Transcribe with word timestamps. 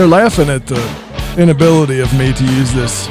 They're 0.00 0.08
laughing 0.08 0.48
at 0.48 0.66
the 0.66 0.80
inability 1.36 2.00
of 2.00 2.10
me 2.18 2.32
to 2.32 2.42
use 2.54 2.72
this 2.72 3.06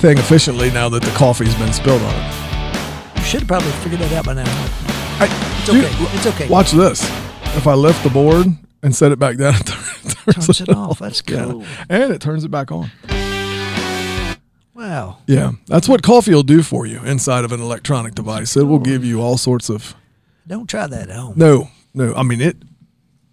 thing 0.00 0.16
efficiently 0.16 0.70
now 0.70 0.88
that 0.90 1.02
the 1.02 1.10
coffee's 1.10 1.56
been 1.56 1.72
spilled 1.72 2.00
on 2.00 2.14
it. 2.14 3.16
You 3.16 3.22
should 3.24 3.40
have 3.40 3.48
probably 3.48 3.72
figured 3.82 4.00
that 4.02 4.12
out 4.12 4.24
by 4.26 4.34
now. 4.34 4.44
I, 5.18 5.26
It's 5.58 5.68
okay. 5.68 6.16
It's 6.16 6.26
okay. 6.28 6.48
Watch 6.48 6.70
this. 6.70 7.02
If 7.56 7.66
I 7.66 7.74
lift 7.74 8.04
the 8.04 8.10
board 8.10 8.46
and 8.84 8.94
set 8.94 9.10
it 9.10 9.18
back 9.18 9.38
down, 9.38 9.54
it 9.56 9.66
turns, 9.66 10.46
Turns 10.46 10.60
it 10.60 10.68
off. 10.68 11.00
That's 11.00 11.20
Yeah. 11.26 11.46
cool. 11.46 11.64
And 11.88 12.12
it 12.12 12.20
turns 12.20 12.44
it 12.44 12.50
back 12.52 12.70
on. 12.70 12.92
Wow. 14.74 15.18
Yeah. 15.26 15.50
That's 15.66 15.88
what 15.88 16.04
coffee 16.04 16.32
will 16.32 16.44
do 16.44 16.62
for 16.62 16.86
you 16.86 17.00
inside 17.04 17.44
of 17.44 17.50
an 17.50 17.60
electronic 17.60 18.14
device. 18.14 18.56
It 18.56 18.62
will 18.68 18.78
give 18.78 19.04
you 19.04 19.20
all 19.20 19.36
sorts 19.36 19.68
of 19.68 19.96
Don't 20.46 20.68
try 20.70 20.86
that 20.86 21.10
at 21.10 21.16
home. 21.16 21.32
No, 21.34 21.70
no. 21.92 22.14
I 22.14 22.22
mean 22.22 22.40
it. 22.40 22.56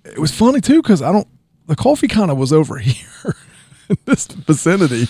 It 0.04 0.18
was 0.18 0.32
funny 0.34 0.62
too 0.62 0.82
because 0.82 1.04
I 1.04 1.12
don't. 1.12 1.27
The 1.68 1.76
coffee 1.76 2.08
kind 2.08 2.30
of 2.30 2.38
was 2.38 2.54
over 2.54 2.78
here 2.80 3.36
in 3.90 3.98
this 4.05 4.28
vicinity, 4.28 5.08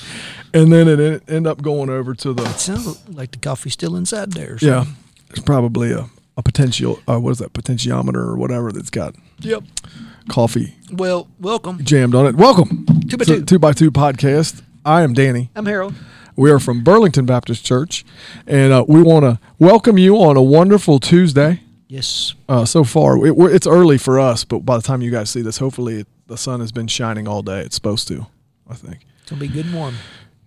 and 0.54 0.72
then 0.72 0.88
it 0.88 1.00
ended 1.28 1.48
up 1.48 1.62
going 1.62 1.90
over 1.90 2.14
to 2.16 2.34
the. 2.34 2.44
It 2.44 2.60
sounds 2.60 3.08
like 3.10 3.32
the 3.32 3.40
coffee's 3.40 3.74
still 3.74 3.96
inside 3.96 4.32
there. 4.34 4.54
or 4.54 4.58
Yeah, 4.62 4.86
it's 5.30 5.40
probably 5.40 5.92
a 5.92 6.08
a 6.38 6.44
potential. 6.44 7.00
Uh, 7.08 7.18
what 7.20 7.32
is 7.32 7.38
that 7.40 7.54
potentiometer 7.54 8.16
or 8.16 8.36
whatever 8.38 8.72
that's 8.72 8.90
got 8.90 9.16
Yep. 9.40 9.64
coffee 10.30 10.76
Well, 10.92 11.28
welcome. 11.40 11.80
jammed 11.84 12.14
on 12.16 12.26
it. 12.26 12.36
Welcome 12.36 12.86
Two 13.08 13.16
by 13.18 13.24
to 13.26 13.40
two. 13.40 13.46
two 13.46 13.60
by 13.60 13.72
two 13.74 13.90
podcast. 13.92 14.62
I 14.86 15.02
am 15.04 15.14
Danny. 15.14 15.50
I'm 15.56 15.66
Harold. 15.66 15.94
We 16.36 16.52
are 16.52 16.60
from 16.60 16.84
Burlington 16.84 17.26
Baptist 17.26 17.66
Church, 17.66 18.06
and 18.46 18.74
uh, 18.74 18.84
we 18.88 19.02
want 19.02 19.24
to 19.24 19.40
welcome 19.60 19.98
you 19.98 20.18
on 20.18 20.36
a 20.36 20.42
wonderful 20.42 21.00
Tuesday. 21.00 21.62
Yes. 21.88 22.34
uh, 22.50 22.66
so 22.66 22.84
far. 22.84 23.26
It, 23.26 23.34
it's 23.54 23.68
early 23.68 23.98
for 23.98 24.20
us, 24.20 24.44
but 24.44 24.60
by 24.66 24.76
the 24.76 24.84
time 24.84 25.02
you 25.02 25.12
guys 25.12 25.30
see 25.30 25.42
this, 25.42 25.60
hopefully 25.60 26.00
it, 26.02 26.08
the 26.28 26.38
sun 26.38 26.60
has 26.60 26.72
been 26.72 26.88
shining 26.88 27.28
all 27.28 27.42
day. 27.42 27.62
It's 27.62 27.76
supposed 27.76 28.08
to, 28.10 28.28
I 28.70 28.76
think, 28.76 29.06
It's 29.22 29.30
gonna 29.30 29.40
be 29.42 29.48
good 29.48 29.66
and 29.66 29.76
warm. 29.76 29.96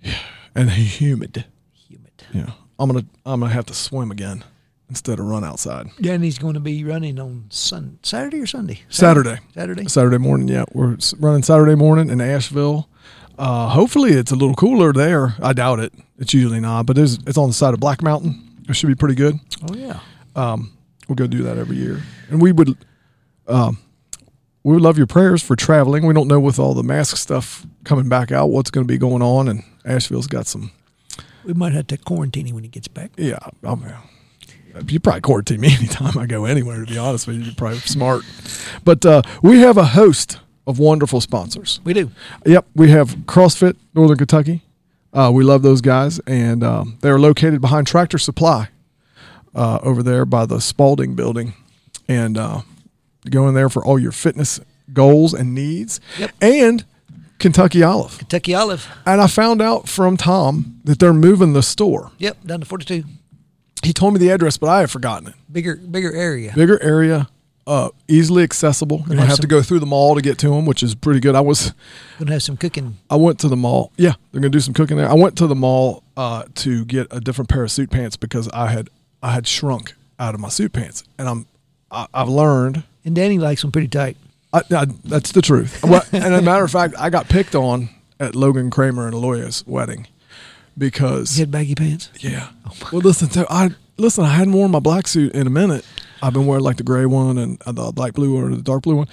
Yeah, 0.02 0.18
and 0.54 0.70
humid. 0.70 1.44
Humid. 1.88 2.24
Yeah, 2.32 2.50
I'm 2.78 2.88
gonna 2.90 3.06
I'm 3.26 3.40
gonna 3.40 3.52
have 3.52 3.66
to 3.66 3.74
swim 3.74 4.10
again 4.10 4.44
instead 4.88 5.18
of 5.18 5.26
run 5.26 5.44
outside. 5.44 5.88
Danny's 6.00 6.38
going 6.38 6.54
to 6.54 6.60
be 6.60 6.82
running 6.84 7.20
on 7.20 7.44
Sun 7.50 7.98
Saturday 8.02 8.40
or 8.40 8.46
Sunday. 8.46 8.80
Saturday. 8.88 9.38
Saturday. 9.54 9.86
Saturday 9.86 10.16
morning, 10.18 10.48
yeah, 10.48 10.64
we're 10.72 10.96
running 11.18 11.42
Saturday 11.42 11.74
morning 11.74 12.08
in 12.08 12.20
Asheville. 12.20 12.88
Uh, 13.38 13.68
hopefully 13.68 14.12
it's 14.12 14.32
a 14.32 14.34
little 14.36 14.54
cooler 14.54 14.92
there. 14.92 15.34
I 15.42 15.52
doubt 15.52 15.78
it. 15.80 15.92
It's 16.18 16.32
usually 16.34 16.58
not, 16.60 16.86
but 16.86 16.98
it's 16.98 17.18
it's 17.26 17.38
on 17.38 17.48
the 17.48 17.54
side 17.54 17.74
of 17.74 17.80
Black 17.80 18.02
Mountain. 18.02 18.44
It 18.68 18.74
should 18.74 18.88
be 18.88 18.94
pretty 18.94 19.14
good. 19.14 19.38
Oh 19.68 19.74
yeah. 19.74 20.00
Um, 20.34 20.72
we'll 21.08 21.16
go 21.16 21.26
do 21.26 21.42
that 21.44 21.56
every 21.58 21.76
year, 21.76 22.02
and 22.30 22.40
we 22.42 22.52
would, 22.52 22.76
um, 23.46 23.78
we 24.62 24.74
would 24.74 24.82
love 24.82 24.98
your 24.98 25.06
prayers 25.06 25.42
for 25.42 25.56
traveling. 25.56 26.06
We 26.06 26.14
don't 26.14 26.28
know 26.28 26.40
with 26.40 26.58
all 26.58 26.74
the 26.74 26.82
mask 26.82 27.16
stuff 27.16 27.66
coming 27.84 28.08
back 28.08 28.32
out 28.32 28.50
what's 28.50 28.70
going 28.70 28.86
to 28.86 28.92
be 28.92 28.98
going 28.98 29.22
on, 29.22 29.48
and 29.48 29.62
Asheville's 29.84 30.26
got 30.26 30.46
some. 30.46 30.72
We 31.44 31.54
might 31.54 31.72
have 31.72 31.86
to 31.88 31.96
quarantine 31.96 32.46
him 32.46 32.54
when 32.54 32.64
he 32.64 32.70
gets 32.70 32.88
back. 32.88 33.12
Yeah, 33.16 33.38
I'm, 33.62 33.82
you 34.86 35.00
probably 35.00 35.22
quarantine 35.22 35.60
me 35.60 35.74
anytime 35.78 36.18
I 36.18 36.26
go 36.26 36.44
anywhere. 36.44 36.84
To 36.84 36.90
be 36.90 36.98
honest 36.98 37.26
with 37.26 37.36
you, 37.36 37.44
you're 37.44 37.54
probably 37.54 37.78
smart. 37.78 38.24
But 38.84 39.04
uh, 39.06 39.22
we 39.42 39.60
have 39.60 39.76
a 39.76 39.84
host 39.84 40.38
of 40.66 40.78
wonderful 40.78 41.20
sponsors. 41.20 41.80
We 41.84 41.94
do. 41.94 42.10
Yep, 42.44 42.66
we 42.74 42.90
have 42.90 43.10
CrossFit 43.26 43.76
Northern 43.94 44.18
Kentucky. 44.18 44.62
Uh, 45.12 45.30
we 45.32 45.42
love 45.42 45.62
those 45.62 45.80
guys, 45.80 46.18
and 46.26 46.62
um, 46.62 46.98
they're 47.00 47.18
located 47.18 47.60
behind 47.62 47.86
Tractor 47.86 48.18
Supply 48.18 48.68
uh, 49.54 49.78
over 49.82 50.02
there 50.02 50.26
by 50.26 50.44
the 50.44 50.60
Spalding 50.60 51.14
Building, 51.14 51.54
and 52.06 52.36
uh, 53.28 53.30
go 53.30 53.48
in 53.48 53.54
there 53.54 53.68
for 53.68 53.84
all 53.84 53.98
your 53.98 54.12
fitness 54.12 54.60
goals 54.92 55.34
and 55.34 55.54
needs. 55.54 56.00
Yep. 56.18 56.30
And 56.40 56.84
Kentucky 57.38 57.82
Olive, 57.82 58.18
Kentucky 58.18 58.54
Olive. 58.54 58.88
and 59.06 59.20
I 59.20 59.26
found 59.28 59.62
out 59.62 59.88
from 59.88 60.16
Tom 60.16 60.80
that 60.84 60.98
they're 60.98 61.12
moving 61.12 61.52
the 61.52 61.62
store. 61.62 62.10
Yep. 62.18 62.44
Down 62.44 62.60
to 62.60 62.66
42. 62.66 63.04
He 63.84 63.92
told 63.92 64.12
me 64.14 64.18
the 64.18 64.30
address, 64.30 64.56
but 64.56 64.68
I 64.68 64.80
have 64.80 64.90
forgotten 64.90 65.28
it. 65.28 65.34
Bigger, 65.50 65.76
bigger 65.76 66.12
area. 66.12 66.52
Bigger 66.52 66.82
area, 66.82 67.28
uh, 67.64 67.90
easily 68.08 68.42
accessible. 68.42 68.98
You 69.02 69.10
don't 69.10 69.18
have 69.18 69.28
have 69.28 69.40
to 69.40 69.46
go 69.46 69.62
through 69.62 69.78
the 69.78 69.86
mall 69.86 70.16
to 70.16 70.20
get 70.20 70.36
to 70.38 70.48
them, 70.48 70.66
which 70.66 70.82
is 70.82 70.96
pretty 70.96 71.20
good. 71.20 71.36
I 71.36 71.40
was. 71.40 71.72
Gonna 72.18 72.32
have 72.32 72.42
some 72.42 72.56
cooking. 72.56 72.96
I 73.08 73.14
went 73.14 73.38
to 73.40 73.48
the 73.48 73.56
mall. 73.56 73.92
Yeah, 73.96 74.14
they're 74.32 74.40
gonna 74.40 74.50
do 74.50 74.58
some 74.58 74.74
cooking 74.74 74.96
there. 74.96 75.08
I 75.08 75.14
went 75.14 75.38
to 75.38 75.46
the 75.46 75.54
mall 75.54 76.02
uh, 76.16 76.42
to 76.56 76.84
get 76.86 77.06
a 77.12 77.20
different 77.20 77.48
pair 77.48 77.62
of 77.62 77.70
suit 77.70 77.90
pants 77.90 78.16
because 78.16 78.48
I 78.48 78.66
had 78.68 78.90
I 79.22 79.30
had 79.32 79.46
shrunk 79.46 79.94
out 80.18 80.34
of 80.34 80.40
my 80.40 80.48
suit 80.48 80.72
pants, 80.72 81.04
and 81.18 81.28
I'm 81.28 81.46
I, 81.90 82.08
I've 82.12 82.28
learned. 82.28 82.82
And 83.04 83.14
Danny 83.14 83.38
likes 83.38 83.62
them 83.62 83.72
pretty 83.72 83.88
tight. 83.88 84.16
I, 84.52 84.62
I, 84.70 84.86
that's 85.04 85.32
the 85.32 85.42
truth. 85.42 85.82
Well, 85.88 86.02
and 86.12 86.34
as 86.34 86.40
a 86.40 86.42
matter 86.42 86.64
of 86.64 86.70
fact, 86.70 86.94
I 86.98 87.10
got 87.10 87.28
picked 87.28 87.54
on 87.54 87.88
at 88.20 88.34
Logan 88.34 88.70
Kramer 88.70 89.06
and 89.06 89.14
Aloya's 89.14 89.64
wedding 89.66 90.06
because 90.76 91.34
He 91.34 91.40
had 91.40 91.50
baggy 91.50 91.74
pants. 91.74 92.10
yeah. 92.20 92.50
well, 92.92 93.00
listen, 93.02 93.30
so 93.30 93.46
I 93.50 93.70
listen. 93.96 94.24
I 94.24 94.30
hadn't 94.34 94.52
worn 94.54 94.70
my 94.70 94.80
black 94.80 95.06
suit 95.08 95.32
in 95.34 95.46
a 95.46 95.50
minute. 95.50 95.84
I've 96.22 96.32
been 96.32 96.46
wearing 96.46 96.64
like 96.64 96.76
the 96.78 96.82
gray 96.82 97.06
one 97.06 97.38
and 97.38 97.62
uh, 97.66 97.72
the 97.72 97.92
light 97.96 98.14
blue 98.14 98.36
or 98.36 98.48
the 98.50 98.62
dark 98.62 98.82
blue 98.82 98.96
one, 98.96 99.08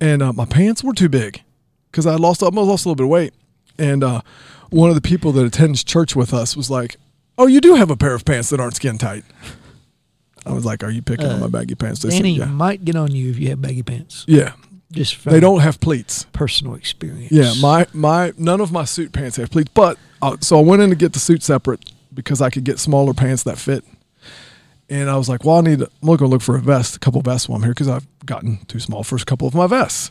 and 0.00 0.22
uh, 0.22 0.32
my 0.32 0.44
pants 0.44 0.82
were 0.84 0.92
too 0.94 1.08
big 1.08 1.42
because 1.90 2.06
I 2.06 2.16
lost 2.16 2.42
I 2.42 2.46
lost 2.48 2.84
a 2.84 2.88
little 2.88 2.94
bit 2.96 3.04
of 3.04 3.08
weight. 3.10 3.34
And 3.78 4.04
uh, 4.04 4.20
one 4.70 4.90
of 4.90 4.94
the 4.94 5.00
people 5.00 5.32
that 5.32 5.44
attends 5.46 5.82
church 5.82 6.14
with 6.14 6.34
us 6.34 6.56
was 6.56 6.70
like, 6.70 6.96
"Oh, 7.38 7.46
you 7.46 7.60
do 7.60 7.74
have 7.76 7.90
a 7.90 7.96
pair 7.96 8.14
of 8.14 8.24
pants 8.24 8.50
that 8.50 8.60
aren't 8.60 8.76
skin 8.76 8.98
tight." 8.98 9.24
I 10.46 10.52
was 10.52 10.64
like, 10.64 10.82
"Are 10.82 10.90
you 10.90 11.02
picking 11.02 11.26
on 11.26 11.40
my 11.40 11.46
baggy 11.48 11.74
pants?" 11.74 12.00
They 12.02 12.10
said, 12.10 12.16
Danny 12.18 12.36
"Yeah, 12.38 12.46
might 12.46 12.84
get 12.84 12.96
on 12.96 13.10
you 13.12 13.30
if 13.30 13.38
you 13.38 13.48
have 13.50 13.60
baggy 13.62 13.82
pants. 13.82 14.24
yeah." 14.28 14.52
Just 14.90 15.24
They 15.24 15.40
don't 15.40 15.60
have 15.60 15.80
pleats. 15.80 16.24
personal 16.34 16.74
experience. 16.74 17.32
Yeah, 17.32 17.54
my 17.62 17.86
my 17.94 18.32
none 18.36 18.60
of 18.60 18.70
my 18.72 18.84
suit 18.84 19.12
pants 19.12 19.36
have 19.38 19.50
pleats, 19.50 19.70
but 19.72 19.96
uh, 20.20 20.36
so 20.40 20.58
I 20.58 20.62
went 20.62 20.82
in 20.82 20.90
to 20.90 20.96
get 20.96 21.14
the 21.14 21.18
suit 21.18 21.42
separate 21.42 21.90
because 22.12 22.42
I 22.42 22.50
could 22.50 22.64
get 22.64 22.78
smaller 22.78 23.14
pants 23.14 23.42
that 23.44 23.56
fit. 23.56 23.84
And 24.90 25.08
I 25.08 25.16
was 25.16 25.30
like, 25.30 25.44
well, 25.46 25.56
I 25.56 25.60
need. 25.62 25.78
To, 25.78 25.86
I'm 26.02 26.06
going 26.08 26.18
to 26.18 26.26
look 26.26 26.42
for 26.42 26.56
a 26.56 26.60
vest, 26.60 26.96
a 26.96 26.98
couple 26.98 27.22
vests 27.22 27.48
while 27.48 27.56
I'm 27.56 27.62
here 27.62 27.70
because 27.70 27.88
I've 27.88 28.06
gotten 28.26 28.58
too 28.66 28.78
small 28.80 29.02
for 29.02 29.16
a 29.16 29.20
couple 29.20 29.48
of 29.48 29.54
my 29.54 29.66
vests. 29.66 30.10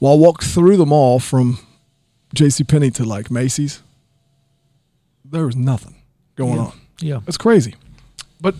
Well, 0.00 0.14
I 0.14 0.16
walked 0.16 0.42
through 0.42 0.78
the 0.78 0.86
mall 0.86 1.20
from 1.20 1.58
J.C. 2.34 2.64
Penney 2.64 2.90
to 2.92 3.04
like 3.04 3.30
Macy's. 3.30 3.82
There 5.24 5.46
was 5.46 5.54
nothing 5.54 5.94
going 6.34 6.54
Yeah. 6.56 6.60
on. 6.62 6.80
Yeah. 7.00 7.20
It's 7.28 7.36
crazy, 7.38 7.76
but, 8.40 8.56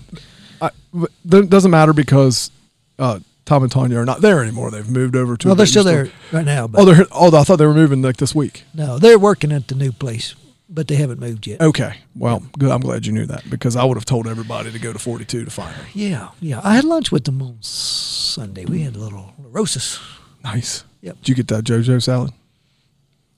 I, 0.62 0.70
it 0.94 1.50
doesn't 1.50 1.70
matter 1.70 1.92
because 1.92 2.50
uh, 2.98 3.18
Tom 3.44 3.62
and 3.64 3.72
Tanya 3.72 3.98
are 3.98 4.04
not 4.04 4.20
there 4.20 4.42
anymore. 4.42 4.70
They've 4.70 4.88
moved 4.88 5.16
over 5.16 5.36
to. 5.36 5.48
Well, 5.48 5.54
they're 5.56 5.66
still 5.66 5.82
store. 5.82 6.04
there 6.04 6.12
right 6.32 6.44
now, 6.46 6.66
but 6.68 6.80
Oh, 6.80 6.84
they're 6.84 7.06
oh, 7.12 7.36
I 7.36 7.42
thought 7.44 7.56
they 7.56 7.66
were 7.66 7.74
moving 7.74 8.00
like 8.02 8.16
this 8.18 8.34
week. 8.34 8.64
no, 8.72 8.98
they're 8.98 9.18
working 9.18 9.50
at 9.52 9.68
the 9.68 9.74
new 9.74 9.90
place, 9.92 10.34
but 10.70 10.86
they 10.88 10.94
haven't 10.94 11.18
moved 11.20 11.46
yet. 11.46 11.60
Okay, 11.60 11.96
well, 12.14 12.42
good. 12.58 12.70
I'm 12.70 12.80
glad 12.80 13.04
you 13.06 13.12
knew 13.12 13.26
that 13.26 13.48
because 13.50 13.74
I 13.76 13.84
would 13.84 13.96
have 13.96 14.04
told 14.04 14.26
everybody 14.28 14.70
to 14.70 14.78
go 14.78 14.92
to 14.92 14.98
42 14.98 15.44
to 15.44 15.50
find 15.50 15.74
her. 15.74 15.84
Yeah, 15.94 16.28
yeah. 16.40 16.60
I 16.62 16.76
had 16.76 16.84
lunch 16.84 17.10
with 17.10 17.24
them 17.24 17.42
on 17.42 17.58
Sunday. 17.60 18.64
We 18.64 18.82
had 18.82 18.94
a 18.94 19.00
little 19.00 19.34
rosis. 19.38 19.98
Nice. 20.44 20.84
Yep. 21.00 21.16
Did 21.18 21.28
you 21.28 21.34
get 21.34 21.48
that 21.48 21.64
JoJo 21.64 22.00
salad, 22.02 22.30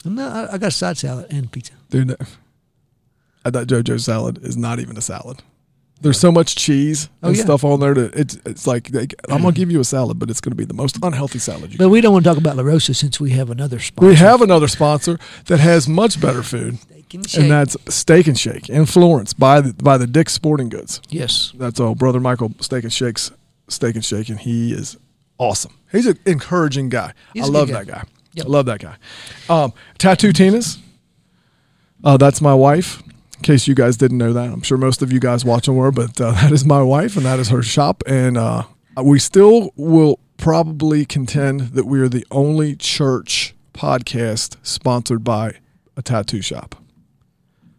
No, 0.05 0.29
I, 0.29 0.55
I 0.55 0.59
got 0.59 0.69
a 0.69 0.71
side 0.71 0.99
salad 0.99 1.27
and 1.31 1.51
pizza. 1.51 1.73
dude? 1.89 2.11
Uh, 3.47 3.51
that 3.51 3.67
JoJo 3.69 4.01
salad 4.01 4.45
is 4.45 4.57
not 4.57 4.79
even 4.81 4.97
a 4.99 5.01
salad. 5.01 5.43
There's 6.01 6.19
so 6.21 6.31
much 6.31 6.55
cheese 6.57 7.09
Oh, 7.23 7.29
and 7.29 7.37
yeah. 7.37 7.45
stuff 7.45 7.65
on 7.65 7.81
there 7.81 7.95
that 7.95 8.15
it's 8.15 8.37
it's 8.45 8.67
like 8.67 8.89
they, 8.89 9.07
I'm 9.31 9.41
gonna 9.43 9.53
give 9.53 9.71
you 9.71 9.81
a 9.81 9.85
salad, 9.85 10.19
but 10.19 10.29
it's 10.29 10.41
gonna 10.41 10.55
be 10.57 10.65
the 10.67 10.75
most 10.75 10.99
unhealthy 11.03 11.39
salad 11.39 11.73
you. 11.73 11.79
But 11.79 11.89
we 11.89 12.01
don't 12.03 12.13
want 12.13 12.25
to 12.25 12.31
talk 12.31 12.37
about 12.39 12.57
La 12.57 12.63
Rosa 12.63 12.93
since 12.93 13.19
we 13.21 13.31
have 13.31 13.49
another 13.49 13.79
sponsor. 13.79 14.09
We 14.09 14.15
have 14.17 14.43
another 14.43 14.69
sponsor 14.69 15.19
that 15.47 15.61
has 15.61 15.89
much 15.89 16.21
better 16.21 16.43
food, 16.43 16.79
Steak 16.79 17.15
and 17.15 17.31
Shake. 17.31 17.41
and 17.43 17.51
that's 17.51 17.77
Steak 17.95 18.27
and 18.27 18.39
Shake 18.39 18.69
in 18.69 18.85
Florence 18.85 19.33
by 19.33 19.61
the 19.63 19.73
by 19.73 19.97
the 19.97 20.07
Dick's 20.07 20.35
Sporting 20.35 20.69
Goods. 20.69 21.01
yes. 21.09 21.53
That's 21.57 21.81
all. 21.81 21.95
Brother 21.95 22.21
Michael 22.21 22.53
Steak 22.61 22.85
and 22.85 22.93
Shakes 22.93 23.31
Steak 23.69 23.95
and 23.95 24.05
Shake, 24.05 24.29
and 24.29 24.39
he 24.41 24.73
is 24.75 24.99
awesome. 25.39 25.73
He's 25.91 26.07
an 26.07 26.19
encouraging 26.27 26.91
guy. 26.91 27.15
He's 27.33 27.45
I 27.45 27.47
love 27.49 27.69
guy. 27.69 27.85
that 27.85 27.87
guy. 27.87 28.05
Yep. 28.35 28.47
I 28.47 28.49
love 28.51 28.67
that 28.67 28.81
guy. 28.81 28.97
Um, 29.49 29.73
Tattoo 29.97 30.33
Tina's. 30.35 30.77
Uh, 32.03 32.17
that's 32.19 32.41
my 32.43 32.53
wife. 32.53 33.03
In 33.45 33.53
case 33.53 33.69
you 33.69 33.75
guys 33.75 33.99
didn't 33.99 34.17
know 34.17 34.33
that, 34.33 34.51
I'm 34.51 34.63
sure 34.63 34.79
most 34.79 35.03
of 35.03 35.13
you 35.13 35.21
guys 35.21 35.45
watching 35.45 35.77
were, 35.77 35.93
but 35.93 36.19
uh, 36.19 36.31
that 36.41 36.51
is 36.51 36.65
my 36.65 36.81
wife, 36.81 37.15
and 37.15 37.27
that 37.27 37.39
is 37.39 37.51
her 37.51 37.63
shop. 37.63 38.03
And 38.07 38.39
uh, 38.39 38.63
we 39.03 39.19
still 39.19 39.71
will 39.77 40.19
probably 40.39 41.05
contend 41.05 41.61
that 41.75 41.85
we 41.85 42.01
are 42.01 42.09
the 42.09 42.27
only 42.31 42.75
church 42.75 43.55
podcast 43.75 44.57
sponsored 44.63 45.25
by 45.25 45.59
a 45.95 46.01
tattoo 46.01 46.41
shop. 46.41 46.77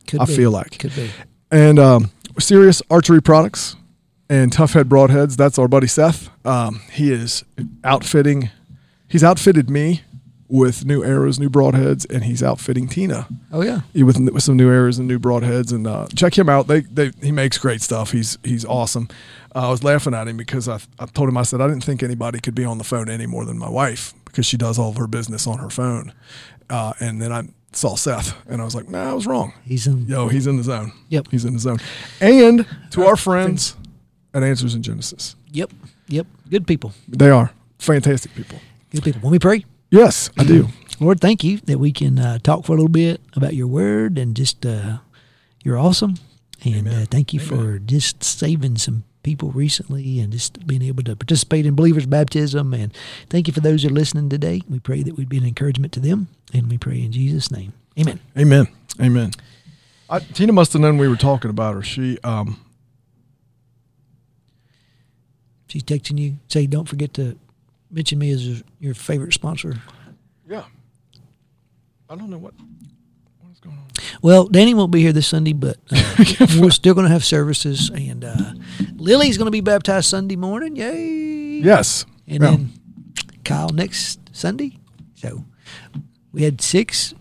Could 0.06 0.20
I 0.20 0.26
be. 0.26 0.36
feel 0.36 0.52
like. 0.52 0.78
Could 0.78 0.96
be. 0.96 1.10
And 1.50 1.80
um, 1.80 2.12
Serious 2.38 2.84
Archery 2.92 3.24
Products 3.24 3.76
and 4.30 4.52
Tuffhead 4.52 4.84
Broadheads. 4.84 5.36
That's 5.36 5.58
our 5.58 5.68
buddy 5.68 5.88
Seth. 5.88 6.30
Um, 6.46 6.82
he 6.92 7.12
is 7.12 7.44
outfitting. 7.84 8.52
He's 9.08 9.24
outfitted 9.24 9.72
me 9.72 10.04
with 10.48 10.86
new 10.86 11.04
arrows, 11.04 11.40
new 11.40 11.50
broadheads, 11.50 12.08
and 12.14 12.24
he's 12.24 12.44
outfitting 12.44 12.88
Tina 12.88 13.28
Oh, 13.52 13.62
yeah. 13.64 13.82
with, 13.96 14.20
with 14.20 14.44
some 14.44 14.56
new 14.56 14.70
arrows 14.72 15.00
and 15.00 15.08
new 15.08 15.18
broadheads. 15.20 15.72
And 15.74 15.88
uh, 15.88 16.08
check 16.16 16.38
him 16.38 16.50
out. 16.50 16.68
They, 16.68 16.82
they 16.82 17.12
he 17.22 17.32
makes 17.32 17.58
great 17.58 17.82
stuff. 17.82 18.12
He's 18.12 18.38
he's 18.44 18.64
awesome. 18.66 19.08
Uh, 19.56 19.68
I 19.68 19.72
was 19.72 19.84
laughing 19.84 20.14
at 20.14 20.28
him 20.28 20.38
because 20.38 20.68
I, 20.70 20.80
I 21.00 21.06
told 21.08 21.30
him 21.30 21.38
I 21.38 21.44
said 21.44 21.62
I 21.62 21.68
didn't 21.68 21.84
think 21.84 22.04
anybody 22.04 22.40
could 22.40 22.54
be 22.56 22.66
on 22.66 22.78
the 22.78 22.84
phone 22.84 23.10
any 23.10 23.26
more 23.26 23.44
than 23.46 23.58
my 23.58 23.70
wife 23.70 24.14
because 24.26 24.46
she 24.46 24.58
does 24.58 24.78
all 24.78 24.90
of 24.90 24.98
her 24.98 25.08
business 25.08 25.48
on 25.48 25.58
her 25.60 25.70
phone. 25.70 26.14
uh, 26.70 26.94
and 27.00 27.22
then 27.22 27.32
I 27.32 27.44
saw 27.72 27.96
Seth, 27.96 28.36
and 28.48 28.62
I 28.62 28.66
was 28.66 28.74
like, 28.76 28.88
"Nah, 28.88 29.10
I 29.10 29.14
was 29.14 29.26
wrong. 29.28 29.52
He's 29.66 29.88
in. 29.88 30.06
Yo, 30.08 30.28
he's 30.30 30.46
in 30.48 30.58
the 30.58 30.64
zone. 30.64 30.92
Yep. 31.10 31.28
he's 31.32 31.44
in 31.46 31.54
the 31.54 31.60
zone." 31.60 31.80
And 32.22 32.66
to 32.92 33.04
our 33.06 33.16
friends 33.18 33.76
at 34.34 34.44
Answers 34.44 34.76
in 34.76 34.84
Genesis, 34.84 35.36
Yep. 35.52 35.72
Yep. 36.08 36.28
Good 36.52 36.68
people. 36.68 36.94
they 37.08 37.30
are 37.32 37.52
fantastic 37.80 38.34
people. 38.36 38.60
Good 38.92 39.04
people. 39.04 39.22
When 39.22 39.32
we 39.32 39.40
pray, 39.40 39.66
Yes, 39.90 40.30
I 40.38 40.44
do. 40.44 40.68
Lord, 41.00 41.20
thank 41.20 41.44
you 41.44 41.58
that 41.66 41.78
we 41.78 41.92
can 41.92 42.18
uh, 42.20 42.40
talk 42.40 42.66
for 42.66 42.74
a 42.74 42.76
little 42.76 42.90
bit 42.90 43.22
about 43.36 43.54
your 43.54 43.68
word 43.68 44.18
and 44.18 44.36
just 44.36 44.66
uh, 44.66 45.00
you're 45.64 45.78
awesome. 45.78 46.16
And 46.64 46.88
uh, 46.88 47.06
thank 47.06 47.34
you 47.34 47.40
for 47.40 47.80
just 47.80 48.24
saving 48.24 48.78
some 48.78 49.04
people 49.24 49.52
recently 49.52 50.20
and 50.20 50.32
just 50.32 50.66
being 50.66 50.82
able 50.82 51.04
to 51.04 51.16
participate 51.16 51.66
in 51.66 51.76
believers' 51.76 52.06
baptism. 52.06 52.74
And 52.74 52.94
thank 53.30 53.48
you 53.48 53.54
for 53.54 53.60
those 53.60 53.84
who 53.84 53.90
are 53.90 53.92
listening 53.92 54.30
today. 54.30 54.62
We 54.70 54.80
pray 54.80 55.04
that 55.04 55.16
we'd 55.16 55.30
be 55.30 55.38
an 55.38 55.46
encouragement 55.46 55.94
to 55.94 56.00
them. 56.00 56.30
And 56.54 56.70
we 56.70 56.78
pray 56.78 57.02
in 57.02 57.12
Jesus' 57.12 57.52
name. 57.52 57.74
Amen. 58.00 58.20
Amen. 58.38 58.68
Amen. 59.02 59.32
I, 60.10 60.20
Tina 60.20 60.54
must 60.54 60.74
have 60.74 60.82
known 60.82 60.98
we 60.98 61.08
were 61.08 61.16
talking 61.16 61.50
about 61.50 61.76
her. 61.76 61.84
She, 61.84 62.18
um, 62.24 62.66
She's 65.68 65.84
texting 65.84 66.18
you, 66.18 66.38
say, 66.48 66.68
don't 66.68 66.88
forget 66.88 67.14
to 67.16 67.38
mention 67.92 68.20
me 68.20 68.32
as 68.32 68.64
your 68.80 68.94
favorite 68.94 69.34
sponsor. 69.34 69.76
yeah. 70.48 70.64
I 72.10 72.16
don't 72.16 72.30
know 72.30 72.38
what 72.38 72.54
what 73.42 73.52
is 73.52 73.60
going 73.60 73.78
on. 73.78 73.86
Well, 74.22 74.46
Danny 74.48 74.74
won't 74.74 74.92
be 74.92 75.02
here 75.02 75.12
this 75.14 75.28
Sunday, 75.28 75.54
but 75.54 75.78
uh, 75.92 76.48
we're 76.60 76.70
still 76.72 76.94
going 76.94 77.06
to 77.08 77.12
have 77.14 77.26
services. 77.26 77.90
And 77.90 78.24
uh, 78.24 78.54
Lily's 78.96 79.38
going 79.38 79.48
to 79.48 79.52
be 79.52 79.62
baptized 79.62 80.08
Sunday 80.10 80.36
morning. 80.36 80.76
Yay! 80.76 81.62
Yes. 81.64 82.06
And 82.28 82.44
Yeah. 82.44 82.50
then 82.52 82.70
Kyle 83.44 83.70
next 83.70 84.20
Sunday. 84.34 84.78
So 85.16 85.44
we 86.32 86.44
had 86.44 86.62
six 86.62 87.14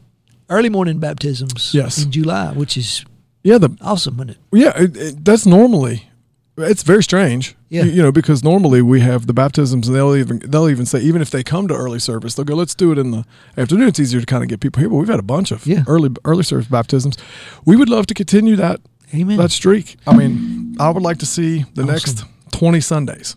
early 0.50 0.68
morning 0.68 0.98
baptisms 0.98 1.72
Yes. 1.72 2.02
in 2.04 2.10
July, 2.10 2.52
which 2.52 2.76
is 2.76 3.04
Yeah. 3.42 3.56
The 3.58 3.70
awesome, 3.80 4.16
isn't 4.16 4.30
it? 4.30 4.38
yeah. 4.52 4.72
It, 4.82 4.96
it, 4.96 5.24
that's 5.24 5.46
normally. 5.46 6.10
It's 6.56 6.84
very 6.84 7.02
strange. 7.02 7.56
Yeah. 7.68 7.82
You, 7.82 8.00
know, 8.02 8.12
because 8.12 8.44
normally 8.44 8.80
we 8.80 9.00
have 9.00 9.26
the 9.26 9.32
baptisms, 9.32 9.88
and 9.88 9.96
they'll 9.96 10.14
even 10.14 10.38
they'll 10.46 10.68
even 10.68 10.86
say 10.86 11.00
even 11.00 11.20
if 11.20 11.30
they 11.30 11.42
come 11.42 11.66
to 11.66 11.74
early 11.74 11.98
service, 11.98 12.34
they'll 12.34 12.44
go, 12.44 12.54
"Let's 12.54 12.76
do 12.76 12.92
it 12.92 12.98
in 12.98 13.10
the 13.10 13.24
afternoon." 13.56 13.88
It's 13.88 13.98
easier 13.98 14.20
to 14.20 14.26
kind 14.26 14.44
of 14.44 14.48
get 14.48 14.60
people 14.60 14.78
here. 14.80 14.88
But 14.88 14.96
we've 14.96 15.08
had 15.08 15.18
a 15.18 15.24
bunch 15.24 15.50
of 15.50 15.66
Yeah. 15.66 15.82
early 15.88 16.10
early 16.24 16.44
service 16.44 16.68
baptisms. 16.68 17.16
We 17.64 17.74
would 17.74 17.88
love 17.88 18.06
to 18.06 18.14
continue 18.14 18.54
that 18.56 18.80
Amen. 19.12 19.36
that 19.38 19.50
streak. 19.50 19.96
I 20.06 20.16
mean, 20.16 20.76
I 20.78 20.90
would 20.90 21.02
like 21.02 21.18
to 21.18 21.26
see 21.26 21.64
the 21.74 21.82
Awesome. 21.82 21.86
next 21.92 22.24
twenty 22.52 22.80
Sundays 22.80 23.34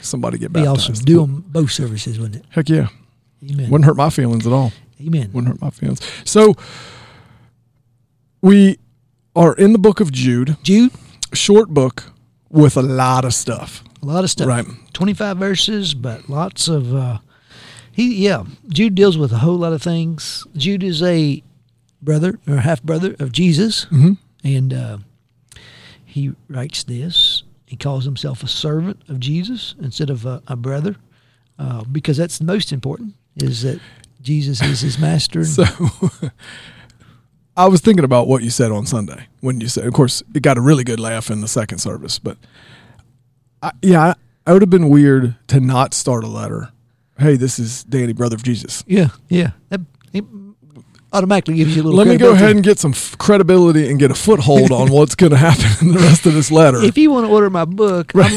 somebody 0.00 0.36
get 0.38 0.52
be 0.52 0.60
baptized. 0.62 0.90
awesome. 0.90 1.04
Do 1.04 1.20
them 1.20 1.44
both 1.48 1.70
services, 1.70 2.18
wouldn't 2.18 2.36
it? 2.42 2.44
Heck 2.50 2.68
yeah. 2.68 2.88
Amen. 3.48 3.70
Wouldn't 3.70 3.84
hurt 3.84 3.96
my 3.96 4.10
feelings 4.10 4.44
at 4.46 4.52
all. 4.52 4.72
Amen. 5.00 5.30
Wouldn't 5.32 5.52
hurt 5.52 5.60
my 5.62 5.70
feelings. 5.70 6.00
So 6.24 6.56
we 8.42 8.78
are 9.34 9.54
in 9.54 9.72
the 9.72 9.78
book 9.78 10.00
of 10.00 10.10
Jude, 10.12 10.56
Jude, 10.62 10.90
short 11.32 11.68
book 11.68 12.12
with 12.56 12.76
a 12.76 12.82
lot 12.82 13.24
of 13.24 13.34
stuff. 13.34 13.82
a 14.02 14.06
lot 14.06 14.24
of 14.24 14.30
stuff. 14.30 14.48
Right. 14.48 14.66
25 14.92 15.36
verses, 15.36 15.94
but 15.94 16.28
lots 16.28 16.68
of. 16.68 16.94
Uh, 16.94 17.18
he 17.92 18.24
Yeah, 18.26 18.44
Jude 18.68 18.94
deals 18.94 19.16
with 19.16 19.32
a 19.32 19.38
whole 19.38 19.56
lot 19.56 19.72
of 19.72 19.82
things. 19.82 20.46
Jude 20.54 20.82
is 20.82 21.02
a 21.02 21.42
brother 22.02 22.38
or 22.46 22.56
half 22.58 22.82
brother 22.82 23.16
of 23.18 23.32
Jesus. 23.32 23.86
Mm-hmm. 23.86 24.12
And 24.44 24.72
uh, 24.74 24.98
he 26.04 26.32
writes 26.48 26.84
this. 26.84 27.42
He 27.66 27.76
calls 27.76 28.04
himself 28.04 28.42
a 28.42 28.48
servant 28.48 29.02
of 29.08 29.18
Jesus 29.18 29.74
instead 29.80 30.08
of 30.08 30.24
a, 30.24 30.42
a 30.46 30.56
brother, 30.56 30.96
uh, 31.58 31.84
because 31.84 32.16
that's 32.16 32.38
the 32.38 32.44
most 32.44 32.72
important. 32.72 33.14
Is 33.36 33.62
that 33.62 33.80
Jesus 34.22 34.62
is 34.62 34.80
his 34.80 34.98
master? 34.98 35.44
So 35.44 35.64
I 37.56 37.66
was 37.68 37.80
thinking 37.80 38.04
about 38.04 38.26
what 38.28 38.42
you 38.42 38.50
said 38.50 38.70
on 38.70 38.86
Sunday 38.86 39.28
when 39.40 39.60
you 39.60 39.68
said, 39.68 39.86
of 39.86 39.94
course, 39.94 40.22
it 40.34 40.42
got 40.42 40.58
a 40.58 40.60
really 40.60 40.84
good 40.84 41.00
laugh 41.00 41.30
in 41.30 41.40
the 41.40 41.48
second 41.48 41.78
service, 41.78 42.18
but 42.18 42.36
I, 43.62 43.72
yeah, 43.82 44.00
I, 44.02 44.14
I 44.46 44.52
would 44.52 44.62
have 44.62 44.70
been 44.70 44.88
weird 44.90 45.36
to 45.48 45.60
not 45.60 45.94
start 45.94 46.22
a 46.24 46.28
letter. 46.28 46.70
Hey, 47.18 47.36
this 47.36 47.58
is 47.58 47.82
Danny, 47.84 48.12
brother 48.12 48.36
of 48.36 48.42
Jesus. 48.42 48.84
yeah, 48.86 49.08
yeah. 49.28 49.52
That 49.70 49.80
it 50.12 50.24
automatically 51.12 51.54
gives 51.54 51.74
you 51.74 51.82
a 51.82 51.84
little. 51.84 51.96
Let 51.98 52.08
me 52.08 52.18
go 52.18 52.32
ahead 52.32 52.50
and 52.50 52.62
get 52.62 52.78
some 52.78 52.90
f- 52.90 53.16
credibility 53.16 53.88
and 53.88 53.98
get 53.98 54.10
a 54.10 54.14
foothold 54.14 54.70
on 54.70 54.90
what's 54.90 55.14
going 55.14 55.30
to 55.30 55.38
happen 55.38 55.88
in 55.88 55.94
the 55.94 56.00
rest 56.00 56.26
of 56.26 56.34
this 56.34 56.50
letter. 56.50 56.82
If 56.82 56.98
you 56.98 57.10
want 57.10 57.26
to 57.26 57.32
order 57.32 57.48
my 57.48 57.64
book, 57.64 58.12
I'm, 58.14 58.30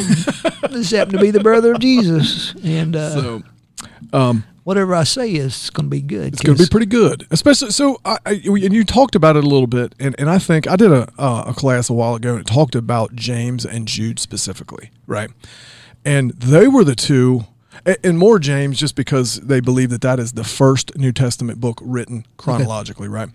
this 0.72 0.92
happened 0.92 1.18
to 1.18 1.22
be 1.22 1.32
the 1.32 1.42
brother 1.42 1.74
of 1.74 1.80
Jesus, 1.82 2.54
and 2.64 2.96
uh, 2.96 3.10
so, 3.10 3.44
um, 4.14 4.46
whatever 4.70 4.94
I 4.94 5.04
say 5.04 5.32
is 5.34 5.72
going 5.72 5.88
to 5.88 5.90
be 5.90 6.00
good. 6.04 6.34
It's 6.34 6.44
going 6.44 6.56
to 6.56 6.64
be 6.64 6.70
pretty 6.70 6.86
good, 6.86 7.26
especially. 7.32 7.72
So, 7.72 8.00
I, 8.06 8.18
I 8.24 8.32
and 8.46 8.72
you 8.72 8.84
talked 8.84 9.16
about 9.16 9.36
it 9.36 9.44
a 9.44 9.48
little 9.48 9.66
bit, 9.66 9.96
and, 10.00 10.14
and 10.20 10.30
I 10.30 10.38
think 10.38 10.68
I 10.70 10.76
did 10.76 10.92
a 10.92 11.12
uh, 11.18 11.46
a 11.48 11.54
class 11.56 11.90
a 11.90 11.94
while 11.94 12.14
ago 12.14 12.34
and 12.34 12.42
it 12.42 12.46
talked 12.46 12.76
about 12.76 13.16
James 13.16 13.66
and 13.66 13.88
Jude 13.88 14.20
specifically, 14.20 14.92
right? 15.08 15.32
And 16.06 16.32
they 16.34 16.68
were 16.68 16.84
the 16.84 16.94
two, 16.94 17.46
a- 17.84 17.98
and 18.06 18.20
more 18.20 18.38
James, 18.38 18.78
just 18.78 18.96
because 18.96 19.40
they 19.42 19.60
believe 19.60 19.90
that 19.90 20.02
that 20.02 20.20
is 20.20 20.34
the 20.34 20.44
first 20.44 20.96
New 20.96 21.14
Testament 21.14 21.60
book 21.60 21.80
written 21.82 22.28
chronologically, 22.38 23.08
right? 23.08 23.30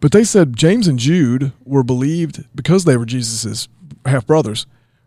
But 0.00 0.12
they 0.12 0.24
said 0.24 0.56
James 0.58 0.86
and 0.86 0.98
Jude 0.98 1.52
were 1.64 1.82
believed 1.84 2.44
because 2.54 2.84
they 2.84 2.98
were 2.98 3.06
Jesus's 3.06 3.66
half 4.04 4.26
brothers, 4.26 4.66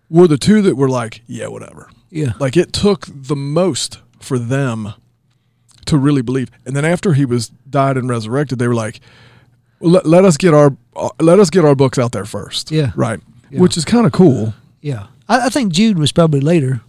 were 0.09 0.27
the 0.27 0.39
two 0.39 0.63
that 0.63 0.75
were 0.75 0.89
like, 0.89 1.21
yeah, 1.27 1.45
whatever. 1.45 1.91
yeah, 2.09 2.33
Like 2.39 2.57
it 2.57 2.73
took 2.73 3.05
the 3.07 3.35
most 3.35 3.99
for 4.19 4.39
them 4.39 4.93
to 5.89 5.97
really 5.97 6.21
believe. 6.21 6.49
And 6.65 6.75
then 6.75 6.85
after 6.85 7.13
he 7.13 7.25
was 7.25 7.49
died 7.69 7.97
and 7.97 8.09
resurrected, 8.09 8.57
they 8.59 8.67
were 8.67 8.75
like, 8.75 8.99
let, 9.79 10.05
let 10.05 10.25
us 10.25 10.37
get 10.37 10.53
our 10.53 10.75
uh, 10.95 11.09
let 11.19 11.39
us 11.39 11.49
get 11.49 11.63
our 11.65 11.75
books 11.75 11.97
out 11.99 12.11
there 12.11 12.25
first. 12.25 12.71
Yeah. 12.71 12.91
right. 12.95 13.19
Yeah. 13.49 13.59
Which 13.61 13.77
is 13.77 13.85
kind 13.85 14.05
of 14.05 14.11
cool. 14.11 14.53
yeah. 14.81 15.07
I, 15.27 15.45
I 15.47 15.49
think 15.49 15.73
Jude 15.73 15.97
was 15.99 16.11
probably 16.11 16.39
later, 16.41 16.81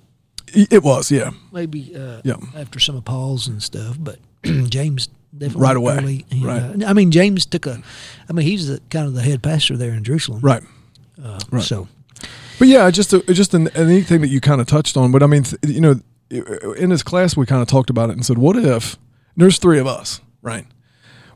It 0.55 0.83
was, 0.83 1.11
yeah, 1.11 1.31
maybe 1.53 1.95
uh, 1.97 2.21
Yeah. 2.25 2.37
after 2.57 2.79
some 2.81 2.97
of 2.97 3.05
Paul's 3.05 3.47
and 3.49 3.63
stuff, 3.63 3.97
but 4.01 4.19
James 4.69 5.09
definitely 5.37 5.63
Right 5.63 5.77
away. 5.77 5.97
early. 5.99 6.27
Right. 6.43 6.83
uh, 6.83 6.87
I 6.87 6.93
mean, 6.93 7.11
James 7.13 7.47
took 7.47 7.67
a. 7.67 7.81
I 8.29 8.33
mean, 8.33 8.47
he's 8.47 8.67
the 8.69 8.81
kind 8.91 9.07
of 9.07 9.15
the 9.15 9.23
head 9.23 9.43
pastor 9.43 9.77
there 9.77 9.93
in 9.93 10.03
Jerusalem. 10.05 10.41
right. 10.41 10.63
Uh, 11.23 11.39
Right. 11.51 11.63
So 11.63 11.87
But 12.59 12.69
yeah, 12.69 12.91
just 12.91 13.13
a, 13.13 13.21
just 13.33 13.55
an, 13.55 13.69
a 13.75 13.85
neat 13.85 14.07
thing 14.07 14.21
that 14.23 14.29
you 14.29 14.41
kind 14.41 14.61
of 14.61 14.67
touched 14.67 14.97
on. 14.97 15.13
But 15.13 15.23
I 15.23 15.27
mean, 15.27 15.45
th- 15.45 15.61
you 15.65 15.81
know, 15.81 16.01
in 16.31 16.91
his 16.91 17.03
class 17.03 17.37
we 17.37 17.47
kind 17.47 17.63
of 17.63 17.69
talked 17.69 17.91
about 17.91 18.11
it 18.11 18.13
and 18.15 18.25
said, 18.25 18.39
what 18.39 18.57
if 18.57 18.97
there's 19.37 19.59
three 19.59 19.79
of 19.79 19.87
us, 19.87 20.21
right? 20.43 20.67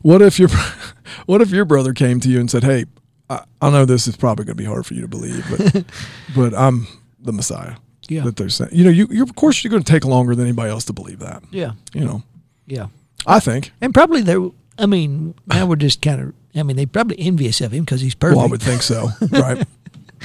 What 0.01 0.21
if 0.21 0.39
your 0.39 0.49
what 1.25 1.41
if 1.41 1.49
your 1.51 1.65
brother 1.65 1.93
came 1.93 2.19
to 2.21 2.29
you 2.29 2.39
and 2.39 2.49
said, 2.49 2.63
"Hey, 2.63 2.85
I, 3.29 3.43
I 3.61 3.69
know 3.71 3.85
this 3.85 4.07
is 4.07 4.15
probably 4.15 4.45
going 4.45 4.55
to 4.57 4.61
be 4.63 4.67
hard 4.67 4.85
for 4.85 4.93
you 4.93 5.01
to 5.01 5.07
believe, 5.07 5.43
but 5.49 5.83
but 6.35 6.53
I'm 6.53 6.87
the 7.19 7.33
Messiah." 7.33 7.75
yeah, 8.07 8.23
That 8.23 8.35
they're 8.35 8.49
saying, 8.49 8.69
you 8.71 8.83
know, 8.83 8.91
you 8.91 9.07
you're, 9.09 9.23
of 9.23 9.35
course 9.35 9.63
you're 9.63 9.71
going 9.71 9.81
to 9.81 9.91
take 9.91 10.05
longer 10.05 10.35
than 10.35 10.45
anybody 10.45 10.69
else 10.69 10.85
to 10.85 10.93
believe 10.93 11.19
that. 11.19 11.43
yeah, 11.49 11.71
You 11.93 12.05
know, 12.05 12.23
yeah. 12.67 12.87
I 13.25 13.39
think. 13.39 13.71
And 13.81 13.93
probably 13.95 14.21
there. 14.21 14.47
I 14.77 14.85
mean, 14.85 15.33
now 15.47 15.65
we're 15.65 15.75
just 15.77 16.01
kind 16.03 16.21
of. 16.21 16.33
I 16.53 16.61
mean, 16.63 16.75
they 16.77 16.85
probably 16.85 17.19
envious 17.19 17.59
of 17.61 17.71
him 17.73 17.83
because 17.83 18.01
he's 18.01 18.13
perfect. 18.15 18.37
Well, 18.37 18.45
I 18.45 18.49
would 18.49 18.61
think 18.61 18.81
so, 18.83 19.09
right? 19.31 19.67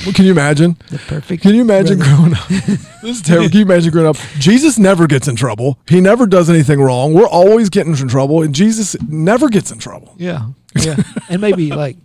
Well, 0.04 0.12
can 0.12 0.24
you 0.24 0.32
imagine? 0.32 0.76
the 0.88 0.98
perfect. 0.98 1.42
Can 1.42 1.54
you 1.54 1.62
imagine 1.62 1.98
brother. 1.98 2.16
growing 2.16 2.34
up? 2.34 2.50
This 3.02 3.16
is 3.16 3.22
terrible. 3.22 3.48
Can 3.48 3.58
you 3.58 3.64
imagine 3.64 3.92
growing 3.92 4.08
up? 4.08 4.16
Jesus 4.38 4.78
never 4.78 5.06
gets 5.06 5.26
in 5.26 5.36
trouble. 5.36 5.78
He 5.86 6.00
never 6.02 6.26
does 6.26 6.50
anything 6.50 6.80
wrong. 6.80 7.14
We're 7.14 7.28
always 7.28 7.70
getting 7.70 7.96
in 7.96 8.08
trouble, 8.08 8.42
and 8.42 8.54
Jesus 8.54 8.94
never 9.08 9.48
gets 9.48 9.70
in 9.70 9.78
trouble. 9.78 10.14
Yeah, 10.18 10.48
yeah, 10.74 10.96
and 11.28 11.40
maybe 11.40 11.70
like 11.70 11.96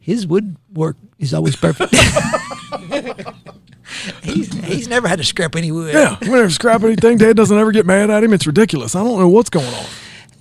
his 0.00 0.26
woodwork 0.26 0.96
is 1.18 1.34
always 1.34 1.54
perfect. 1.54 1.94
he's 4.22 4.52
he's 4.64 4.88
never 4.88 5.06
had 5.06 5.18
to 5.18 5.24
scrap 5.24 5.54
any 5.54 5.70
wood. 5.70 5.94
Yeah, 5.94 6.16
we 6.20 6.28
never 6.28 6.50
scrap 6.50 6.82
anything. 6.82 7.18
Dad 7.18 7.36
doesn't 7.36 7.56
ever 7.56 7.72
get 7.72 7.86
mad 7.86 8.10
at 8.10 8.24
him. 8.24 8.32
It's 8.32 8.46
ridiculous. 8.46 8.96
I 8.96 9.04
don't 9.04 9.18
know 9.18 9.28
what's 9.28 9.50
going 9.50 9.66
on. 9.66 9.84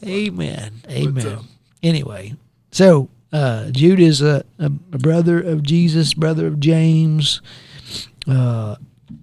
Amen. 0.05 0.81
Amen. 0.89 1.27
uh, 1.27 1.41
anyway, 1.83 2.33
so 2.71 3.09
uh, 3.31 3.69
Jude 3.71 3.99
is 3.99 4.21
a, 4.21 4.43
a, 4.57 4.69
brother 4.69 5.41
of 5.41 5.63
Jesus, 5.63 6.13
brother 6.13 6.47
of 6.47 6.59
James, 6.59 7.41
uh, 8.27 8.75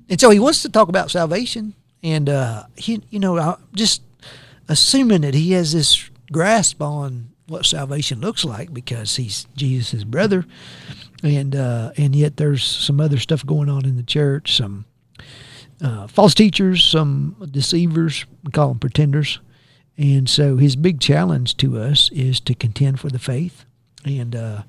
and 0.09 0.21
so 0.21 0.31
he 0.31 0.39
wants 0.39 0.63
to 0.63 0.69
talk 0.69 0.89
about 0.89 1.11
salvation. 1.11 1.75
And 2.03 2.29
uh, 2.29 2.65
he, 2.77 3.03
you 3.09 3.19
know, 3.19 3.57
just 3.75 4.03
assuming 4.69 5.23
that 5.23 5.33
he 5.33 5.53
has 5.53 5.73
this 5.73 6.11
grasp 6.31 6.83
on 6.83 7.31
what 7.47 7.65
salvation 7.65 8.21
looks 8.21 8.45
like 8.45 8.73
because 8.75 9.17
he's 9.17 9.47
Jesus' 9.57 10.05
brother, 10.05 10.45
and 11.23 11.57
uh, 11.57 11.93
and 11.97 12.15
yet 12.15 12.37
there's 12.37 12.63
some 12.63 13.01
other 13.01 13.19
stuff 13.19 13.45
going 13.47 13.71
on 13.71 13.87
in 13.87 13.97
the 13.97 14.03
church, 14.03 14.57
some 14.57 14.85
uh, 15.83 16.07
false 16.07 16.35
teachers, 16.35 16.85
some 16.85 17.37
deceivers, 17.51 18.27
we 18.45 18.51
call 18.51 18.69
them 18.69 18.79
pretenders. 18.79 19.41
And 19.97 20.29
so 20.29 20.57
his 20.57 20.77
big 20.77 21.01
challenge 21.01 21.57
to 21.59 21.79
us 21.79 22.11
is 22.13 22.41
to 22.41 22.55
contend 22.55 23.01
for 23.01 23.11
the 23.11 23.19
faith. 23.19 23.65
And 24.05 24.37
uh, 24.37 24.63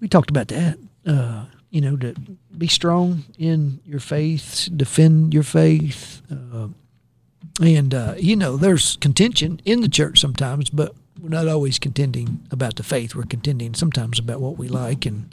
we 0.00 0.08
talked 0.08 0.30
about 0.30 0.48
that. 0.48 0.78
Uh, 1.06 1.46
you 1.70 1.80
know, 1.80 1.96
to 1.96 2.14
be 2.56 2.66
strong 2.66 3.24
in 3.38 3.80
your 3.86 4.00
faith, 4.00 4.68
defend 4.76 5.32
your 5.32 5.44
faith. 5.44 6.20
Uh, 6.30 6.68
and, 7.62 7.94
uh, 7.94 8.14
you 8.18 8.36
know, 8.36 8.56
there's 8.56 8.96
contention 8.96 9.60
in 9.64 9.80
the 9.80 9.88
church 9.88 10.20
sometimes, 10.20 10.68
but 10.68 10.94
we're 11.20 11.28
not 11.28 11.46
always 11.46 11.78
contending 11.78 12.40
about 12.50 12.76
the 12.76 12.82
faith. 12.82 13.14
We're 13.14 13.22
contending 13.24 13.74
sometimes 13.74 14.18
about 14.18 14.40
what 14.40 14.58
we 14.58 14.68
like 14.68 15.06
and 15.06 15.32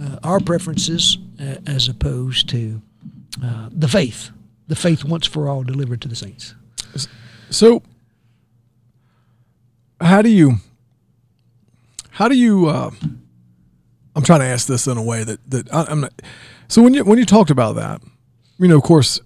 uh, 0.00 0.18
our 0.24 0.40
preferences, 0.40 1.18
uh, 1.40 1.56
as 1.66 1.88
opposed 1.88 2.48
to 2.50 2.82
the 3.70 3.88
faith, 3.88 4.30
the 4.66 4.74
faith 4.74 5.04
once 5.04 5.26
for 5.26 5.48
all 5.48 5.62
delivered 5.62 6.00
to 6.02 6.08
the 6.08 6.16
saints. 6.16 6.54
So, 7.50 7.82
how 10.00 10.22
do 10.22 10.28
you, 10.28 10.56
how 12.18 12.26
do 12.26 12.36
you? 12.36 12.66
Uh, 12.66 12.90
I'm 14.16 14.24
trying 14.24 14.40
to 14.40 14.46
ask 14.46 14.66
this 14.66 14.88
in 14.88 14.98
a 14.98 15.02
way 15.02 15.22
that 15.22 15.38
that 15.48 15.72
I, 15.72 15.84
I'm 15.88 16.00
not. 16.00 16.12
So 16.66 16.82
when 16.82 16.92
you 16.92 17.04
when 17.04 17.16
you 17.16 17.24
talked 17.24 17.48
about 17.48 17.76
that, 17.76 18.02
you 18.58 18.66
know, 18.66 18.76
of 18.76 18.82
course, 18.82 19.20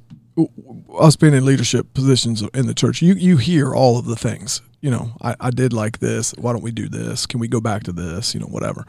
us 0.99 1.17
being 1.17 1.33
in 1.33 1.47
leadership 1.47 1.95
positions 1.95 2.43
in 2.53 2.67
the 2.67 2.75
church, 2.75 3.01
you 3.01 3.15
you 3.15 3.39
hear 3.39 3.75
all 3.75 3.99
of 3.99 4.05
the 4.05 4.15
things. 4.15 4.61
You 4.83 4.91
know, 4.91 5.13
I, 5.23 5.35
I 5.41 5.51
did 5.51 5.73
like 5.73 6.01
this. 6.01 6.35
Why 6.37 6.53
don't 6.53 6.61
we 6.61 6.71
do 6.71 6.87
this? 6.87 7.25
Can 7.25 7.41
we 7.41 7.49
go 7.49 7.63
back 7.63 7.85
to 7.85 7.93
this? 7.93 8.35
You 8.35 8.41
know, 8.41 8.47
whatever. 8.47 8.85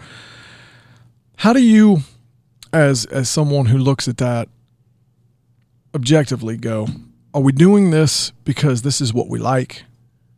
How 1.37 1.53
do 1.53 1.63
you, 1.63 1.99
as 2.73 3.05
as 3.05 3.29
someone 3.29 3.67
who 3.67 3.77
looks 3.77 4.09
at 4.09 4.17
that 4.17 4.49
objectively, 5.95 6.57
go? 6.57 6.87
Are 7.33 7.41
we 7.41 7.53
doing 7.53 7.91
this 7.91 8.31
because 8.43 8.81
this 8.81 8.99
is 8.99 9.13
what 9.13 9.29
we 9.29 9.39
like, 9.39 9.85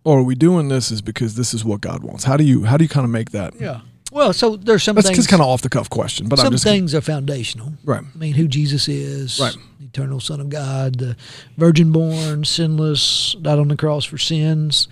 or 0.05 0.19
are 0.19 0.23
we 0.23 0.35
doing 0.35 0.69
this 0.69 0.89
is 0.91 1.01
because 1.01 1.35
this 1.35 1.53
is 1.53 1.65
what 1.65 1.81
God 1.81 2.01
wants? 2.03 2.23
How 2.23 2.37
do 2.37 2.43
you 2.45 2.63
how 2.63 2.77
do 2.77 2.85
you 2.85 2.89
kind 2.89 3.03
of 3.03 3.09
make 3.11 3.31
that? 3.31 3.53
Yeah. 3.59 3.81
Well, 4.11 4.31
so 4.31 4.55
there's 4.55 4.81
some 4.83 4.95
That's 4.95 5.07
things. 5.07 5.17
just 5.17 5.27
kind 5.29 5.41
of 5.41 5.47
off 5.49 5.61
the 5.61 5.67
cuff 5.67 5.89
question, 5.89 6.29
but 6.29 6.37
some 6.39 6.45
I'm 6.47 6.51
just 6.53 6.63
things 6.63 6.95
are 6.95 7.01
foundational. 7.01 7.73
right. 7.83 8.01
I 8.01 8.17
mean, 8.17 8.33
who 8.33 8.47
Jesus 8.47 8.87
is, 8.87 9.39
Right. 9.41 9.53
the 9.77 9.85
eternal 9.87 10.21
Son 10.21 10.39
of 10.39 10.47
God, 10.49 10.99
the 10.99 11.17
virgin 11.57 11.91
born, 11.91 12.45
sinless, 12.45 13.35
died 13.41 13.59
on 13.59 13.67
the 13.67 13.75
cross 13.75 14.05
for 14.05 14.17
sins. 14.17 14.87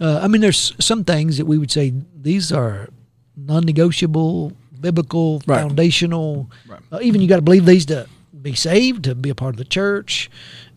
Uh, 0.00 0.20
I 0.22 0.28
mean, 0.28 0.42
there's 0.42 0.74
some 0.78 1.02
things 1.02 1.38
that 1.38 1.46
we 1.46 1.58
would 1.58 1.72
say 1.72 1.92
these 2.14 2.52
are 2.52 2.88
non-negotiable, 3.36 4.52
biblical, 4.80 5.42
Right. 5.46 5.60
foundational. 5.60 6.50
Right. 6.68 6.80
Uh, 6.92 6.98
even 7.02 7.20
you 7.20 7.28
got 7.28 7.36
to 7.36 7.42
believe 7.42 7.66
these 7.66 7.86
to 7.86 8.06
be 8.40 8.54
saved, 8.54 9.04
to 9.04 9.14
be 9.14 9.30
a 9.30 9.34
part 9.34 9.54
of 9.54 9.58
the 9.58 9.64
church. 9.64 10.30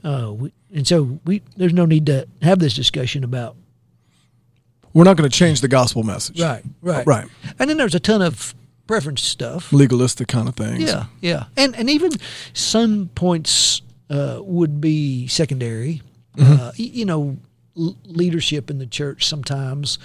Uh, 0.04 0.34
we, 0.34 0.52
and 0.74 0.88
so 0.88 1.20
we 1.26 1.42
there's 1.58 1.74
no 1.74 1.86
need 1.86 2.06
to 2.08 2.28
have 2.42 2.60
this 2.60 2.74
discussion 2.74 3.24
about 3.24 3.56
We're 4.96 5.04
not 5.04 5.16
going 5.18 5.30
to 5.30 5.38
change 5.38 5.62
the 5.62 5.68
gospel 5.68 6.02
message. 6.04 6.42
right, 6.42 6.64
right, 6.82 7.06
Right. 7.06 7.28
And 7.60 7.70
then 7.70 7.78
there's 7.78 7.94
a 7.94 8.00
ton 8.00 8.22
of 8.24 8.56
preference 8.88 9.22
stuff. 9.22 9.72
Legalistic 9.72 10.28
kind 10.28 10.48
of 10.48 10.56
things. 10.56 10.84
Yeah, 10.84 11.06
yeah, 11.22 11.44
and 11.58 11.76
and 11.76 11.90
even 11.90 12.12
some 12.54 13.10
points 13.14 13.82
uh, 14.10 14.40
would 14.42 14.80
be 14.82 15.28
secondary. 15.28 16.02
Uh, 16.40 16.72
you 16.76 17.06
know, 17.06 17.38
l- 17.78 17.96
leadership 18.06 18.70
in 18.70 18.78
the 18.80 18.86
church 18.86 19.26
sometimes, 19.26 19.98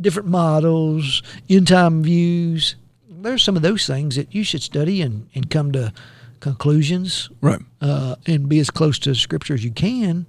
different 0.00 0.28
models, 0.28 1.22
end 1.50 1.68
time 1.68 2.02
views. 2.02 2.74
There's 3.08 3.42
some 3.42 3.56
of 3.56 3.62
those 3.62 3.86
things 3.86 4.14
that 4.16 4.34
you 4.34 4.44
should 4.44 4.62
study 4.62 5.02
and, 5.02 5.28
and 5.34 5.50
come 5.50 5.72
to 5.72 5.92
conclusions 6.40 7.30
Right. 7.40 7.60
uh, 7.80 8.14
and 8.26 8.48
be 8.48 8.58
as 8.60 8.70
close 8.70 8.98
to 9.00 9.14
Scripture 9.14 9.54
as 9.54 9.64
you 9.64 9.70
can. 9.72 10.26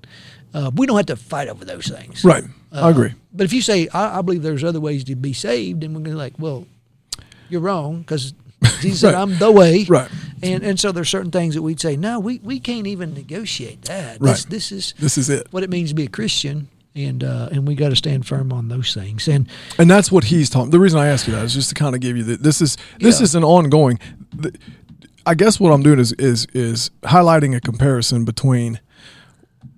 Uh, 0.54 0.72
we 0.74 0.88
don't 0.88 0.98
have 0.98 1.06
to 1.08 1.16
fight 1.16 1.48
over 1.48 1.63
those 1.66 1.88
things. 1.88 2.24
Right. 2.24 2.44
Uh, 2.72 2.82
I 2.86 2.90
agree. 2.92 3.14
But 3.34 3.46
if 3.46 3.54
you 3.54 3.62
say, 3.62 3.88
I, 3.90 4.20
I 4.20 4.22
believe 4.22 4.42
there's 4.44 4.64
other 4.64 4.80
ways 4.80 5.04
to 5.06 5.16
be 5.16 5.34
saved, 5.34 5.84
and 5.84 5.96
we're 5.96 6.02
going 6.02 6.16
to 6.16 6.18
like, 6.18 6.34
well, 6.40 6.66
you're 7.50 7.62
wrong 7.62 8.00
because 8.02 8.34
Jesus 8.82 9.00
said, 9.02 9.16
I'm 9.16 9.38
the 9.40 9.52
way. 9.52 9.86
Right. 9.88 10.10
And 10.44 10.64
and 10.64 10.80
so 10.80 10.92
there's 10.92 11.10
certain 11.10 11.32
things 11.32 11.56
that 11.56 11.62
we'd 11.62 11.80
say, 11.82 11.98
no, 11.98 12.20
we, 12.20 12.40
we 12.40 12.60
can't 12.60 12.88
even 12.88 13.14
negotiate 13.14 13.82
that. 13.84 14.22
Right. 14.22 14.32
This, 14.32 14.46
this 14.46 14.72
is 14.72 14.94
This 15.00 15.18
is 15.18 15.30
it. 15.30 15.48
what 15.52 15.64
it 15.64 15.70
means 15.70 15.90
to 15.90 15.96
be 15.96 16.04
a 16.06 16.10
Christian, 16.10 16.70
and 16.96 17.24
uh, 17.24 17.50
and 17.52 17.68
we 17.68 17.76
got 17.76 17.90
to 17.90 17.96
stand 17.96 18.26
firm 18.28 18.54
on 18.54 18.68
those 18.70 18.94
things. 18.94 19.28
And 19.28 19.50
And 19.78 19.90
that's 19.90 20.12
what 20.12 20.26
he's 20.26 20.50
talking. 20.50 20.70
The 20.72 20.80
reason 20.80 21.00
I 21.00 21.08
ask 21.08 21.28
you 21.28 21.34
that 21.34 21.44
is 21.44 21.54
just 21.54 21.70
to 21.70 21.76
kind 21.76 21.94
of 21.96 22.02
give 22.02 22.16
you 22.18 22.24
that 22.24 22.44
this 22.44 22.62
is 22.62 22.78
this 23.00 23.20
Yeah. 23.20 23.24
is 23.24 23.36
an 23.36 23.44
ongoing. 23.44 24.00
th- 24.42 24.56
I 25.26 25.34
guess 25.36 25.60
what 25.60 25.72
I'm 25.74 25.84
doing 25.84 26.00
is 26.00 26.14
is 26.14 26.48
is 26.54 26.90
highlighting 27.04 27.56
a 27.56 27.60
comparison 27.62 28.24
between 28.26 28.80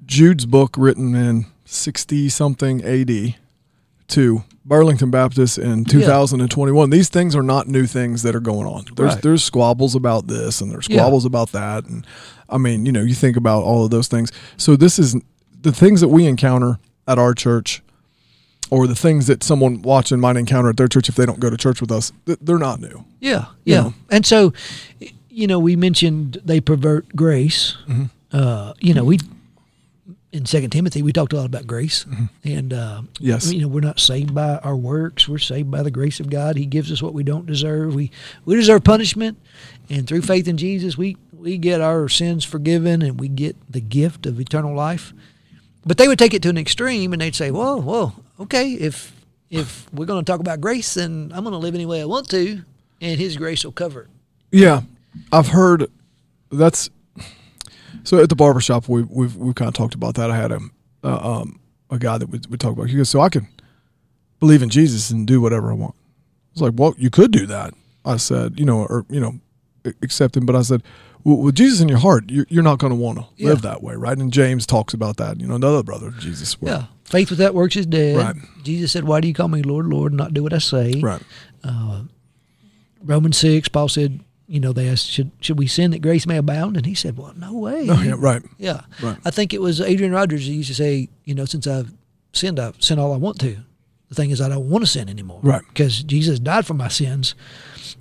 Jude's 0.05 0.45
book 0.45 0.75
written 0.77 1.15
in 1.15 1.45
60 1.71 2.29
something 2.29 2.83
AD 2.83 3.35
to 4.09 4.43
Burlington 4.65 5.09
Baptist 5.09 5.57
in 5.57 5.85
2021. 5.85 6.89
These 6.89 7.09
things 7.09 7.35
are 7.35 7.41
not 7.43 7.67
new 7.67 7.85
things 7.85 8.23
that 8.23 8.35
are 8.35 8.41
going 8.41 8.67
on. 8.67 8.85
There's 8.95 9.13
Right. 9.13 9.21
there's 9.21 9.43
squabbles 9.43 9.95
about 9.95 10.27
this 10.27 10.59
and 10.61 10.69
there's 10.71 10.87
Yeah. 10.89 10.97
squabbles 10.97 11.25
about 11.25 11.51
that 11.53 11.85
and 11.85 12.05
I 12.49 12.57
mean, 12.57 12.85
you 12.85 12.91
know, 12.91 13.01
you 13.01 13.13
think 13.15 13.37
about 13.37 13.63
all 13.63 13.85
of 13.85 13.91
those 13.91 14.09
things. 14.09 14.29
So 14.57 14.75
this 14.75 14.99
is 14.99 15.15
the 15.61 15.71
things 15.71 16.01
that 16.01 16.09
we 16.09 16.25
encounter 16.25 16.79
at 17.07 17.17
our 17.17 17.33
church 17.33 17.81
or 18.69 18.87
the 18.87 18.95
things 18.95 19.27
that 19.27 19.41
someone 19.41 19.81
watching 19.81 20.19
might 20.19 20.35
encounter 20.35 20.69
at 20.69 20.75
their 20.77 20.89
church 20.89 21.07
if 21.07 21.15
they 21.15 21.25
don't 21.25 21.39
go 21.39 21.49
to 21.49 21.55
church 21.55 21.79
with 21.79 21.91
us, 21.91 22.11
they're 22.25 22.57
not 22.57 22.81
new. 22.81 23.05
yeah, 23.21 23.45
You 23.63 23.73
yeah. 23.75 23.81
know. 23.81 23.93
And 24.09 24.25
so, 24.25 24.51
you 25.29 25.47
know, 25.47 25.59
we 25.59 25.77
mentioned 25.77 26.39
they 26.43 26.59
pervert 26.59 27.15
grace. 27.15 27.77
Mm-hmm. 27.87 28.03
Uh, 28.33 28.73
you 28.81 28.93
know, 28.93 29.05
we 29.05 29.19
in 30.31 30.45
Second 30.45 30.69
Timothy 30.69 31.01
we 31.01 31.11
talked 31.11 31.33
a 31.33 31.37
lot 31.37 31.45
about 31.45 31.67
grace, 31.67 32.05
and 32.43 32.71
uh, 32.73 33.01
Mm-hmm. 33.01 33.05
Yes. 33.25 33.51
you 33.51 33.61
know, 33.61 33.67
we're 33.67 33.81
not 33.81 33.99
saved 33.99 34.33
by 34.33 34.57
our 34.57 34.75
works. 34.75 35.27
We're 35.27 35.37
saved 35.39 35.69
by 35.69 35.83
the 35.83 35.91
grace 35.91 36.19
of 36.19 36.29
God. 36.29 36.55
He 36.57 36.65
gives 36.65 36.91
us 36.91 37.01
what 37.01 37.13
we 37.13 37.23
don't 37.23 37.45
deserve. 37.45 37.93
We 37.95 38.11
we 38.45 38.55
deserve 38.55 38.83
punishment, 38.83 39.37
and 39.89 40.07
through 40.07 40.21
faith 40.21 40.47
in 40.47 40.57
Jesus, 40.57 40.97
we 40.97 41.17
we 41.33 41.57
get 41.57 41.81
our 41.81 42.07
sins 42.07 42.45
forgiven, 42.45 43.01
and 43.01 43.19
we 43.19 43.27
get 43.27 43.55
the 43.69 43.81
gift 43.81 44.25
of 44.25 44.39
eternal 44.39 44.73
life. 44.75 45.13
But 45.85 45.97
they 45.97 46.07
would 46.07 46.19
take 46.19 46.33
it 46.35 46.41
to 46.43 46.49
an 46.49 46.57
extreme, 46.57 47.11
and 47.13 47.21
they'd 47.21 47.35
say, 47.35 47.49
"Whoa, 47.51 47.77
whoa, 47.81 48.13
okay, 48.39 48.73
if 48.73 49.11
if 49.49 49.91
we're 49.91 50.05
going 50.05 50.23
to 50.23 50.31
talk 50.31 50.39
about 50.39 50.61
grace, 50.61 50.93
then 50.93 51.31
I'm 51.35 51.43
going 51.43 51.51
to 51.53 51.57
live 51.57 51.75
any 51.75 51.85
way 51.85 52.01
I 52.01 52.05
want 52.05 52.29
to, 52.29 52.61
and 53.01 53.19
His 53.19 53.35
grace 53.37 53.65
will 53.65 53.71
cover 53.73 54.03
it." 54.03 54.07
Yeah. 54.51 54.81
I've 55.31 55.49
heard 55.49 55.91
that's 56.51 56.89
so 58.03 58.21
at 58.21 58.29
the 58.29 58.35
barbershop 58.35 58.87
we 58.89 59.03
we've 59.03 59.35
we've 59.35 59.55
kind 59.55 59.67
of 59.69 59.73
talked 59.73 59.93
about 59.95 60.15
that. 60.15 60.29
I 60.31 60.35
had 60.35 60.51
a 60.51 60.59
uh, 61.03 61.39
um 61.41 61.59
a 61.89 61.97
guy 61.99 62.17
that 62.17 62.27
we 62.27 62.39
we 62.49 62.57
talk 62.57 62.73
about. 62.73 62.89
He 62.89 62.97
goes, 62.97 63.09
"So 63.09 63.21
I 63.21 63.29
can 63.29 63.47
believe 64.39 64.61
in 64.63 64.69
Jesus 64.69 65.09
and 65.11 65.27
do 65.27 65.41
whatever 65.41 65.71
I 65.71 65.75
want." 65.75 65.95
I 65.95 66.51
was 66.53 66.61
like, 66.61 66.73
"Well, 66.75 66.93
you 66.97 67.09
could 67.09 67.31
do 67.31 67.45
that." 67.47 67.73
I 68.05 68.17
said, 68.17 68.59
"You 68.59 68.65
know, 68.65 68.79
or 68.85 69.05
you 69.09 69.19
know, 69.19 69.39
accept 70.01 70.35
him," 70.37 70.45
but 70.45 70.55
I 70.55 70.61
said, 70.63 70.81
well, 71.23 71.37
with 71.37 71.53
Jesus 71.53 71.81
in 71.81 71.87
your 71.87 71.99
heart, 71.99 72.31
you're, 72.31 72.47
you're 72.49 72.63
not 72.63 72.79
going 72.79 72.89
to 72.89 72.95
want 72.97 73.19
to 73.19 73.25
Yeah. 73.37 73.49
live 73.49 73.61
that 73.61 73.83
way, 73.83 73.93
right? 73.93 74.17
And 74.17 74.33
James 74.33 74.65
talks 74.65 74.91
about 74.95 75.17
that. 75.17 75.39
You 75.39 75.45
know, 75.45 75.53
another 75.53 75.83
brother 75.83 76.07
of 76.07 76.17
Jesus. 76.17 76.57
Yeah. 76.59 76.85
Faith 77.03 77.29
without 77.29 77.53
works 77.53 77.75
is 77.75 77.85
dead. 77.85 78.17
Right. 78.17 78.35
Jesus 78.63 78.91
said, 78.91 79.03
Why 79.03 79.21
do 79.21 79.27
you 79.27 79.33
call 79.35 79.47
me 79.47 79.61
Lord, 79.61 79.85
Lord, 79.85 80.13
and 80.13 80.17
not 80.17 80.33
do 80.33 80.41
what 80.41 80.51
I 80.51 80.57
say? 80.57 80.99
Right. 80.99 81.21
Romans 83.03 83.37
6, 83.37 83.69
Paul 83.69 83.87
said, 83.87 84.21
you 84.51 84.59
know, 84.59 84.73
they 84.73 84.89
asked, 84.89 85.07
should, 85.09 85.31
should 85.39 85.57
we 85.57 85.65
sin 85.65 85.91
that 85.91 86.01
grace 86.01 86.27
may 86.27 86.35
abound? 86.35 86.75
And 86.75 86.85
he 86.85 86.93
said, 86.93 87.17
Well, 87.17 87.33
no 87.37 87.53
way. 87.53 87.87
Oh, 87.89 88.01
yeah, 88.01 88.15
right. 88.17 88.41
Yeah. 88.57 88.81
Right. 89.01 89.17
I 89.23 89.31
think 89.31 89.53
it 89.53 89.61
was 89.61 89.79
Adrian 89.79 90.11
Rogers 90.11 90.45
who 90.45 90.51
used 90.51 90.67
to 90.67 90.75
say, 90.75 91.07
you 91.23 91.33
know, 91.33 91.45
since 91.45 91.65
I've 91.67 91.93
sinned, 92.33 92.59
I've 92.59 92.75
sinned 92.83 92.99
all 92.99 93.13
I 93.13 93.17
want 93.17 93.39
to. 93.39 93.57
The 94.09 94.15
thing 94.15 94.29
is, 94.29 94.41
I 94.41 94.49
don't 94.49 94.69
want 94.69 94.83
to 94.83 94.89
sin 94.91 95.07
anymore. 95.07 95.39
Right. 95.41 95.61
Because 95.69 96.03
Jesus 96.03 96.37
died 96.37 96.65
for 96.65 96.73
my 96.73 96.89
sins. 96.89 97.33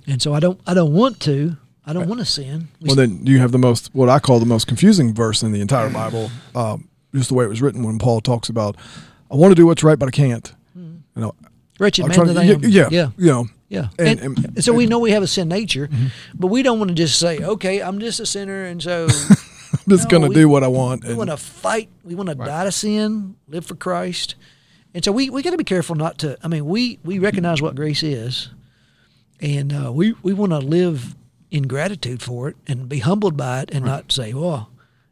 And 0.07 0.21
so 0.21 0.33
I 0.33 0.41
don't, 0.41 0.59
I 0.67 0.73
don't 0.73 0.91
want 0.93 1.21
to. 1.21 1.55
I 1.85 1.93
don't 1.93 2.07
want 2.09 2.19
to 2.19 2.25
sin. 2.25 2.67
We 2.81 2.87
Well, 2.87 2.95
then 2.97 3.25
you 3.25 3.39
have 3.39 3.53
the 3.53 3.57
most, 3.57 3.89
what 3.93 4.09
I 4.09 4.19
call 4.19 4.39
the 4.39 4.45
most 4.45 4.67
confusing 4.67 5.13
verse 5.13 5.41
in 5.43 5.53
the 5.53 5.61
entire 5.61 5.89
Bible, 5.89 6.29
um, 6.53 6.89
just 7.15 7.29
the 7.29 7.33
way 7.35 7.45
it 7.45 7.49
was 7.49 7.61
written 7.61 7.81
when 7.83 7.97
Paul 7.97 8.19
talks 8.19 8.49
about, 8.49 8.75
I 9.31 9.35
want 9.35 9.51
to 9.51 9.55
do 9.55 9.65
what's 9.65 9.83
right, 9.83 9.97
but 9.97 10.07
I 10.07 10.11
can't. 10.11 10.53
You 10.75 11.01
know, 11.15 11.35
wretched 11.79 12.03
I'm 12.05 12.09
man 12.09 12.27
that 12.27 12.33
to, 12.33 12.39
I 12.39 12.43
yeah, 12.43 12.57
yeah, 12.61 12.87
Yeah. 12.91 13.09
you 13.17 13.27
know, 13.27 13.47
Yeah. 13.71 13.87
And- 13.97 14.19
And, 14.19 14.37
and- 14.37 14.45
and 14.57 14.63
so 14.63 14.73
we 14.73 14.85
know 14.85 14.99
we 14.99 15.11
have 15.11 15.23
a 15.23 15.27
sin 15.27 15.47
nature, 15.47 15.89
but 16.35 16.47
we 16.47 16.61
don't 16.61 16.77
want 16.77 16.89
to 16.89 16.95
just 16.95 17.17
say, 17.17 17.39
okay, 17.39 17.81
I'm 17.81 17.99
just 17.99 18.19
a 18.19 18.25
sinner. 18.25 18.65
And 18.65 18.83
so 18.83 19.03
I'm 19.05 19.09
just 19.89 20.11
No, 20.11 20.19
going 20.19 20.29
to 20.29 20.35
do 20.37 20.49
what 20.49 20.61
I 20.63 20.67
want. 20.67 21.05
we 21.05 21.13
want 21.13 21.29
to 21.29 21.37
fight. 21.37 21.89
We 22.03 22.13
want 22.15 22.27
to 22.29 22.35
die 22.35 22.65
to 22.65 22.71
sin, 22.71 23.35
live 23.47 23.65
for 23.65 23.75
Christ. 23.75 24.35
And 24.93 25.05
so 25.05 25.13
we, 25.13 25.29
we 25.29 25.41
got 25.41 25.51
to 25.51 25.57
be 25.57 25.63
careful 25.63 25.95
not 25.95 26.17
to, 26.17 26.37
I 26.43 26.49
mean, 26.49 26.65
we, 26.65 26.99
we 27.05 27.17
recognize 27.19 27.61
what 27.61 27.75
grace 27.75 28.03
is, 28.03 28.49
and 29.39 29.71
uh, 29.71 29.89
we, 29.93 30.15
we 30.21 30.33
want 30.33 30.51
to 30.51 30.59
live 30.59 31.15
in 31.49 31.63
gratitude 31.63 32.21
for 32.21 32.49
it 32.49 32.57
and 32.67 32.89
be 32.89 32.99
humbled 32.99 33.37
by 33.37 33.61
it 33.61 33.71
and 33.71 33.85
not 33.85 34.11
say, 34.11 34.33
well, 34.33 34.69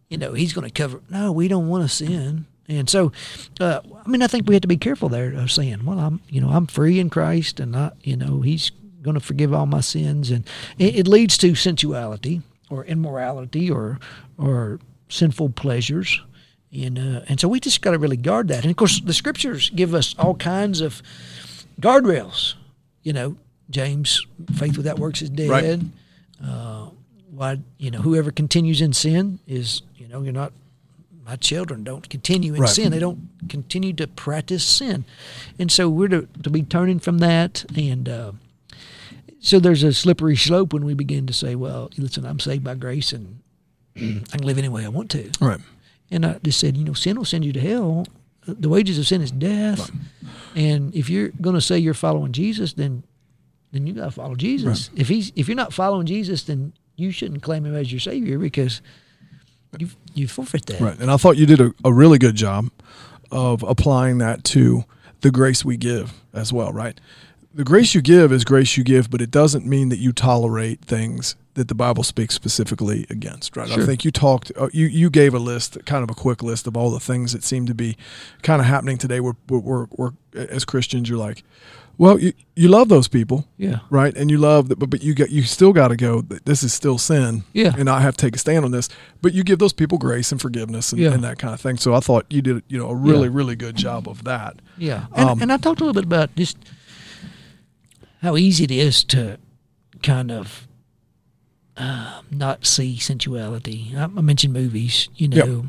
you 0.09 0.17
know, 0.17 0.33
he's 0.33 0.51
going 0.51 0.67
to 0.67 0.73
cover. 0.73 0.99
No, 1.09 1.31
we 1.31 1.47
don't 1.47 1.69
want 1.69 1.83
to 1.83 1.87
sin. 1.89 2.45
And 2.69 2.87
so, 2.87 3.11
uh, 3.59 3.81
I 4.05 4.07
mean, 4.07 4.21
I 4.21 4.27
think 4.27 4.47
we 4.47 4.53
have 4.53 4.61
to 4.61 4.67
be 4.67 4.77
careful 4.77 5.09
there 5.09 5.33
of 5.33 5.51
saying, 5.51 5.85
well, 5.85 5.99
I'm, 5.99 6.21
you 6.29 6.39
know, 6.39 6.49
I'm 6.49 6.67
free 6.67 6.99
in 6.99 7.09
Christ 7.09 7.59
and 7.59 7.71
not, 7.71 7.97
you 8.03 8.15
know, 8.15 8.41
he's 8.41 8.69
going 9.01 9.15
to 9.15 9.19
forgive 9.19 9.53
all 9.53 9.65
my 9.65 9.81
sins. 9.81 10.29
And 10.29 10.45
it, 10.77 10.95
it 10.95 11.07
leads 11.07 11.37
to 11.39 11.55
sensuality 11.55 12.43
or 12.69 12.85
immorality 12.85 13.71
or, 13.71 13.99
or 14.37 14.79
sinful 15.09 15.49
pleasures. 15.49 16.21
And, 16.71 16.99
uh, 16.99 17.21
and 17.27 17.39
so 17.39 17.47
we 17.47 17.59
just 17.59 17.81
got 17.81 17.91
to 17.91 17.97
really 17.97 18.17
guard 18.17 18.49
that. 18.49 18.63
And 18.63 18.69
of 18.69 18.77
course, 18.77 19.01
the 19.01 19.13
scriptures 19.13 19.71
give 19.71 19.95
us 19.95 20.13
all 20.19 20.35
kinds 20.35 20.79
of 20.79 21.01
guardrails. 21.81 22.53
You 23.01 23.13
know, 23.13 23.37
James, 23.71 24.27
faith 24.53 24.77
without 24.77 24.99
works 24.99 25.23
is 25.23 25.31
dead. 25.31 25.49
Right. 25.49 25.79
Uh, 26.45 26.89
why, 27.31 27.59
you 27.79 27.89
know, 27.89 27.99
whoever 27.99 28.31
continues 28.31 28.81
in 28.81 28.93
sin 28.93 29.39
is, 29.47 29.81
you 29.95 30.07
know, 30.07 30.21
you're 30.21 30.33
not 30.33 30.53
my 31.29 31.35
children 31.35 31.83
don't 31.83 32.09
continue 32.09 32.55
in 32.55 32.61
Right. 32.61 32.69
sin. 32.69 32.91
They 32.91 32.97
don't 32.97 33.29
continue 33.49 33.93
to 33.93 34.07
practice 34.07 34.63
sin, 34.63 35.05
and 35.59 35.71
so 35.71 35.87
we're 35.87 36.07
to, 36.07 36.27
to 36.41 36.49
be 36.49 36.63
turning 36.63 36.97
from 36.97 37.19
that. 37.19 37.65
And 37.77 38.09
uh, 38.09 38.31
so 39.39 39.59
there's 39.59 39.83
a 39.83 39.93
slippery 39.93 40.35
slope 40.35 40.73
when 40.73 40.85
we 40.85 40.95
begin 40.95 41.27
to 41.27 41.33
say, 41.33 41.53
"Well, 41.53 41.91
listen, 41.97 42.25
I'm 42.25 42.39
saved 42.39 42.63
by 42.63 42.73
grace, 42.73 43.13
and 43.13 43.41
I 43.95 44.37
can 44.37 44.43
live 44.43 44.57
any 44.57 44.69
way 44.69 44.85
I 44.85 44.89
want 44.89 45.11
to." 45.11 45.29
Right. 45.39 45.59
And 46.09 46.25
I 46.25 46.39
just 46.43 46.59
said, 46.59 46.75
you 46.75 46.83
know, 46.83 46.93
sin 46.93 47.15
will 47.17 47.25
send 47.25 47.45
you 47.45 47.53
to 47.53 47.59
hell. 47.59 48.07
The 48.47 48.67
wages 48.69 48.97
of 48.97 49.05
sin 49.05 49.21
is 49.21 49.29
death. 49.29 49.91
And 50.55 50.95
if 50.95 51.07
you're 51.07 51.29
going 51.39 51.53
to 51.53 51.61
say 51.61 51.77
you're 51.77 51.93
following 51.93 52.31
Jesus, 52.31 52.73
then 52.73 53.03
then 53.71 53.85
you 53.85 53.93
got 53.93 54.05
to 54.05 54.11
follow 54.11 54.33
Jesus. 54.33 54.89
If 54.95 55.07
he's 55.09 55.31
if 55.35 55.47
you're 55.47 55.55
not 55.63 55.73
following 55.73 56.07
Jesus, 56.07 56.41
then 56.41 56.73
you 56.95 57.11
shouldn't 57.11 57.43
claim 57.43 57.63
him 57.67 57.75
as 57.75 57.91
your 57.91 57.99
savior 57.99 58.39
because 58.39 58.81
you 59.77 59.89
you 60.13 60.27
forfeit 60.27 60.65
that. 60.67 60.79
Right. 60.79 60.99
And 60.99 61.11
I 61.11 61.17
thought 61.17 61.37
you 61.37 61.45
did 61.45 61.61
a, 61.61 61.73
a 61.83 61.93
really 61.93 62.17
good 62.17 62.35
job 62.35 62.69
of 63.31 63.63
applying 63.63 64.17
that 64.19 64.43
to 64.43 64.85
the 65.21 65.31
grace 65.31 65.63
we 65.63 65.77
give 65.77 66.13
as 66.33 66.51
well, 66.51 66.71
right? 66.71 66.99
The 67.53 67.63
grace 67.63 67.95
you 67.95 68.01
give 68.01 68.31
is 68.31 68.43
grace 68.43 68.77
you 68.77 68.83
give, 68.83 69.09
but 69.09 69.21
it 69.21 69.31
doesn't 69.31 69.65
mean 69.65 69.89
that 69.89 69.97
you 69.97 70.11
tolerate 70.11 70.81
things 70.81 71.35
that 71.55 71.67
the 71.67 71.75
Bible 71.75 72.03
speaks 72.03 72.35
specifically 72.35 73.05
against, 73.09 73.57
right? 73.57 73.69
I 73.69 73.85
think 73.85 74.05
you 74.05 74.11
talked, 74.11 74.51
uh, 74.55 74.69
you 74.71 74.85
you 74.85 75.09
gave 75.09 75.33
a 75.33 75.39
list, 75.39 75.77
kind 75.85 76.03
of 76.03 76.09
a 76.09 76.13
quick 76.13 76.41
list 76.41 76.67
of 76.67 76.77
all 76.77 76.91
the 76.91 76.99
things 76.99 77.33
that 77.33 77.43
seem 77.43 77.65
to 77.65 77.73
be 77.73 77.97
kind 78.43 78.61
of 78.61 78.67
happening 78.67 78.97
today. 78.97 79.19
Where 79.19 79.33
we're, 79.49 79.59
we're, 79.59 79.87
we're 79.91 80.11
as 80.33 80.63
Christians, 80.63 81.09
you're 81.09 81.17
like, 81.17 81.43
well, 81.99 82.19
you 82.19 82.33
you 82.55 82.67
love 82.69 82.87
those 82.89 83.07
people, 83.07 83.45
Yeah. 83.57 83.79
right? 83.91 84.15
And 84.17 84.31
you 84.31 84.37
love 84.39 84.69
that, 84.69 84.79
but, 84.79 84.89
but 84.89 85.03
you 85.03 85.13
get 85.13 85.29
you 85.29 85.43
still 85.43 85.71
got 85.73 85.89
to 85.89 85.95
go. 85.95 86.21
This 86.21 86.63
is 86.63 86.73
still 86.73 86.97
sin, 86.97 87.43
Yeah. 87.53 87.73
and 87.77 87.87
I 87.89 87.99
have 88.01 88.17
to 88.17 88.25
take 88.25 88.35
a 88.35 88.39
stand 88.39 88.65
on 88.65 88.71
this. 88.71 88.89
But 89.21 89.33
you 89.33 89.43
give 89.43 89.59
those 89.59 89.73
people 89.73 89.97
grace 89.99 90.31
and 90.31 90.41
forgiveness 90.41 90.91
and, 90.91 91.01
Yeah. 91.01 91.11
and 91.13 91.23
that 91.23 91.37
kind 91.37 91.53
of 91.53 91.61
thing. 91.61 91.77
So 91.77 91.93
I 91.93 91.99
thought 91.99 92.25
you 92.29 92.41
did, 92.41 92.63
you 92.67 92.77
know, 92.79 92.89
a 92.89 92.95
really 92.95 93.27
Yeah. 93.27 93.33
really 93.35 93.55
good 93.55 93.75
job 93.75 94.07
of 94.09 94.23
that. 94.23 94.55
Yeah. 94.77 95.05
And, 95.15 95.29
Um, 95.29 95.41
and 95.41 95.51
I 95.53 95.57
talked 95.57 95.81
a 95.81 95.83
little 95.83 95.93
bit 96.01 96.05
about 96.05 96.35
just 96.35 96.57
how 98.21 98.35
easy 98.37 98.63
it 98.63 98.71
is 98.71 99.03
to 99.05 99.37
kind 100.01 100.31
of 100.31 100.67
uh, 101.77 102.21
not 102.31 102.65
see 102.65 102.97
sensuality. 102.97 103.93
I, 103.95 104.03
I 104.03 104.07
mentioned 104.21 104.53
movies, 104.53 105.07
you 105.15 105.29
Yep. 105.31 105.47
know, 105.47 105.65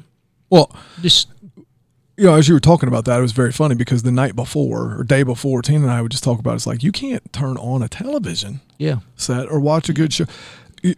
Well, 0.51 0.75
just 1.03 1.29
you 2.21 2.27
know, 2.27 2.35
as 2.35 2.47
you 2.49 2.55
were 2.55 2.61
talking 2.61 2.87
about 2.87 3.07
that, 3.07 3.19
it 3.19 3.23
was 3.23 3.33
very 3.33 3.51
funny 3.51 3.75
because 3.75 4.03
the 4.03 4.13
night 4.13 4.37
before 4.37 4.97
or 4.99 5.05
day 5.05 5.23
before, 5.23 5.63
Tina 5.63 5.85
and 5.85 5.91
I 5.91 6.03
would 6.03 6.11
just 6.11 6.23
talk 6.23 6.39
about 6.39 6.53
it. 6.53 6.57
it's 6.57 6.67
like 6.67 6.83
you 6.83 6.93
can't 6.93 7.33
turn 7.33 7.57
on 7.57 7.83
a 7.83 7.89
television 7.89 8.61
yeah. 8.77 8.97
set 9.17 9.49
or 9.51 9.59
watch 9.59 9.89
a 9.89 9.95
good 9.95 10.13
show. 10.13 10.27
You, 10.83 10.95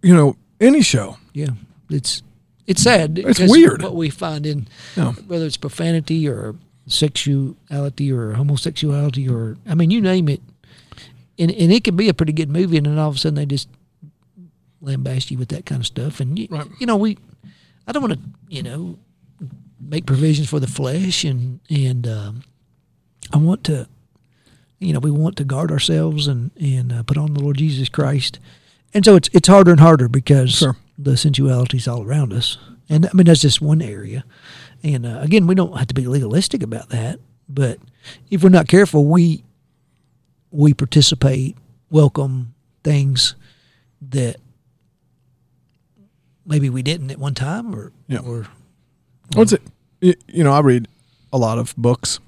you 0.00 0.14
know, 0.14 0.36
any 0.60 0.80
show. 0.82 1.16
Yeah, 1.34 1.48
it's 1.90 2.22
it's 2.68 2.82
sad. 2.82 3.18
It's 3.18 3.40
weird. 3.40 3.82
what 3.82 3.96
we 3.96 4.10
find 4.10 4.46
in 4.46 4.68
Yeah. 4.96 5.12
whether 5.26 5.44
it's 5.44 5.56
profanity 5.56 6.28
or 6.28 6.54
sexuality 6.86 8.12
or 8.12 8.34
homosexuality 8.34 9.28
or 9.28 9.56
I 9.68 9.74
mean 9.74 9.90
you 9.90 10.00
name 10.00 10.28
it, 10.28 10.40
and 11.36 11.50
and 11.50 11.72
it 11.72 11.82
can 11.82 11.96
be 11.96 12.08
a 12.08 12.14
pretty 12.14 12.32
good 12.32 12.48
movie, 12.48 12.76
and 12.76 12.86
then 12.86 12.96
all 12.96 13.08
of 13.08 13.16
a 13.16 13.18
sudden 13.18 13.34
they 13.34 13.46
just 13.46 13.68
lambaste 14.80 15.32
you 15.32 15.38
with 15.38 15.48
that 15.48 15.66
kind 15.66 15.80
of 15.80 15.86
stuff, 15.86 16.20
and 16.20 16.38
you, 16.38 16.46
Right. 16.48 16.66
you 16.78 16.86
know 16.86 16.96
we, 16.96 17.18
I 17.88 17.92
don't 17.92 18.02
want 18.02 18.14
to 18.14 18.20
you 18.48 18.62
know 18.62 18.98
make 19.80 20.06
provisions 20.06 20.48
for 20.48 20.60
the 20.60 20.66
flesh, 20.66 21.24
and 21.24 21.60
and 21.70 22.06
um, 22.06 22.42
I 23.32 23.36
want 23.38 23.64
to. 23.64 23.88
You 24.78 24.94
know, 24.94 24.98
we 24.98 25.10
want 25.10 25.36
to 25.36 25.44
guard 25.44 25.70
ourselves 25.70 26.26
and 26.26 26.50
and 26.58 26.92
uh, 26.92 27.02
put 27.02 27.18
on 27.18 27.34
the 27.34 27.40
Lord 27.40 27.58
Jesus 27.58 27.88
Christ, 27.90 28.38
and 28.94 29.04
so 29.04 29.14
it's 29.16 29.28
it's 29.32 29.48
harder 29.48 29.70
and 29.72 29.80
harder 29.80 30.08
because 30.08 30.52
Sure. 30.52 30.76
the 30.98 31.12
is 31.74 31.88
all 31.88 32.02
around 32.02 32.32
us. 32.32 32.56
And 32.88 33.06
I 33.06 33.10
mean, 33.12 33.26
that's 33.26 33.42
just 33.42 33.60
one 33.60 33.82
area. 33.82 34.24
And 34.82 35.04
uh, 35.06 35.18
again, 35.20 35.46
we 35.46 35.54
don't 35.54 35.76
have 35.76 35.86
to 35.88 35.94
be 35.94 36.06
legalistic 36.06 36.62
about 36.62 36.88
that. 36.88 37.20
But 37.48 37.78
if 38.30 38.42
we're 38.42 38.48
not 38.48 38.68
careful, 38.68 39.04
we 39.04 39.44
we 40.50 40.72
participate, 40.74 41.56
welcome 41.90 42.54
things 42.82 43.34
that 44.10 44.36
maybe 46.46 46.70
we 46.70 46.82
didn't 46.82 47.10
at 47.10 47.18
one 47.18 47.34
time, 47.34 47.74
or 47.74 47.92
Yeah. 48.08 48.20
or 48.20 48.46
What's 49.34 49.52
it? 49.52 49.62
You, 50.00 50.44
know, 50.44 50.52
I 50.52 50.60
read 50.60 50.88
a 51.32 51.38
lot 51.38 51.58
of 51.58 51.74
books, 51.76 52.20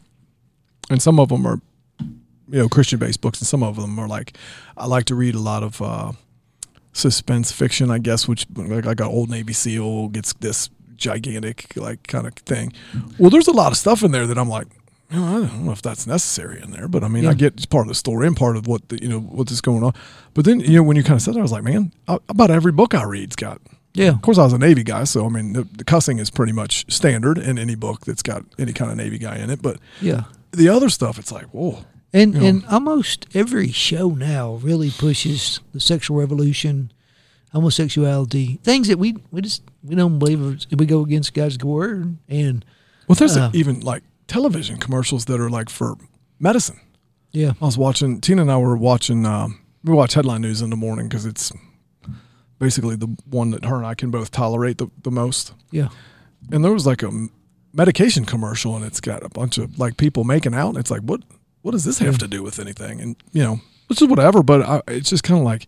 and 0.91 1.01
some 1.01 1.19
of 1.19 1.31
them 1.31 1.47
are, 1.47 1.61
you 1.99 2.59
know, 2.59 2.69
Christian 2.69 2.99
based 2.99 3.21
books, 3.21 3.41
and 3.41 3.49
some 3.49 3.63
of 3.63 3.77
them 3.77 3.99
are 3.99 4.09
like, 4.09 4.37
I 4.77 4.87
like 4.87 5.05
to 5.07 5.15
read 5.15 5.35
a 5.35 5.41
lot 5.41 5.63
of 5.63 5.81
uh, 5.81 6.13
suspense 6.93 7.51
fiction, 7.51 7.91
I 7.91 7.99
guess, 7.99 8.29
which 8.29 8.47
like, 8.55 8.85
like 8.85 9.01
an 9.01 9.07
old 9.07 9.31
Navy 9.31 9.53
SEAL 9.53 10.09
gets 10.09 10.33
this 10.35 10.71
gigantic 10.97 11.75
like 11.77 12.07
kind 12.07 12.27
of 12.27 12.35
thing. 12.35 12.73
Well, 13.19 13.31
there's 13.31 13.49
a 13.49 13.53
lot 13.53 13.73
of 13.73 13.79
stuff 13.79 14.03
in 14.03 14.13
there 14.13 14.27
that 14.27 14.39
I'm 14.39 14.49
like. 14.49 14.69
"Oh, 15.15 15.37
I 15.45 15.47
don't 15.47 15.67
know 15.67 15.73
if 15.73 15.83
that's 15.83 16.07
necessary 16.07 16.63
in 16.63 16.71
there, 16.71 16.89
but 16.89 17.05
I 17.05 17.09
mean, 17.09 17.27
I 17.27 17.35
get 17.35 17.55
it's 17.55 17.67
part 17.67 17.85
of 17.85 17.89
the 17.89 17.95
story 17.95 18.27
and 18.27 18.37
part 18.37 18.57
of 18.57 18.67
what 18.67 18.89
the, 18.89 19.03
you 19.03 19.09
know 19.09 19.21
what 19.21 19.51
is 19.51 19.61
going 19.61 19.83
on. 19.83 19.93
But 20.33 20.45
then 20.45 20.61
you 20.61 20.77
know 20.77 20.83
when 20.83 20.97
you 20.97 21.03
kind 21.03 21.17
of 21.17 21.23
said 21.23 21.35
that, 21.35 21.41
I 21.41 21.43
was 21.43 21.53
like, 21.53 21.65
man, 21.65 21.93
I, 22.09 22.19
about 22.29 22.51
every 22.51 22.73
book 22.73 22.95
I 22.95 23.03
read's 23.03 23.37
got 23.37 23.61
yeah, 23.95 24.09
of 24.11 24.23
course, 24.23 24.39
I 24.39 24.45
was 24.45 24.53
a 24.53 24.59
Navy 24.59 24.83
guy, 24.83 25.05
so 25.05 25.27
I 25.27 25.29
mean, 25.29 25.53
the, 25.53 25.63
the 25.65 25.85
cussing 25.85 26.19
is 26.19 26.31
pretty 26.31 26.53
much 26.53 26.91
standard 26.93 27.39
in 27.39 27.59
any 27.59 27.75
book 27.75 28.05
that's 28.07 28.23
got 28.23 28.45
any 28.59 28.73
kind 28.73 28.91
of 28.91 28.97
Navy 28.97 29.19
guy 29.19 29.37
in 29.37 29.51
it. 29.51 29.61
But 29.63 29.79
yeah. 30.01 30.25
the 30.53 30.69
other 30.69 30.89
stuff, 30.89 31.19
it's 31.19 31.31
like, 31.33 31.47
whoa, 31.47 31.85
And 32.13 32.35
Yeah. 32.35 32.49
and 32.49 32.65
almost 32.67 33.27
every 33.35 33.71
show 33.73 34.11
now 34.11 34.55
really 34.63 34.91
pushes 34.91 35.61
the 35.73 35.81
sexual 35.81 36.17
revolution, 36.19 36.91
homosexuality, 37.53 38.59
things 38.63 38.89
that 38.89 38.99
we 38.99 39.17
we 39.31 39.41
just 39.43 39.63
we 39.83 39.95
don't 39.95 40.19
believe 40.19 40.41
we 40.77 40.87
go 40.87 41.03
against 41.03 41.35
God's 41.35 41.59
word. 41.63 42.17
And 42.29 42.65
well, 43.09 43.17
there's 43.17 43.37
Uh. 43.37 43.51
even 43.55 43.81
like 43.81 44.03
television 44.27 44.79
commercials 44.79 45.27
that 45.27 45.41
are 45.41 45.51
like 45.51 45.69
for 45.71 45.97
medicine. 46.39 46.81
yeah, 47.33 47.53
I 47.61 47.65
was 47.67 47.79
watching. 47.79 48.21
Tina 48.21 48.43
and 48.43 48.51
I 48.53 48.57
were 48.59 48.77
watching. 48.77 49.25
Um, 49.27 49.59
we 49.85 49.93
watch 49.93 50.15
headline 50.15 50.43
news 50.43 50.61
in 50.63 50.71
the 50.71 50.77
morning 50.77 51.09
because 51.09 51.27
it's 51.27 51.53
basically 52.63 52.97
the 52.97 53.09
one 53.29 53.51
that 53.51 53.65
her 53.65 53.77
and 53.77 53.85
I 53.87 53.95
can 53.95 54.11
both 54.11 54.31
tolerate 54.31 54.79
the, 54.79 54.89
the 55.03 55.11
most. 55.11 55.53
yeah, 55.73 55.89
And 56.53 56.65
there 56.65 56.73
was 56.73 56.87
like 56.87 57.03
a 57.03 57.11
medication 57.73 58.25
commercial, 58.25 58.77
and 58.77 58.85
it's 58.85 59.01
got 59.01 59.23
a 59.25 59.29
bunch 59.29 59.59
of 59.59 59.79
like 59.79 59.97
people 59.97 60.25
making 60.25 60.55
out. 60.55 60.69
And 60.71 60.79
it's 60.79 60.91
like, 60.91 61.03
what 61.03 61.21
what 61.63 61.73
does 61.73 61.85
this 61.85 61.99
have 61.99 62.19
to 62.19 62.29
do 62.29 62.43
with 62.43 62.59
anything? 62.59 63.01
And 63.01 63.17
you 63.33 63.43
know, 63.43 63.61
which 63.89 64.01
is 64.01 64.09
whatever. 64.09 64.43
But 64.43 64.63
I, 64.63 64.81
it's 64.89 65.11
just 65.11 65.25
kind 65.25 65.39
of 65.41 65.45
like, 65.45 65.67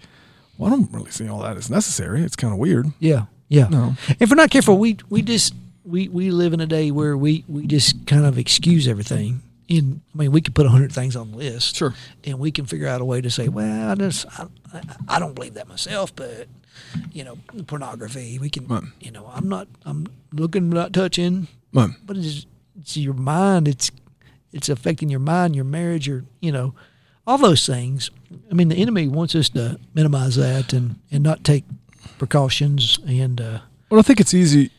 well, 0.56 0.72
I 0.72 0.76
don't 0.76 0.92
really 0.92 1.10
see 1.10 1.28
all 1.28 1.40
that 1.42 1.56
as 1.56 1.68
necessary. 1.68 2.22
It's 2.22 2.36
kind 2.36 2.52
of 2.52 2.58
weird. 2.58 2.86
yeah, 3.00 3.26
yeah. 3.48 3.68
No, 3.68 3.94
If 4.20 4.30
we're 4.30 4.36
not 4.36 4.50
careful, 4.50 4.78
we 4.78 4.96
we 5.10 5.20
just 5.22 5.52
we 5.84 6.08
we 6.08 6.30
live 6.30 6.52
in 6.52 6.60
a 6.60 6.66
day 6.66 6.90
where 6.92 7.16
we 7.16 7.44
we 7.48 7.66
just 7.66 8.06
kind 8.06 8.24
of 8.24 8.38
excuse 8.38 8.86
everything. 8.88 9.42
In 9.66 10.02
I 10.14 10.18
mean, 10.18 10.30
we 10.32 10.42
could 10.42 10.54
put 10.54 10.66
a 10.66 10.68
hundred 10.68 10.92
things 10.92 11.16
on 11.16 11.30
the 11.30 11.38
list, 11.38 11.76
Sure. 11.76 11.94
and 12.24 12.38
we 12.38 12.50
can 12.52 12.66
figure 12.66 12.86
out 12.86 13.00
a 13.00 13.04
way 13.04 13.20
to 13.22 13.30
say, 13.30 13.48
well, 13.48 13.90
I 13.90 13.94
just 13.94 14.26
I, 14.38 14.46
I- 14.74 14.82
I 15.16 15.18
don't 15.18 15.34
believe 15.34 15.54
that 15.54 15.68
myself, 15.68 16.14
but 16.14 16.48
you 17.12 17.24
know, 17.24 17.36
pornography. 17.66 18.38
We 18.38 18.50
can, 18.50 18.66
Right. 18.66 18.82
you 19.00 19.10
know, 19.10 19.30
I'm 19.34 19.48
not 19.48 19.68
I'm 19.84 20.06
looking, 20.32 20.68
not 20.70 20.92
touching, 20.92 21.48
Right. 21.72 21.90
but 22.06 22.16
it's 22.16 22.46
it's 22.80 22.96
your 22.96 23.14
mind. 23.14 23.68
It's 23.68 23.90
it's 24.52 24.68
affecting 24.68 25.08
your 25.10 25.20
mind, 25.20 25.54
your 25.56 25.64
marriage, 25.64 26.06
your 26.06 26.24
you 26.40 26.52
know, 26.52 26.74
all 27.26 27.38
those 27.38 27.66
things. 27.66 28.10
I 28.50 28.54
mean, 28.54 28.68
the 28.68 28.76
enemy 28.76 29.08
wants 29.08 29.34
us 29.34 29.48
to 29.50 29.78
minimize 29.94 30.36
that 30.36 30.72
and 30.72 30.96
and 31.10 31.22
not 31.22 31.44
take 31.44 31.64
precautions 32.18 32.98
and. 33.06 33.40
uh 33.40 33.58
Well, 33.90 33.98
I 34.00 34.02
think 34.02 34.20
it's 34.20 34.34
easy. 34.34 34.70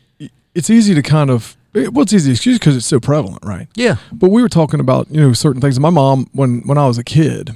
It's 0.54 0.70
easy 0.70 0.94
to 0.94 1.02
kind 1.02 1.30
of. 1.30 1.56
Well, 1.74 2.00
it's 2.04 2.12
easy 2.14 2.30
excuse 2.32 2.58
because 2.58 2.74
it's 2.74 2.86
so 2.86 2.98
prevalent, 2.98 3.44
right? 3.44 3.68
Yeah, 3.74 3.96
But 4.10 4.30
we 4.30 4.40
were 4.40 4.48
talking 4.48 4.80
about 4.80 5.10
you 5.10 5.20
know 5.20 5.34
certain 5.34 5.60
things. 5.60 5.78
My 5.78 5.90
mom, 5.90 6.26
when 6.32 6.62
when 6.66 6.78
I 6.78 6.86
was 6.86 6.96
a 6.96 7.04
kid, 7.04 7.54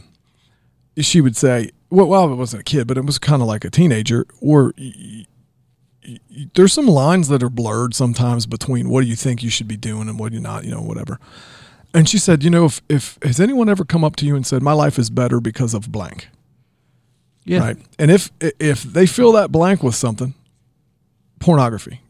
she 0.99 1.23
would 1.23 1.37
say, 1.37 1.71
well, 1.91 2.07
well, 2.07 2.31
I 2.31 2.35
wasn't 2.35 2.61
a 2.61 2.65
kid, 2.65 2.87
but 2.87 2.97
it 2.97 3.05
was 3.05 3.19
kind 3.19 3.43
of 3.43 3.49
like 3.49 3.65
a 3.65 3.71
teenager. 3.71 4.27
Or 4.41 4.73
y- 4.79 5.27
y- 6.07 6.19
y- 6.31 6.47
there's 6.55 6.73
some 6.73 6.87
lines 6.87 7.29
that 7.29 7.43
are 7.43 7.51
blurred 7.51 7.95
sometimes 7.95 8.47
between 8.47 8.89
what 8.89 9.03
do 9.03 9.07
you 9.09 9.17
think 9.17 9.43
you 9.43 9.51
should 9.51 9.69
be 9.69 9.77
doing 9.77 10.09
and 10.09 10.19
what 10.19 10.33
you're 10.33 10.41
not, 10.43 10.65
you 10.65 10.71
know, 10.71 10.81
whatever. 10.83 11.19
And 11.93 12.09
she 12.09 12.19
said, 12.19 12.45
you 12.45 12.51
know, 12.51 12.67
if 12.67 12.81
if 12.89 13.19
has 13.23 13.41
anyone 13.41 13.69
ever 13.69 13.85
come 13.85 14.05
up 14.05 14.15
to 14.17 14.27
you 14.27 14.37
and 14.37 14.47
said 14.47 14.63
my 14.63 14.73
life 14.73 14.99
is 14.99 15.11
better 15.11 15.41
because 15.41 15.75
of 15.75 15.91
blank, 15.91 16.29
yeah, 17.45 17.59
right? 17.59 17.77
And 17.99 18.13
if 18.13 18.31
if 18.41 18.85
they 18.85 19.07
fill 19.07 19.33
that 19.33 19.51
blank 19.51 19.83
with 19.83 19.97
something, 19.97 20.35
pornography, 21.41 22.01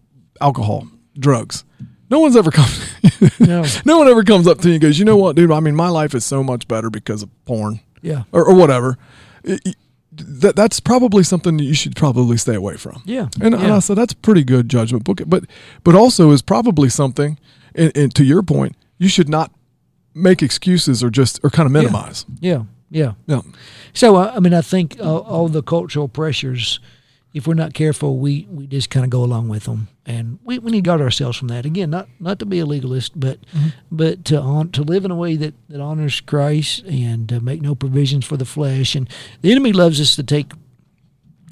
alcohol, 0.41 0.87
drugs. 1.19 1.65
No 2.11 2.19
one's 2.21 2.37
ever 2.37 2.51
come. 2.51 2.69
No. 3.39 3.65
no 3.85 3.99
one 3.99 4.09
ever 4.09 4.23
comes 4.23 4.47
up 4.47 4.59
to 4.61 4.69
you 4.69 4.75
and 4.75 4.83
goes, 4.83 4.99
"You 4.99 5.05
know 5.05 5.17
what, 5.17 5.37
dude? 5.37 5.51
I 5.51 5.61
mean, 5.61 5.75
my 5.77 5.89
life 5.89 6.15
is 6.15 6.25
so 6.25 6.43
much 6.43 6.67
better 6.69 6.89
because 6.91 7.23
of 7.23 7.29
porn 7.45 7.81
yeah, 8.03 8.25
or, 8.33 8.47
or 8.47 8.55
whatever." 8.55 8.97
It- 9.45 9.77
that 10.13 10.57
that's 10.57 10.81
probably 10.81 11.23
something 11.23 11.57
that 11.57 11.63
you 11.63 11.73
should 11.73 11.95
probably 11.95 12.37
stay 12.37 12.57
away 12.57 12.77
from. 12.77 13.01
yeah, 13.07 13.29
And, 13.41 13.55
and. 13.55 13.73
I 13.73 13.79
said 13.79 13.97
that's 13.97 14.13
pretty 14.13 14.43
good 14.43 14.69
judgment 14.69 15.05
book, 15.05 15.21
but 15.25 15.45
but 15.85 15.95
also 15.95 16.33
is 16.33 16.43
probably 16.43 16.89
something. 16.89 17.39
And, 17.77 17.97
and 17.97 18.15
to 18.17 18.25
your 18.25 18.43
point, 18.43 18.75
you 18.99 19.09
should 19.09 19.29
not 19.29 19.53
make 20.13 20.43
excuses 20.43 21.05
or 21.05 21.11
just 21.11 21.39
or 21.45 21.51
kind 21.51 21.67
of 21.67 21.73
minimize. 21.73 22.27
yeah, 22.41 22.65
yeah. 22.91 23.13
Yeah, 23.29 23.43
So 23.93 24.17
uh, 24.17 24.33
I 24.35 24.41
mean, 24.41 24.53
I 24.53 24.63
think 24.63 24.97
all, 25.01 25.21
all 25.21 25.49
the 25.49 25.63
cultural 25.63 26.09
pressures 26.09 26.81
if 27.33 27.47
we're 27.47 27.55
not 27.55 27.75
careful, 27.75 28.19
we, 28.19 28.47
we 28.51 28.67
just 28.67 28.91
kind 28.91 29.05
of 29.05 29.11
go 29.11 29.23
along 29.23 29.49
with 29.49 29.65
them, 29.65 29.89
and 30.05 30.39
we, 30.45 30.59
we 30.59 30.73
need 30.73 30.85
to 30.85 30.89
guard 30.89 31.01
ourselves 31.01 31.37
from 31.39 31.49
that. 31.49 31.65
Again, 31.65 31.91
not 31.91 32.09
not 32.19 32.39
to 32.41 32.47
be 32.47 32.59
a 32.59 32.67
legalist, 32.67 33.19
but 33.19 33.39
but 33.91 34.25
to 34.27 34.41
on, 34.41 34.71
to 34.73 34.83
live 34.83 35.05
in 35.05 35.11
a 35.11 35.17
way 35.17 35.37
that, 35.37 35.55
that 35.69 35.81
honors 35.81 36.21
Christ 36.21 36.85
and 36.87 37.29
to 37.29 37.41
make 37.41 37.63
no 37.63 37.75
provisions 37.75 38.25
for 38.25 38.37
the 38.37 38.45
flesh. 38.45 38.95
And 38.97 39.09
the 39.43 39.51
enemy 39.53 39.73
loves 39.73 40.01
us 40.01 40.17
to 40.17 40.23
take 40.25 40.53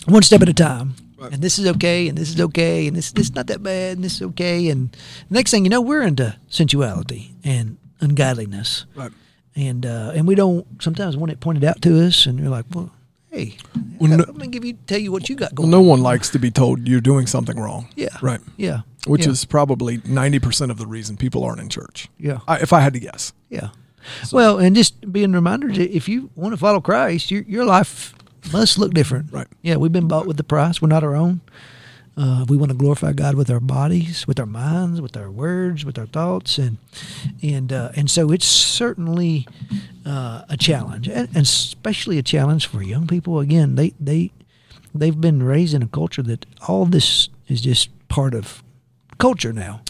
one 0.07 0.23
step 0.23 0.43
at 0.43 0.49
a 0.49 0.55
time. 0.55 0.95
Right. 1.17 1.33
And 1.33 1.43
this 1.43 1.59
is 1.59 1.67
okay, 1.67 2.09
and 2.09 2.17
this 2.17 2.29
is 2.31 2.41
okay, 2.41 2.87
and 2.87 2.97
this 2.97 3.11
this 3.13 3.27
is 3.27 3.35
not 3.35 3.47
that 3.49 3.63
bad, 3.63 3.97
and 3.97 4.05
this 4.05 4.15
is 4.17 4.23
okay, 4.23 4.69
and 4.69 4.97
next 5.31 5.51
thing 5.51 5.65
you 5.65 5.71
know, 5.71 5.81
we're 5.81 6.03
into 6.03 6.37
sensuality 6.49 7.35
and 7.45 7.77
ungodliness 8.01 8.87
Right. 8.95 9.11
and 9.57 9.85
uh, 9.85 10.13
and 10.15 10.29
we 10.29 10.37
don't 10.37 10.65
sometimes 10.81 11.17
want 11.17 11.33
it 11.33 11.41
pointed 11.41 11.65
out 11.65 11.83
to 11.83 12.05
us, 12.07 12.27
and 12.27 12.39
you're 12.39 12.49
like, 12.51 12.67
well, 12.73 12.93
hey, 13.31 13.57
Well, 13.99 14.11
let 14.19 14.37
me 14.37 14.47
give 14.49 14.65
you 14.65 14.75
tell 14.87 14.99
you 14.99 15.13
what 15.13 15.29
you 15.29 15.37
got 15.37 15.53
Well, 15.53 15.69
going. 15.69 15.71
no 15.71 15.81
on. 15.81 15.87
one 15.87 16.01
likes 16.03 16.31
to 16.31 16.39
be 16.39 16.51
told 16.51 16.87
you're 16.89 17.01
doing 17.01 17.27
something 17.27 17.59
wrong. 17.59 17.89
Yeah. 17.97 18.17
Right. 18.23 18.41
Yeah. 18.57 18.81
Which 19.07 19.25
yeah. 19.27 19.33
is 19.33 19.45
probably 19.45 19.99
90% 19.99 20.71
of 20.71 20.77
the 20.79 20.87
reason 20.87 21.17
people 21.17 21.43
aren't 21.45 21.61
in 21.61 21.69
church. 21.69 22.09
yeah, 22.19 22.41
I, 22.47 22.59
if 22.59 22.73
I 22.73 22.81
had 22.81 22.93
to 22.95 23.01
guess. 23.01 23.33
yeah. 23.49 23.71
Well, 24.33 24.59
and 24.59 24.75
just 24.75 25.13
being 25.13 25.33
reminded 25.33 25.75
that 25.75 25.95
if 25.95 26.09
you 26.09 26.31
want 26.35 26.53
to 26.53 26.57
follow 26.57 26.81
Christ, 26.81 27.31
your 27.31 27.43
your 27.43 27.65
life 27.67 28.15
must 28.53 28.79
look 28.79 28.95
different. 28.95 29.31
Right. 29.33 29.47
Yeah, 29.61 29.77
we've 29.77 29.93
been 29.93 30.09
bought 30.09 30.27
with 30.27 30.37
the 30.39 30.45
price. 30.45 30.81
We're 30.81 30.89
not 30.89 31.05
our 31.05 31.15
own. 31.15 31.41
Uh, 32.19 32.45
we 32.49 32.57
want 32.57 32.73
to 32.73 32.77
glorify 32.77 33.13
God 33.13 33.37
with 33.37 33.49
our 33.49 33.61
bodies, 33.61 34.27
with 34.27 34.41
our 34.41 34.47
minds, 34.47 35.01
with 35.01 35.17
our 35.17 35.31
words, 35.31 35.85
with 35.85 35.97
our 35.99 36.07
thoughts, 36.07 36.59
and 36.59 36.79
and 37.43 37.73
uh, 37.73 37.93
and 37.95 38.11
so 38.11 38.33
it's 38.33 38.45
certainly 38.45 39.47
uh, 40.05 40.43
a 40.49 40.57
challenge, 40.57 41.07
and, 41.07 41.29
and 41.29 41.45
especially 41.45 42.19
a 42.19 42.23
challenge 42.23 42.67
for 42.67 42.83
young 42.83 43.07
people. 43.07 43.39
Again, 43.39 43.77
they 43.77 43.95
they 44.01 44.33
they've 44.93 45.21
been 45.21 45.45
raised 45.45 45.75
in 45.75 45.83
a 45.83 45.87
culture 45.87 46.25
that 46.25 46.45
all 46.67 46.87
this 46.87 47.29
is 47.47 47.61
just 47.61 47.89
part 48.09 48.35
of 48.35 48.65
culture 49.19 49.53
now, 49.53 49.83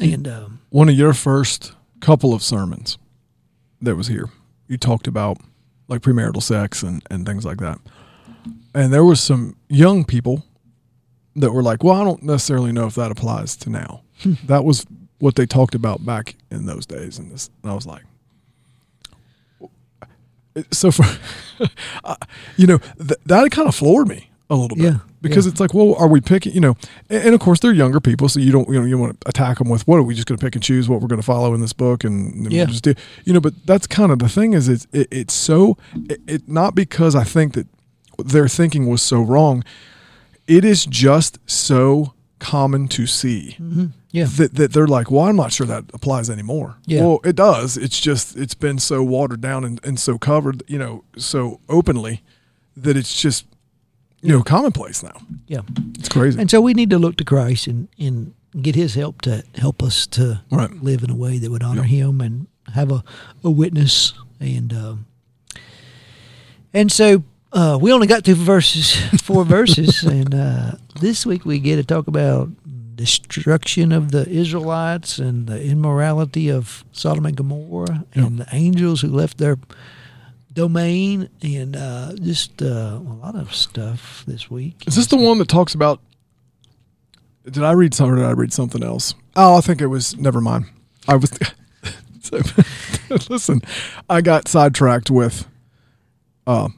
and 0.00 0.26
um, 0.26 0.60
One 0.70 0.88
of 0.88 0.96
your 0.96 1.14
first 1.14 1.72
couple 2.00 2.34
of 2.34 2.42
sermons 2.42 2.98
that 3.80 3.94
was 3.94 4.08
here, 4.08 4.28
you 4.66 4.76
talked 4.76 5.06
about 5.06 5.38
like 5.86 6.02
premarital 6.02 6.42
sex 6.42 6.82
and, 6.82 7.00
and 7.10 7.24
things 7.24 7.44
like 7.44 7.58
that. 7.58 7.78
And 8.74 8.92
there 8.92 9.04
was 9.04 9.20
some 9.20 9.56
young 9.68 10.04
people 10.04 10.44
that 11.36 11.52
were 11.52 11.62
like, 11.62 11.84
well, 11.84 12.00
I 12.00 12.04
don't 12.04 12.22
necessarily 12.22 12.72
know 12.72 12.86
if 12.86 12.94
that 12.96 13.10
applies 13.10 13.56
to 13.58 13.70
now. 13.70 14.02
Hmm. 14.22 14.32
that 14.46 14.64
was 14.64 14.86
what 15.18 15.34
they 15.36 15.46
talked 15.46 15.74
about 15.74 16.04
back 16.04 16.34
in 16.50 16.66
those 16.66 16.86
days. 16.86 17.18
And, 17.18 17.30
this, 17.30 17.50
and 17.62 17.70
I 17.70 17.74
was 17.74 17.86
like, 17.86 18.02
so 20.70 20.90
for, 20.90 21.04
uh, 22.04 22.16
you 22.56 22.66
know, 22.66 22.78
th- 22.98 23.20
that 23.26 23.50
kind 23.50 23.68
of 23.68 23.74
floored 23.74 24.08
me 24.08 24.30
a 24.48 24.54
little 24.56 24.76
bit 24.76 24.84
Yeah, 24.84 24.98
because 25.20 25.44
yeah. 25.44 25.50
it's 25.52 25.60
like, 25.60 25.74
well, 25.74 25.94
are 25.96 26.08
we 26.08 26.20
picking, 26.22 26.54
you 26.54 26.60
know, 26.60 26.76
and, 27.10 27.24
and 27.26 27.34
of 27.34 27.40
course 27.40 27.60
they're 27.60 27.72
younger 27.72 28.00
people. 28.00 28.28
So 28.30 28.40
you 28.40 28.52
don't, 28.52 28.66
you 28.68 28.78
know, 28.80 28.86
you 28.86 28.96
want 28.96 29.20
to 29.20 29.28
attack 29.28 29.58
them 29.58 29.68
with 29.68 29.86
what 29.86 29.96
are 29.98 30.02
we 30.02 30.14
just 30.14 30.26
going 30.26 30.38
to 30.38 30.44
pick 30.44 30.54
and 30.54 30.62
choose 30.64 30.88
what 30.88 31.00
we're 31.02 31.08
going 31.08 31.20
to 31.20 31.26
follow 31.26 31.52
in 31.52 31.60
this 31.60 31.72
book 31.74 32.04
and 32.04 32.46
then 32.46 32.52
Yeah. 32.52 32.62
we'll 32.62 32.68
just 32.72 32.84
do, 32.84 32.94
you 33.24 33.32
know, 33.34 33.40
but 33.40 33.52
that's 33.66 33.86
kind 33.86 34.10
of 34.12 34.18
the 34.18 34.28
thing 34.30 34.54
is 34.54 34.68
it's, 34.68 34.86
it, 34.92 35.08
it's 35.10 35.34
so, 35.34 35.76
it, 36.08 36.20
it, 36.26 36.48
not 36.48 36.74
because 36.74 37.14
I 37.14 37.24
think 37.24 37.52
that 37.54 37.66
their 38.18 38.48
thinking 38.48 38.86
was 38.86 39.02
so 39.02 39.20
wrong. 39.20 39.62
It 40.46 40.64
is 40.64 40.86
just 40.86 41.38
so 41.46 42.14
common 42.38 42.86
to 42.88 43.06
see 43.06 43.56
yeah, 44.12 44.26
that, 44.36 44.54
that 44.54 44.72
they're 44.72 44.86
like, 44.86 45.10
well, 45.10 45.24
I'm 45.24 45.36
not 45.36 45.52
sure 45.52 45.66
that 45.66 45.84
applies 45.94 46.28
anymore. 46.30 46.76
Yeah. 46.86 47.00
Well, 47.00 47.20
it 47.24 47.34
does. 47.36 47.76
It's 47.76 47.98
just, 47.98 48.36
it's 48.36 48.54
been 48.54 48.78
so 48.78 49.02
watered 49.02 49.40
down 49.40 49.64
and, 49.64 49.80
and 49.84 49.98
so 49.98 50.18
covered, 50.18 50.62
you 50.68 50.78
know, 50.78 51.04
so 51.16 51.60
openly 51.68 52.22
that 52.76 52.96
it's 52.96 53.20
just, 53.20 53.46
you 54.22 54.30
know, 54.32 54.42
commonplace 54.42 55.02
now. 55.02 55.16
yeah. 55.46 55.60
It's 55.98 56.08
crazy. 56.08 56.40
And 56.40 56.50
so 56.50 56.60
we 56.60 56.74
need 56.74 56.90
to 56.90 56.98
look 56.98 57.16
to 57.16 57.24
Christ 57.24 57.66
and, 57.66 57.88
and 57.98 58.34
get 58.60 58.74
his 58.74 58.94
help 58.94 59.22
to 59.22 59.42
help 59.56 59.82
us 59.82 60.06
to 60.08 60.42
Right. 60.50 60.70
live 60.82 61.02
in 61.02 61.10
a 61.10 61.16
way 61.16 61.38
that 61.38 61.50
would 61.50 61.62
honor 61.62 61.82
Yeah. 61.82 62.04
him 62.06 62.20
and 62.20 62.46
have 62.74 62.92
a, 62.92 63.02
a 63.42 63.50
witness. 63.50 64.12
And 64.40 64.72
um, 64.72 65.06
and 66.74 66.92
so 66.92 67.22
uh, 67.56 67.78
we 67.80 67.90
only 67.90 68.06
got 68.06 68.22
two 68.22 68.34
verses, 68.34 68.94
four 69.22 69.44
verses. 69.44 70.02
And 70.04 70.34
uh, 70.34 70.72
this 71.00 71.24
week 71.24 71.46
we 71.46 71.58
get 71.58 71.76
to 71.76 71.84
talk 71.84 72.06
about 72.06 72.50
destruction 72.94 73.92
of 73.92 74.10
the 74.12 74.28
Israelites 74.28 75.18
and 75.18 75.46
the 75.46 75.62
immorality 75.62 76.50
of 76.50 76.84
Sodom 76.92 77.24
and 77.26 77.36
Gomorrah 77.36 78.04
and 78.14 78.38
the 78.38 78.46
angels 78.52 79.00
who 79.00 79.08
left 79.08 79.38
their 79.38 79.56
domain 80.52 81.28
and 81.42 81.76
uh, 81.76 82.12
just 82.20 82.60
uh, 82.62 83.00
a 83.00 83.16
lot 83.22 83.36
of 83.36 83.54
stuff 83.54 84.22
this 84.26 84.50
week. 84.50 84.84
Is 84.86 84.96
this 84.96 85.06
the 85.06 85.16
one 85.16 85.38
that 85.38 85.48
talks 85.48 85.74
about? 85.74 86.00
Did 87.44 87.62
I 87.62 87.72
read 87.72 87.94
something? 87.94 88.14
Or 88.14 88.16
did 88.16 88.26
I 88.26 88.32
read 88.32 88.52
something 88.52 88.82
else? 88.82 89.14
Oh, 89.34 89.56
I 89.56 89.60
think 89.62 89.80
it 89.80 89.86
was. 89.86 90.16
Never 90.16 90.40
mind. 90.40 90.66
I 91.08 91.16
was. 91.16 91.30
so, 92.20 92.40
listen, 93.30 93.62
I 94.10 94.20
got 94.20 94.46
sidetracked 94.48 95.10
with. 95.10 95.46
Uh, 96.46 96.68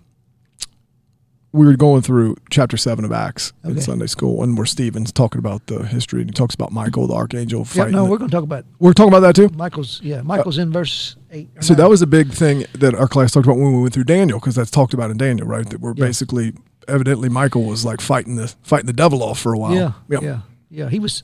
we 1.52 1.64
were 1.66 1.76
going 1.76 2.02
through 2.02 2.36
chapter 2.50 2.76
seven 2.76 3.04
of 3.04 3.12
Acts 3.12 3.52
in 3.64 3.80
Sunday 3.80 4.06
school, 4.06 4.42
and 4.42 4.56
where 4.56 4.66
Stephen's 4.66 5.10
talking 5.12 5.38
about 5.38 5.66
the 5.66 5.82
history, 5.86 6.20
and 6.20 6.28
he 6.28 6.34
talks 6.34 6.54
about 6.54 6.72
Michael, 6.72 7.06
the 7.06 7.14
archangel, 7.14 7.60
Yeah, 7.60 7.64
fighting. 7.64 7.92
no, 7.92 8.04
we're 8.04 8.18
going 8.18 8.30
to 8.30 8.34
talk 8.36 8.44
about 8.44 8.64
we're 8.78 8.92
talking 8.92 9.12
about 9.14 9.20
that 9.20 9.34
too. 9.34 9.48
Michael's. 9.56 10.00
Yeah, 10.02 10.20
Michael's 10.22 10.58
in 10.58 10.70
verse 10.72 11.16
eight. 11.30 11.48
So 11.60 11.72
nine. 11.74 11.78
that 11.82 11.88
was 11.88 12.02
a 12.02 12.06
big 12.06 12.32
thing 12.32 12.66
that 12.74 12.94
our 12.94 13.08
class 13.08 13.32
talked 13.32 13.46
about 13.46 13.56
when 13.58 13.72
we 13.74 13.80
went 13.82 13.94
through 13.94 14.04
Daniel, 14.04 14.38
because 14.38 14.54
that's 14.54 14.70
talked 14.70 14.92
about 14.94 15.10
in 15.10 15.16
Daniel, 15.16 15.46
right? 15.46 15.68
That 15.68 15.80
we're 15.80 15.94
Yeah. 15.96 16.04
basically 16.06 16.52
evidently 16.86 17.28
Michael 17.28 17.64
was 17.64 17.84
like 17.84 18.00
fighting 18.00 18.36
the 18.36 18.54
fighting 18.62 18.86
the 18.86 18.92
devil 18.92 19.22
off 19.22 19.38
for 19.38 19.52
a 19.54 19.58
while. 19.58 19.74
Yeah, 19.74 19.92
yeah, 20.08 20.18
yeah, 20.22 20.38
yeah. 20.70 20.88
He 20.90 20.98
was 20.98 21.22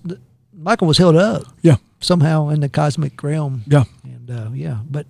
Michael 0.57 0.87
was 0.87 0.97
held 0.99 1.17
up 1.17 1.43
yeah, 1.63 1.77
somehow 2.01 2.49
in 2.49 2.61
the 2.61 2.69
cosmic 2.71 3.23
realm, 3.23 3.63
yeah. 3.67 3.85
And 4.29 4.39
uh, 4.39 4.51
yeah, 4.55 4.79
but 4.89 5.07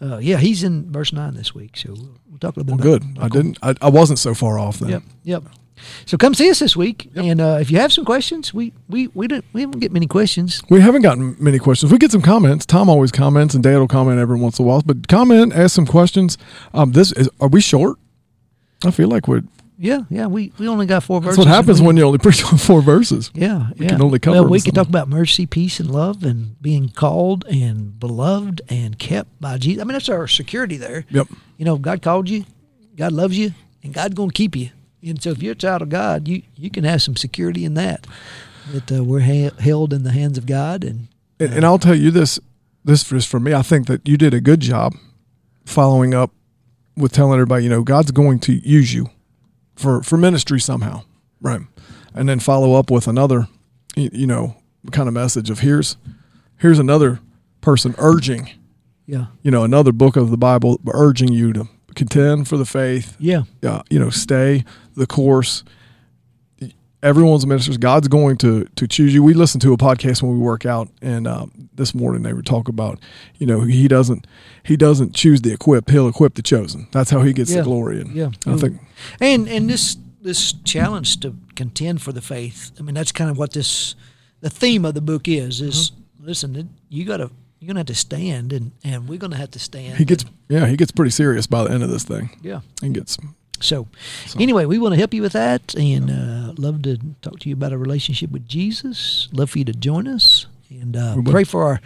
uh, 0.00 0.18
yeah, 0.18 0.38
he's 0.38 0.62
in 0.62 0.90
verse 0.92 1.12
nine 1.12 1.34
this 1.34 1.54
week, 1.54 1.76
so 1.76 1.92
we'll, 1.92 2.16
we'll 2.28 2.38
talk 2.38 2.56
a 2.56 2.60
little 2.60 2.76
Well, 2.76 2.98
bit. 2.98 3.02
good. 3.02 3.16
about 3.16 3.24
I 3.24 3.28
didn't. 3.28 3.58
I, 3.62 3.74
I 3.82 3.88
wasn't 3.90 4.18
so 4.18 4.34
far 4.34 4.58
off 4.58 4.78
then. 4.78 4.90
Yep, 4.90 5.02
yep. 5.24 5.42
So 6.06 6.16
come 6.16 6.34
see 6.34 6.48
us 6.50 6.60
this 6.60 6.76
week, 6.76 7.10
Yep. 7.14 7.24
and 7.24 7.40
uh, 7.40 7.58
if 7.60 7.70
you 7.70 7.78
have 7.78 7.92
some 7.92 8.04
questions, 8.04 8.54
we 8.54 8.72
we 8.88 9.08
we 9.08 9.26
didn't 9.26 9.44
we 9.52 9.60
haven't 9.62 9.80
get 9.80 9.92
many 9.92 10.06
questions. 10.06 10.62
We 10.70 10.80
haven't 10.80 11.02
gotten 11.02 11.36
many 11.38 11.58
questions. 11.58 11.90
We 11.92 11.98
get 11.98 12.12
some 12.12 12.22
comments. 12.22 12.64
Tom 12.64 12.88
always 12.88 13.10
comments, 13.12 13.54
and 13.54 13.62
Dad 13.64 13.78
will 13.78 13.88
comment 13.88 14.18
every 14.20 14.38
once 14.38 14.58
in 14.58 14.64
a 14.64 14.68
while. 14.68 14.82
But 14.82 15.08
comment, 15.08 15.52
ask 15.52 15.74
some 15.74 15.86
questions. 15.86 16.38
Um, 16.72 16.92
this 16.92 17.12
is. 17.12 17.28
Are 17.40 17.48
we 17.48 17.60
short? 17.60 17.98
I 18.84 18.90
feel 18.92 19.08
like 19.08 19.26
we're. 19.28 19.42
Yeah, 19.76 20.02
yeah. 20.08 20.26
We, 20.26 20.52
we 20.58 20.68
only 20.68 20.86
got 20.86 21.02
four 21.02 21.20
That's 21.20 21.36
verses. 21.36 21.38
what 21.46 21.48
happens 21.48 21.80
we- 21.80 21.86
when 21.88 21.96
you 21.96 22.04
only 22.04 22.18
preach 22.26 22.44
on 22.44 22.58
four 22.58 22.80
verses. 22.80 23.30
Yeah, 23.34 23.70
We 23.78 23.86
yeah. 23.86 23.92
can 23.92 24.02
only 24.02 24.18
cover 24.18 24.40
Well, 24.42 24.48
we 24.50 24.60
can 24.60 24.72
talk 24.74 24.88
about 24.88 25.08
mercy, 25.08 25.46
peace, 25.46 25.80
and 25.80 25.90
love, 25.90 26.22
and 26.22 26.60
being 26.62 26.88
called 26.90 27.44
and 27.46 27.98
beloved 27.98 28.62
and 28.68 28.98
kept 28.98 29.40
by 29.40 29.58
Jesus. 29.58 29.82
I 29.82 29.84
mean, 29.84 29.94
that's 29.94 30.08
our 30.08 30.28
security 30.28 30.76
there. 30.76 31.04
Yep. 31.10 31.28
You 31.58 31.64
know, 31.64 31.76
God 31.76 32.02
called 32.02 32.28
you, 32.28 32.44
God 32.96 33.12
loves 33.12 33.36
you, 33.36 33.52
and 33.82 33.92
God's 33.92 34.14
going 34.14 34.30
to 34.30 34.34
keep 34.34 34.54
you. 34.54 34.70
And 35.02 35.20
so, 35.22 35.30
if 35.30 35.42
you're 35.42 35.52
a 35.52 35.56
child 35.56 35.82
of 35.82 35.88
God, 35.90 36.28
you 36.28 36.42
you 36.56 36.70
can 36.70 36.84
have 36.84 37.02
some 37.02 37.16
security 37.16 37.64
in 37.64 37.74
that. 37.74 38.06
That 38.72 38.90
uh, 38.92 39.04
we're 39.04 39.20
ha- 39.20 39.54
held 39.58 39.92
in 39.92 40.02
the 40.04 40.12
hands 40.12 40.38
of 40.38 40.46
God, 40.46 40.82
and 40.84 41.08
And, 41.38 41.52
and 41.52 41.64
I'll 41.66 41.78
tell 41.78 41.94
you 41.94 42.10
this. 42.10 42.38
This 42.84 43.10
is 43.12 43.26
for 43.26 43.38
me. 43.40 43.52
I 43.52 43.60
think 43.62 43.86
that 43.88 44.06
you 44.08 44.16
did 44.16 44.32
a 44.34 44.40
good 44.40 44.60
job 44.60 44.94
following 45.66 46.14
up 46.14 46.30
with 46.96 47.12
telling 47.12 47.34
everybody, 47.34 47.64
you 47.64 47.70
know, 47.70 47.82
God's 47.82 48.10
going 48.12 48.38
to 48.40 48.52
use 48.54 48.94
you 48.94 49.10
for 49.76 50.02
for 50.02 50.16
ministry 50.16 50.60
somehow, 50.60 51.02
right? 51.40 51.60
And 52.14 52.28
then 52.28 52.40
follow 52.40 52.74
up 52.74 52.90
with 52.90 53.08
another, 53.08 53.48
you 53.96 54.26
know, 54.26 54.56
kind 54.92 55.08
of 55.08 55.14
message 55.14 55.50
of 55.50 55.60
here's 55.60 55.96
here's 56.58 56.78
another 56.78 57.20
person 57.60 57.94
urging, 57.98 58.50
yeah, 59.06 59.26
you 59.42 59.50
know, 59.50 59.64
another 59.64 59.92
book 59.92 60.16
of 60.16 60.30
the 60.30 60.36
Bible 60.36 60.80
urging 60.92 61.32
you 61.32 61.52
to 61.52 61.68
contend 61.94 62.48
for 62.48 62.56
the 62.56 62.64
faith, 62.64 63.16
yeah, 63.18 63.42
uh, 63.62 63.82
you 63.90 63.98
know, 63.98 64.10
stay 64.10 64.64
the 64.96 65.06
course. 65.06 65.64
Everyone's 67.04 67.46
ministers. 67.46 67.76
God's 67.76 68.08
going 68.08 68.36
to 68.38 68.64
to 68.76 68.88
choose 68.88 69.12
you. 69.14 69.22
We 69.22 69.34
listen 69.34 69.60
to 69.60 69.72
a 69.72 69.76
podcast 69.76 70.22
when 70.22 70.32
we 70.32 70.38
work 70.38 70.64
out, 70.64 70.88
and 71.02 71.26
uh, 71.26 71.46
this 71.74 71.94
morning 71.94 72.22
they 72.22 72.32
were 72.32 72.42
talking 72.42 72.72
about, 72.74 72.98
you 73.38 73.46
know, 73.46 73.60
he 73.60 73.86
doesn't 73.88 74.26
he 74.64 74.76
doesn't 74.76 75.14
choose 75.14 75.42
the 75.42 75.52
equipped. 75.52 75.90
He'll 75.90 76.08
equip 76.08 76.34
the 76.34 76.42
chosen. 76.42 76.88
That's 76.92 77.10
how 77.10 77.20
he 77.22 77.32
gets 77.32 77.50
Yeah. 77.50 77.58
the 77.58 77.64
glory. 77.64 78.00
And 78.00 78.14
yeah. 78.14 78.30
I 78.46 78.56
think 78.56 78.80
and 79.20 79.46
and 79.48 79.68
this 79.68 79.96
this 80.22 80.54
challenge 80.64 81.20
to 81.20 81.34
contend 81.54 82.00
for 82.00 82.12
the 82.12 82.22
faith. 82.22 82.72
I 82.78 82.82
mean, 82.82 82.94
that's 82.94 83.12
kind 83.12 83.30
of 83.30 83.36
what 83.36 83.52
this 83.52 83.94
the 84.40 84.48
theme 84.50 84.84
of 84.86 84.94
the 84.94 85.02
book 85.02 85.28
is. 85.28 85.60
Is 85.60 85.90
Mm-hmm. 85.90 86.26
listen, 86.26 86.70
you 86.88 87.04
got 87.04 87.18
to 87.18 87.30
you're 87.60 87.66
gonna 87.68 87.80
have 87.80 87.86
to 87.86 87.94
stand, 87.94 88.52
and 88.54 88.72
and 88.82 89.06
we're 89.08 89.18
gonna 89.18 89.36
have 89.36 89.50
to 89.50 89.58
stand. 89.58 89.98
he 89.98 90.04
gets 90.06 90.22
and- 90.24 90.32
yeah 90.48 90.66
he 90.66 90.76
gets 90.76 90.90
pretty 90.90 91.10
serious 91.10 91.46
by 91.46 91.64
the 91.64 91.70
end 91.70 91.82
of 91.82 91.90
this 91.90 92.04
thing. 92.04 92.30
yeah. 92.42 92.60
and 92.82 92.94
gets 92.94 93.18
So, 93.64 93.88
So- 94.26 94.38
anyway, 94.40 94.64
we 94.66 94.78
want 94.78 94.92
to 94.92 94.98
help 94.98 95.14
you 95.14 95.22
with 95.22 95.32
that, 95.32 95.74
and 95.74 96.10
uh, 96.10 96.52
love 96.58 96.82
to 96.82 96.98
talk 97.22 97.38
to 97.40 97.48
you 97.48 97.54
about 97.54 97.72
a 97.72 97.78
relationship 97.78 98.30
with 98.30 98.46
Jesus. 98.46 99.28
Love 99.32 99.50
for 99.50 99.58
you 99.58 99.64
to 99.64 99.72
join 99.72 100.06
us, 100.06 100.46
and 100.70 100.96
uh, 100.96 101.16
pray 101.24 101.44
for 101.44 101.64
our 101.64 101.80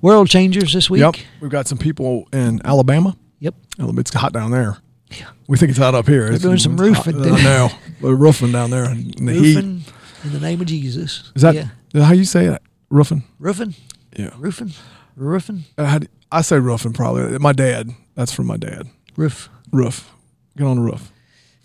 world 0.00 0.28
changers 0.28 0.72
this 0.72 0.88
week. 0.88 1.00
Yep, 1.00 1.16
we've 1.40 1.50
got 1.50 1.66
some 1.66 1.78
people 1.78 2.28
in 2.32 2.60
Alabama. 2.64 3.16
Yep. 3.40 3.54
It's 3.78 4.14
hot 4.14 4.32
down 4.32 4.50
there. 4.52 4.78
Yeah. 5.10 5.26
We 5.48 5.58
think 5.58 5.70
it's 5.70 5.78
hot 5.78 5.94
up 5.94 6.06
here. 6.06 6.20
They're 6.24 6.34
It's- 6.34 6.42
doing 6.42 6.58
some 6.58 6.72
it's 6.74 6.80
roof 6.80 6.96
hot. 6.98 7.14
I. 7.14 7.78
We're 8.00 8.14
roofing 8.14 8.52
down 8.52 8.70
there 8.70 8.90
in 8.90 9.10
the 9.26 9.32
heat. 9.32 9.58
in 9.58 9.82
the 10.24 10.40
name 10.40 10.60
of 10.60 10.66
Jesus. 10.66 11.30
Is 11.34 11.42
that, 11.42 11.54
yeah. 11.54 11.62
is 11.62 11.68
that 11.92 12.04
how 12.04 12.12
you 12.14 12.24
say 12.24 12.46
it? 12.46 12.62
Roofing? 12.90 13.24
roofing? 13.38 13.74
Yeah. 14.16 14.30
Roofing, 14.38 14.72
roofing, 15.16 15.64
I, 15.76 15.84
had, 15.86 16.08
I 16.30 16.42
say 16.42 16.58
roofing 16.58 16.92
probably. 16.92 17.38
My 17.38 17.52
dad. 17.52 17.90
That's 18.14 18.32
from 18.32 18.46
my 18.46 18.56
dad. 18.56 18.88
roof. 19.16 19.48
Roof. 19.72 20.10
Get 20.56 20.66
on 20.66 20.76
the 20.76 20.82
roof. 20.82 21.10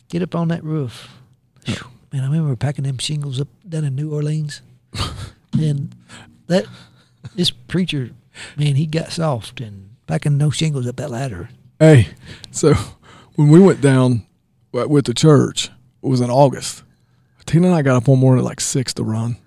Get 0.10 0.22
up 0.22 0.36
on 0.36 0.48
that 0.50 0.64
roof. 0.64 1.10
Man, 2.12 2.24
I 2.24 2.26
remember 2.26 2.56
packing 2.56 2.86
them 2.86 2.98
shingles 2.98 3.40
up 3.40 3.48
down 3.68 3.84
in 3.84 3.96
New 3.96 4.12
Orleans, 4.12 4.62
and 5.54 5.94
that 6.48 6.66
this 7.36 7.52
preacher, 7.52 8.10
man, 8.58 8.76
he 8.76 8.88
got 8.88 9.12
soft 9.12 9.62
and 9.62 9.92
packing 10.08 10.36
no 10.38 10.50
shingles 10.50 10.88
up 10.88 10.96
that 10.96 11.12
ladder. 11.12 11.50
Hey, 11.80 12.08
so 12.50 12.74
when 13.36 13.50
we 13.50 13.60
went 13.60 13.82
down 13.82 14.26
with 14.72 15.06
the 15.06 15.14
church, 15.14 15.66
it 16.02 16.08
was 16.08 16.22
in 16.22 16.32
August. 16.32 16.82
Tina 17.46 17.68
and 17.68 17.76
I 17.76 17.84
got 17.84 17.96
up 17.98 18.08
one 18.08 18.18
morning 18.20 18.44
at 18.44 18.46
like 18.46 18.60
six 18.60 18.92
to 18.96 19.04
run. 19.04 19.38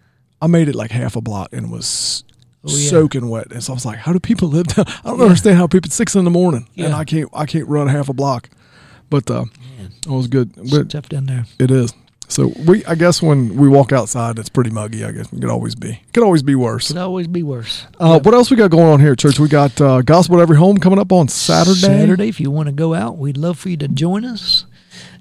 I 0.41 0.47
made 0.47 0.69
it 0.69 0.75
like 0.77 0.93
half 0.93 1.17
a 1.17 1.21
block 1.21 1.49
and 1.53 1.71
was 1.73 2.23
Oh, 2.65 2.71
yeah. 2.77 2.91
soaking 2.91 3.29
wet. 3.29 3.51
And 3.51 3.63
so 3.63 3.73
I 3.73 3.75
was 3.75 3.85
like, 3.85 3.99
"How 3.99 4.13
do 4.13 4.21
people 4.21 4.47
live 4.49 4.69
down? 4.69 4.85
I 4.87 5.09
don't 5.11 5.19
Yeah. 5.19 5.25
understand 5.25 5.57
how 5.57 5.67
people 5.67 5.91
six 5.91 6.15
in 6.15 6.25
the 6.25 6.31
morning 6.31 6.69
and 6.77 6.95
I 6.95 7.05
can't 7.05 7.29
I 7.35 7.45
can't 7.47 7.67
run 7.67 7.89
half 7.89 8.09
a 8.09 8.13
block." 8.13 8.51
But 9.11 9.29
uh, 9.29 9.47
Man, 10.07 10.15
it 10.15 10.17
was 10.17 10.27
good. 10.29 10.53
But 10.71 10.91
tough 10.91 11.09
down 11.09 11.27
there. 11.27 11.45
it 11.59 11.71
is. 11.71 11.93
So 12.29 12.51
we, 12.67 12.83
I 12.87 12.95
guess, 12.95 13.21
when 13.21 13.57
we 13.57 13.69
walk 13.69 13.93
outside, 13.93 14.39
it's 14.39 14.49
pretty 14.49 14.71
muggy. 14.71 15.05
I 15.05 15.13
guess 15.13 15.31
it 15.31 15.41
could 15.41 15.51
always 15.51 15.75
be. 15.75 15.91
It 15.91 16.13
could 16.15 16.23
always 16.23 16.43
be 16.43 16.55
worse. 16.55 16.89
Could 16.89 16.97
always 16.97 17.27
be 17.27 17.43
worse. 17.43 17.87
Uh, 18.01 18.21
what 18.21 18.33
else 18.33 18.51
we 18.51 18.57
got 18.57 18.71
going 18.71 18.87
on 18.87 19.01
here, 19.01 19.15
church? 19.15 19.39
We 19.39 19.49
got 19.49 19.79
uh, 19.83 20.01
Gospel 20.01 20.37
at 20.39 20.43
Every 20.43 20.57
Home 20.57 20.79
coming 20.79 20.99
up 20.99 21.13
on 21.13 21.29
Saturday. 21.29 21.81
Saturday, 21.81 22.29
if 22.29 22.41
you 22.41 22.51
want 22.51 22.69
to 22.69 22.73
go 22.73 22.95
out, 22.95 23.19
we'd 23.19 23.37
love 23.37 23.59
for 23.59 23.69
you 23.69 23.77
to 23.79 23.89
join 23.89 24.25
us. 24.25 24.65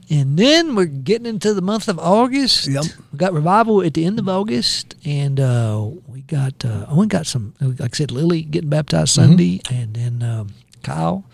And 0.10 0.38
then 0.38 0.74
we're 0.76 0.86
getting 0.86 1.26
into 1.26 1.54
the 1.54 1.62
month 1.62 1.90
of 1.90 2.00
August. 2.00 2.68
Yep. 2.68 2.84
We 3.12 3.18
got 3.18 3.34
revival 3.34 3.82
at 3.82 3.94
the 3.94 4.06
end 4.06 4.18
of 4.20 4.30
August, 4.30 4.96
and 5.06 5.38
uh, 5.40 5.86
we 6.08 6.22
got 6.22 6.64
uh, 6.64 6.86
oh, 6.90 7.00
we 7.00 7.08
got 7.08 7.26
some 7.28 7.54
like 7.60 7.82
I 7.82 7.88
said, 7.98 8.12
Lily 8.12 8.42
getting 8.44 8.70
baptized 8.70 9.18
Mm-hmm. 9.18 9.30
Sunday, 9.32 9.62
and 9.70 9.94
then 9.94 10.24
um, 10.24 10.48
Kyle. 10.84 11.26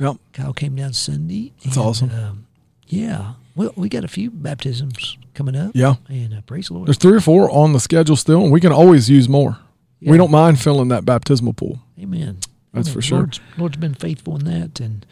Yep. 0.00 0.16
Kyle 0.32 0.52
came 0.52 0.74
down 0.76 0.92
Sunday. 0.92 1.52
That's 1.64 1.76
and, 1.76 1.84
awesome. 1.86 2.10
Um, 2.10 2.46
yeah, 2.90 3.32
well, 3.56 3.72
we 3.76 3.88
got 3.88 4.04
a 4.04 4.08
few 4.08 4.30
baptisms 4.30 5.16
coming 5.34 5.56
up. 5.56 5.72
Yeah. 5.74 5.94
and 6.08 6.34
uh, 6.34 6.40
praise 6.42 6.68
the 6.68 6.74
Lord. 6.74 6.86
There's 6.88 6.98
three 6.98 7.16
or 7.16 7.20
four 7.20 7.50
on 7.50 7.72
the 7.72 7.80
schedule 7.80 8.16
still, 8.16 8.42
and 8.42 8.52
we 8.52 8.60
can 8.60 8.72
always 8.72 9.08
use 9.08 9.28
more. 9.28 9.58
Yeah. 10.00 10.12
We 10.12 10.16
don't 10.18 10.30
mind 10.30 10.60
filling 10.60 10.88
that 10.88 11.04
baptismal 11.04 11.52
pool. 11.54 11.80
Amen. 12.00 12.38
That's 12.72 12.88
Amen. 12.88 12.94
for 12.94 13.02
sure. 13.02 13.18
Lord's, 13.18 13.40
Lord's 13.58 13.76
been 13.76 13.94
faithful 13.94 14.36
in 14.36 14.44
that, 14.46 14.80
and 14.80 15.04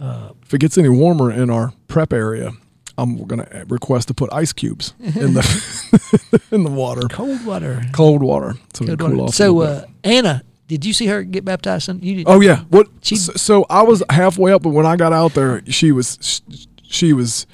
If 0.00 0.54
it 0.54 0.58
gets 0.60 0.78
any 0.78 0.88
warmer 0.88 1.30
in 1.30 1.50
our 1.50 1.72
prep 1.88 2.12
area, 2.12 2.52
I'm 2.96 3.24
going 3.26 3.44
to 3.44 3.64
request 3.68 4.08
to 4.08 4.14
put 4.14 4.32
ice 4.32 4.52
cubes 4.52 4.94
in 5.00 5.34
the 5.34 6.40
in 6.50 6.64
the 6.64 6.70
water, 6.70 7.02
cold 7.08 7.44
water. 7.46 7.82
cold 7.92 8.22
water, 8.22 8.54
so 8.74 8.86
Cold 8.86 8.98
cool 8.98 9.10
water. 9.10 9.22
off. 9.24 9.34
So, 9.34 9.60
uh, 9.60 9.84
Anna, 10.04 10.42
did 10.66 10.84
you 10.84 10.92
see 10.92 11.06
her 11.06 11.22
get 11.22 11.44
baptized? 11.44 11.88
You 12.02 12.16
did. 12.16 12.24
oh 12.28 12.40
yeah, 12.40 12.60
what? 12.70 12.88
she- 13.02 13.16
so, 13.16 13.32
so 13.34 13.66
I 13.70 13.82
was 13.82 14.02
halfway 14.10 14.52
up, 14.52 14.62
but 14.62 14.70
when 14.70 14.86
I 14.86 14.96
got 14.96 15.12
out 15.12 15.34
there, 15.34 15.62
she 15.68 15.92
was 15.92 16.40
she 16.88 17.12
was 17.12 17.46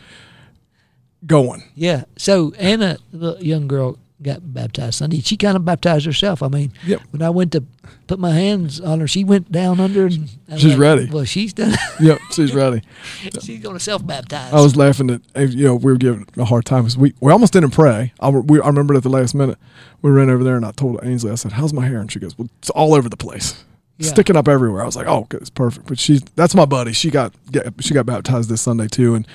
going. 1.27 1.63
Yeah. 1.75 2.05
So 2.17 2.53
Anna, 2.59 2.99
the 3.13 3.37
young 3.41 3.69
girl, 3.69 3.99
got 4.23 4.55
baptized 4.55 4.95
Sunday. 4.95 5.21
She 5.21 5.37
kind 5.37 5.57
of 5.57 5.65
baptized 5.65 6.07
herself. 6.07 6.43
I 6.43 6.49
mean, 6.49 6.73
Yep. 6.87 7.01
when 7.11 7.21
I 7.23 7.29
went 7.31 7.53
to 7.53 7.63
put 8.07 8.19
my 8.19 8.31
hands 8.31 8.81
on 8.81 9.01
her, 9.01 9.07
she 9.07 9.23
went 9.23 9.53
down 9.53 9.81
under. 9.81 10.07
And 10.07 10.31
She's 10.57 10.65
like, 10.73 10.79
ready. 10.79 11.07
Well, 11.11 11.25
she's 11.25 11.53
done. 11.53 11.75
Yep, 12.01 12.19
she's 12.33 12.55
ready. 12.55 12.83
she's 13.43 13.61
going 13.61 13.77
to 13.77 13.81
self 13.81 14.05
baptize. 14.07 14.53
I 14.53 14.61
was 14.61 14.77
laughing 14.77 15.11
at 15.11 15.21
eh, 15.35 15.43
you 15.45 15.65
know 15.65 15.77
we 15.77 15.93
were 15.93 15.99
giving 15.99 16.27
a 16.37 16.45
hard 16.45 16.65
time 16.65 16.83
because 16.83 16.97
we 16.97 17.13
we 17.21 17.31
almost 17.31 17.53
didn't 17.53 17.71
pray. 17.71 18.13
I 18.19 18.31
we, 18.31 18.61
I 18.61 18.67
remembered 18.67 18.97
at 18.97 19.03
the 19.03 19.11
last 19.11 19.35
minute 19.35 19.59
we 20.03 20.11
ran 20.11 20.31
over 20.31 20.43
there 20.43 20.57
and 20.57 20.65
I 20.65 20.73
told 20.73 20.99
Ainsley 21.03 21.31
I 21.31 21.35
said 21.37 21.53
how's 21.53 21.73
my 21.73 21.87
hair 21.87 21.99
and 22.01 22.11
she 22.11 22.19
goes 22.19 22.37
well 22.39 22.49
it's 22.59 22.71
all 22.71 22.95
over 22.95 23.09
the 23.09 23.17
place, 23.17 23.65
Yeah. 23.99 24.09
sticking 24.11 24.37
up 24.37 24.49
everywhere. 24.49 24.83
I 24.83 24.87
was 24.87 24.97
like 24.97 25.07
oh 25.07 25.27
it's 25.31 25.51
perfect. 25.51 25.87
But 25.87 25.99
she's 25.99 26.23
that's 26.37 26.55
my 26.55 26.65
buddy. 26.65 26.93
She 26.93 27.11
got 27.11 27.33
she 27.81 27.95
got 27.95 28.07
baptized 28.07 28.49
this 28.51 28.61
Sunday 28.63 28.89
too, 28.89 29.15
and 29.15 29.27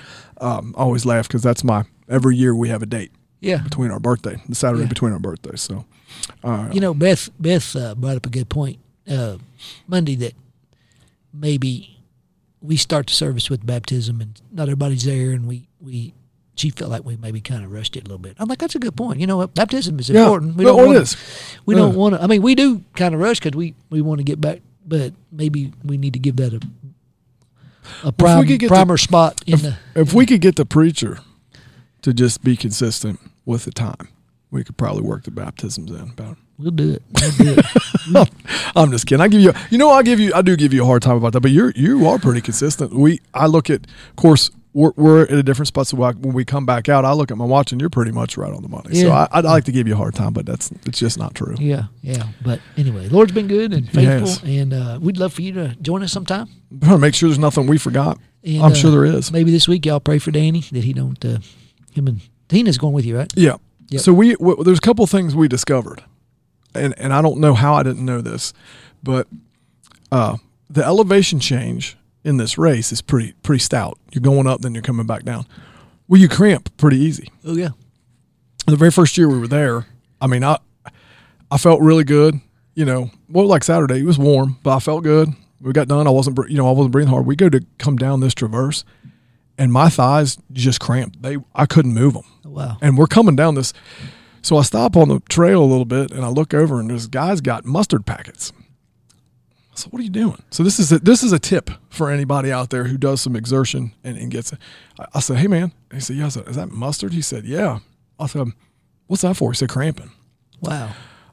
um, 0.42 0.74
I 0.78 0.82
always 0.82 1.06
laugh 1.06 1.28
because 1.28 1.42
that's 1.44 1.64
my 1.64 1.84
every 2.10 2.36
year 2.36 2.54
we 2.56 2.70
have 2.70 2.82
a 2.82 2.86
date 2.86 3.12
Yeah. 3.40 3.58
between 3.58 3.92
our 3.92 4.00
birthday, 4.00 4.42
the 4.50 4.56
Saturday 4.56 4.84
Yeah. 4.84 4.90
between 4.90 5.14
our 5.14 5.20
birthdays. 5.20 5.62
So 5.62 5.86
uh, 6.44 6.70
You 6.74 6.82
know, 6.82 6.94
Beth 6.94 7.30
Beth 7.40 7.76
uh, 7.76 7.96
brought 7.96 8.18
up 8.18 8.26
a 8.26 8.30
good 8.30 8.50
point 8.50 8.80
uh, 9.10 9.38
Monday 9.88 10.16
that 10.16 10.34
maybe 11.34 11.98
we 12.62 12.76
start 12.76 13.08
the 13.08 13.14
service 13.14 13.50
with 13.50 13.66
baptism 13.66 14.20
and 14.22 14.42
not 14.52 14.64
everybody's 14.64 15.04
there, 15.06 15.32
and 15.32 15.48
we 15.48 15.68
we 15.80 16.14
she 16.60 16.70
felt 16.72 16.92
like 16.92 17.06
we 17.06 17.16
maybe 17.18 17.40
kind 17.42 17.64
of 17.64 17.72
rushed 17.72 17.96
it 17.96 18.02
a 18.02 18.04
little 18.04 18.18
bit. 18.20 18.36
I'm 18.38 18.48
like, 18.48 18.60
that's 18.60 18.76
a 18.76 18.80
good 18.80 18.96
point. 18.96 19.20
You 19.20 19.28
know 19.28 19.38
what? 19.38 19.56
Baptism 19.56 19.98
is 20.00 20.10
yeah, 20.10 20.22
important. 20.24 20.56
We 20.58 20.66
no, 20.66 20.76
don't 20.78 20.88
wanna. 20.88 21.06
We 21.66 21.76
Yeah. 21.76 21.82
don't 21.82 21.96
want 21.96 22.16
to. 22.16 22.22
I 22.24 22.28
mean, 22.28 22.42
we 22.42 22.54
do 22.56 22.84
kind 22.96 23.16
of 23.16 23.22
rush 23.22 23.40
because 23.40 23.56
we 23.56 23.74
we 23.90 24.02
want 24.02 24.20
to 24.20 24.24
get 24.24 24.42
back, 24.42 24.60
but 24.86 25.14
maybe 25.32 25.72
we 25.84 25.98
need 25.98 26.14
to 26.14 26.20
give 26.20 26.36
that 26.38 26.54
a 26.54 26.60
a 28.04 28.12
prime, 28.12 28.46
could 28.46 28.60
get 28.60 28.68
the- 28.70 28.76
primer 28.76 28.98
spot 28.98 29.42
in 29.48 29.54
If, 29.56 29.62
the. 29.62 29.78
if 29.96 30.14
we 30.14 30.26
could 30.26 30.42
get 30.42 30.56
the 30.58 30.66
preacher 30.66 31.20
to 32.02 32.14
just 32.14 32.44
be 32.44 32.56
consistent 32.56 33.20
with 33.46 33.66
the 33.66 33.72
time, 33.72 34.10
we 34.52 34.64
could 34.64 34.78
probably 34.78 35.02
work 35.02 35.24
the 35.24 35.32
baptisms 35.32 35.90
in 35.92 36.00
about. 36.02 36.38
We'll 36.58 36.72
do 36.72 36.92
it. 36.92 37.04
We'll 37.22 37.56
do 37.56 37.62
it. 37.62 38.30
I'm 38.76 38.92
just 38.92 39.06
kidding. 39.06 39.22
I 39.22 39.28
give 39.30 39.42
you, 39.42 39.54
you 39.70 39.78
know, 39.78 39.90
I 39.92 40.04
give 40.04 40.20
you, 40.20 40.32
I 40.36 40.42
do 40.42 40.56
give 40.58 40.74
you 40.74 40.84
a 40.84 40.86
hard 40.86 41.02
time 41.02 41.16
about 41.16 41.32
that, 41.34 41.40
but 41.42 41.52
you're 41.52 41.72
you 41.72 42.06
are 42.08 42.20
pretty 42.20 42.42
consistent. 42.42 42.94
We, 42.94 43.22
I 43.34 43.46
look 43.48 43.70
at, 43.70 43.86
of 44.10 44.16
course, 44.18 44.52
we're, 44.74 44.92
we're 44.96 45.22
at 45.24 45.32
a 45.32 45.44
different 45.44 45.68
spot. 45.68 45.88
So 45.88 45.98
when 45.98 46.34
we 46.34 46.46
come 46.46 46.66
back 46.66 46.90
out, 46.90 47.04
I 47.06 47.14
look 47.14 47.32
at 47.32 47.38
my 47.38 47.46
watch, 47.46 47.72
and 47.72 47.82
you're 47.82 47.90
pretty 47.90 48.12
much 48.12 48.38
right 48.38 48.54
on 48.54 48.62
the 48.62 48.70
money. 48.70 48.94
So 48.96 49.08
Yeah. 49.08 49.28
I, 49.32 49.40
I'd 49.40 49.46
like 49.46 49.64
to 49.66 49.72
give 49.72 49.88
you 49.88 49.94
a 49.94 49.98
hard 49.98 50.14
time, 50.16 50.34
but 50.34 50.46
that's 50.46 50.72
it's 50.86 51.00
just 51.00 51.18
not 51.18 51.34
true. 51.36 51.56
yeah, 51.60 51.86
yeah. 52.02 52.28
But 52.44 52.60
anyway, 52.78 53.08
Lord's 53.10 53.32
been 53.32 53.48
good 53.48 53.74
and 53.74 53.90
faithful, 53.90 54.48
and 54.48 54.74
uh, 54.74 55.00
we'd 55.02 55.18
love 55.18 55.34
for 55.34 55.42
you 55.42 55.54
to 55.54 55.76
join 55.82 56.04
us 56.04 56.12
sometime. 56.12 56.48
I'm 56.72 56.80
trying 56.80 56.92
to 56.94 56.98
make 57.00 57.16
sure 57.16 57.30
there's 57.30 57.40
nothing 57.40 57.66
we 57.68 57.78
forgot. 57.78 58.20
And, 58.44 58.62
I'm 58.62 58.72
uh, 58.72 58.76
sure 58.76 58.92
there 58.92 59.06
is. 59.06 59.32
Maybe 59.32 59.52
this 59.52 59.68
week 59.68 59.86
y'all 59.86 60.00
pray 60.00 60.20
for 60.20 60.32
Danny 60.32 60.62
that 60.72 60.84
he 60.84 60.94
don't. 60.94 61.24
Uh, 61.26 61.40
him 61.92 62.08
and 62.08 62.22
Tina's 62.48 62.78
going 62.78 62.94
with 62.94 63.06
you, 63.06 63.18
right? 63.18 63.32
Yeah. 63.36 63.58
Yep. 63.90 64.02
So 64.02 64.14
we 64.14 64.36
w- 64.36 64.64
there's 64.64 64.78
a 64.78 64.82
couple 64.82 65.06
things 65.08 65.36
we 65.36 65.48
discovered, 65.48 66.04
and 66.76 66.94
and 67.00 67.12
I 67.12 67.22
don't 67.24 67.40
know 67.40 67.56
how 67.56 67.74
I 67.74 67.82
didn't 67.82 68.06
know 68.06 68.22
this, 68.22 68.54
but 69.02 69.28
uh, 70.12 70.38
the 70.70 70.86
elevation 70.86 71.40
change 71.40 71.98
in 72.24 72.38
this 72.38 72.58
race 72.58 72.92
is 72.92 73.02
pretty 73.02 73.34
pretty 73.44 73.60
stout. 73.60 73.98
You're 74.12 74.22
going 74.22 74.48
up, 74.48 74.62
then 74.62 74.74
you're 74.74 74.84
coming 74.84 75.06
back 75.06 75.24
down. 75.24 75.46
Well, 76.08 76.20
you 76.20 76.28
cramp 76.28 76.76
pretty 76.78 76.98
easy. 76.98 77.32
Oh 77.46 77.56
yeah. 77.56 77.70
The 78.68 78.76
very 78.76 78.92
first 78.92 79.18
year 79.18 79.28
we 79.30 79.40
were 79.40 79.48
there, 79.48 79.88
I 80.22 80.28
mean, 80.28 80.44
I 80.44 80.58
I 81.52 81.58
felt 81.58 81.82
really 81.82 82.04
good. 82.04 82.40
You 82.76 82.86
know, 82.86 83.10
well, 83.30 83.46
like 83.48 83.64
Saturday, 83.64 84.00
it 84.00 84.06
was 84.06 84.18
warm, 84.20 84.58
but 84.64 84.76
I 84.76 84.80
felt 84.80 85.04
good. 85.04 85.30
We 85.62 85.74
got 85.74 85.88
done. 85.90 86.08
I 86.08 86.12
wasn't, 86.12 86.38
you 86.50 86.56
know, 86.58 86.68
I 86.68 86.72
wasn't 86.72 86.92
breathing 86.94 87.10
hard. 87.12 87.26
We 87.26 87.36
go 87.36 87.50
to 87.50 87.60
come 87.78 87.98
down 87.98 88.22
this 88.22 88.34
traverse, 88.34 88.86
and 89.58 89.74
my 89.74 89.90
thighs 89.90 90.38
just 90.54 90.80
cramped. 90.80 91.22
They, 91.22 91.38
I 91.54 91.66
couldn't 91.66 91.94
move 91.94 92.14
them 92.14 92.24
Oh, 92.46 92.50
wow. 92.52 92.78
and 92.82 92.98
we're 92.98 93.08
coming 93.08 93.36
down 93.36 93.56
this. 93.56 93.74
So 94.42 94.56
I 94.56 94.62
stop 94.62 94.96
on 94.96 95.10
the 95.10 95.20
trail 95.28 95.62
a 95.62 95.66
little 95.66 95.84
bit 95.84 96.12
and 96.12 96.24
I 96.24 96.30
look 96.30 96.54
over 96.54 96.80
and 96.80 96.90
this 96.90 97.08
guy's 97.08 97.42
got 97.42 97.66
mustard 97.66 98.06
packets. 98.06 98.54
So 99.80 99.90
what 99.90 100.00
are 100.00 100.04
you 100.04 100.10
doing? 100.10 100.42
So 100.52 100.64
this 100.64 100.80
is 100.80 100.92
a, 100.92 101.00
this 101.00 101.24
is 101.24 101.32
a 101.32 101.40
tip 101.40 101.70
for 101.90 102.10
anybody 102.12 102.52
out 102.52 102.70
there 102.70 102.86
who 102.86 102.98
does 102.98 103.22
some 103.22 103.36
exertion 103.36 103.94
and, 104.04 104.18
and 104.18 104.30
gets 104.32 104.52
it. 104.54 104.60
I, 105.00 105.06
I 105.16 105.20
said, 105.20 105.38
hey 105.38 105.48
man, 105.48 105.72
he 105.94 106.00
said, 106.00 106.16
yeah. 106.18 106.26
I 106.26 106.30
said, 106.30 106.48
is 106.48 106.56
that 106.56 106.72
mustard? 106.72 107.14
He 107.14 107.22
said, 107.22 107.46
yeah. 107.46 107.80
I 108.20 108.28
said, 108.28 108.42
um, 108.42 108.54
what's 109.08 109.22
that 109.24 109.36
for? 109.38 109.52
He 109.52 109.56
said, 109.58 109.70
cramping. 109.70 110.12
Wow. 110.62 110.92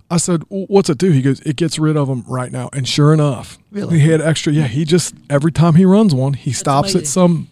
I 0.09 0.19
said, 0.19 0.43
"W- 0.43 0.67
"What's 0.69 0.89
it 0.89 0.99
do?" 0.99 1.11
He 1.11 1.21
goes, 1.21 1.41
"It 1.41 1.57
gets 1.57 1.81
rid 1.81 1.97
of 1.97 2.07
them 2.07 2.23
right 2.29 2.53
now." 2.53 2.71
And 2.73 2.87
sure 2.87 3.13
enough, 3.13 3.59
Really? 3.73 3.99
he 3.99 4.09
had 4.09 4.21
extra. 4.21 4.53
Yeah, 4.53 4.69
he 4.69 4.85
just 4.85 5.17
every 5.29 5.51
time 5.51 5.75
he 5.75 5.85
runs 5.85 6.15
one, 6.15 6.35
he 6.35 6.53
stops 6.53 6.91
amazing. 6.95 7.01
at 7.01 7.07
some 7.09 7.49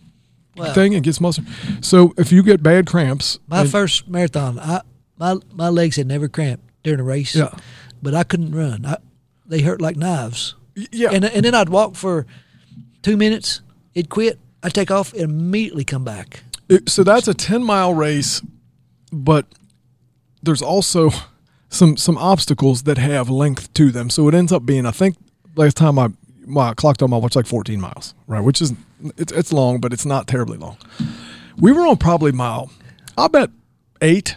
Wow. 0.56 0.72
thing 0.72 0.94
and 0.94 1.02
gets 1.02 1.20
mustard. 1.20 1.46
So 1.80 2.14
if 2.16 2.30
you 2.30 2.44
get 2.44 2.62
bad 2.62 2.86
cramps, 2.86 3.40
My 3.48 3.62
and- 3.62 3.70
first 3.72 4.06
marathon, 4.06 4.60
I 4.60 4.82
my 5.18 5.34
my 5.52 5.68
legs 5.68 5.96
had 5.96 6.06
never 6.06 6.28
cramped 6.28 6.62
during 6.84 7.00
a 7.00 7.02
race. 7.02 7.34
Yeah. 7.34 7.50
But 8.00 8.14
I 8.14 8.22
couldn't 8.22 8.52
run. 8.54 8.86
I, 8.86 8.98
they 9.44 9.62
hurt 9.62 9.80
like 9.80 9.96
knives. 9.96 10.54
Yeah, 10.92 11.10
And 11.12 11.24
and 11.24 11.44
then 11.44 11.54
I'd 11.54 11.68
walk 11.68 11.94
for 11.96 12.26
two 13.02 13.16
minutes. 13.16 13.60
It'd 13.94 14.10
quit. 14.10 14.38
I'd 14.62 14.74
take 14.74 14.90
off 14.90 15.12
and 15.12 15.22
immediately 15.22 15.84
come 15.84 16.04
back. 16.04 16.42
It- 16.68 16.88
so 16.88 17.04
that's 17.04 17.28
a 17.28 17.34
10 17.34 17.62
mile 17.62 17.92
race, 17.94 18.40
but 19.12 19.46
there's 20.42 20.62
also 20.62 21.10
some 21.68 21.96
some 21.96 22.16
obstacles 22.18 22.82
that 22.84 22.98
have 22.98 23.28
length 23.30 23.72
to 23.74 23.90
them. 23.90 24.10
So 24.10 24.28
it 24.28 24.34
ends 24.34 24.52
up 24.52 24.64
being, 24.66 24.86
I 24.86 24.90
think, 24.90 25.16
last 25.56 25.76
time 25.76 25.98
I 25.98 26.08
my 26.46 26.70
I 26.70 26.74
clocked 26.74 27.02
on 27.02 27.10
my 27.10 27.16
watch 27.16 27.36
like 27.36 27.46
14 27.46 27.80
miles, 27.80 28.14
right? 28.26 28.40
Which 28.42 28.60
is 28.62 28.72
it's 29.16 29.32
it's 29.32 29.52
long, 29.52 29.80
but 29.80 29.92
it's 29.92 30.06
not 30.06 30.26
terribly 30.26 30.58
long. 30.58 30.76
We 31.58 31.72
were 31.72 31.86
on 31.86 31.96
probably 31.98 32.32
mile, 32.32 32.70
I 33.16 33.28
bet 33.28 33.50
eight 34.02 34.36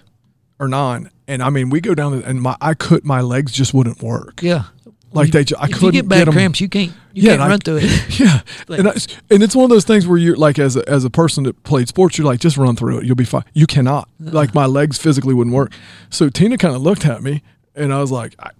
or 0.60 0.67
nine, 0.67 1.10
and 1.28 1.41
I 1.41 1.50
mean 1.50 1.69
we 1.69 1.82
go 1.82 1.95
down 1.95 2.13
and 2.21 2.41
my 2.41 2.56
I 2.62 2.73
could 2.73 3.04
my 3.06 3.21
legs 3.21 3.52
just 3.52 3.73
wouldn't 3.73 4.02
work. 4.04 4.41
Yeah. 4.43 4.63
Like 5.17 5.32
they, 5.32 5.43
ju- 5.43 5.56
I 5.60 5.65
if 5.65 5.71
couldn't 5.73 5.86
you 5.88 5.91
get 6.03 6.08
bad 6.10 6.27
cramps, 6.30 6.62
you 6.62 6.69
can't 6.69 6.91
you 7.13 7.23
Yeah, 7.23 7.30
can't 7.32 7.34
and 7.41 7.43
I- 7.43 7.49
run 7.49 7.60
through 7.60 7.80
it. 7.82 8.10
Yeah, 8.19 8.41
Like- 8.67 8.80
and 8.80 8.88
I, 8.89 8.91
and 9.32 9.43
it's 9.43 9.56
one 9.56 9.63
of 9.65 9.69
those 9.69 9.84
things 9.86 10.08
where 10.08 10.17
you're 10.17 10.36
like, 10.38 10.60
as 10.60 10.75
a, 10.75 10.88
as 10.89 11.03
a 11.03 11.10
person 11.10 11.43
that 11.45 11.62
played 11.63 11.88
sports, 11.88 12.17
you're 12.17 12.25
like, 12.27 12.39
just 12.39 12.58
run 12.58 12.75
through 12.75 12.99
it, 12.99 13.06
you'll 13.06 13.15
be 13.15 13.25
fine. 13.25 13.43
You 13.53 13.67
cannot. 13.67 14.10
Uh-uh. 14.23 14.32
Like 14.32 14.53
my 14.56 14.65
legs 14.65 14.97
physically 14.97 15.34
wouldn't 15.34 15.56
work. 15.56 15.71
So 16.10 16.30
Tina 16.30 16.58
kind 16.58 16.75
of 16.75 16.82
looked 16.82 17.06
at 17.06 17.21
me, 17.23 17.41
and 17.75 17.93
I 17.93 17.99
was 17.99 18.12
like, 18.12 18.36
I, 18.39 18.51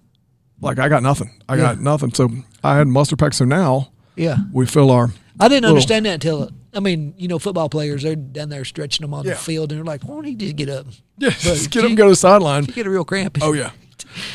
like 0.62 0.80
I 0.80 0.90
got 0.90 1.04
nothing. 1.04 1.32
I 1.48 1.58
got 1.58 1.80
nothing. 1.80 2.14
So 2.14 2.30
I 2.64 2.78
had 2.78 2.88
muster 2.88 3.16
pack. 3.16 3.34
So 3.34 3.46
now 3.46 3.90
Yeah, 4.16 4.38
we 4.52 4.66
fill 4.66 4.90
our. 4.92 5.10
I 5.40 5.48
didn't 5.48 5.64
Little- 5.64 5.76
understand 5.78 6.06
that 6.08 6.14
until 6.16 6.50
I 6.74 6.80
mean, 6.80 7.14
you 7.18 7.28
know, 7.28 7.40
football 7.40 7.70
players 7.70 8.04
they're 8.04 8.16
down 8.16 8.50
there 8.50 8.66
stretching 8.66 9.04
them 9.04 9.14
on 9.14 9.24
Yeah. 9.26 9.32
the 9.34 9.38
field, 9.40 9.72
and 9.72 9.78
they're 9.80 9.86
like, 9.86 10.02
"Why 10.04 10.16
don't 10.16 10.24
he 10.26 10.36
just 10.36 10.56
get 10.56 10.70
up? 10.70 10.86
Yeah, 11.18 11.30
But 11.34 11.38
just 11.40 11.70
get 11.72 11.80
up 11.80 11.84
you- 11.84 11.88
and 11.90 11.98
go 11.98 12.04
to 12.06 12.10
the 12.12 12.16
sideline. 12.16 12.66
You 12.66 12.74
get 12.74 12.86
a 12.88 12.90
real 12.90 13.06
cramp." 13.06 13.38
Oh 13.42 13.54
yeah, 13.54 13.72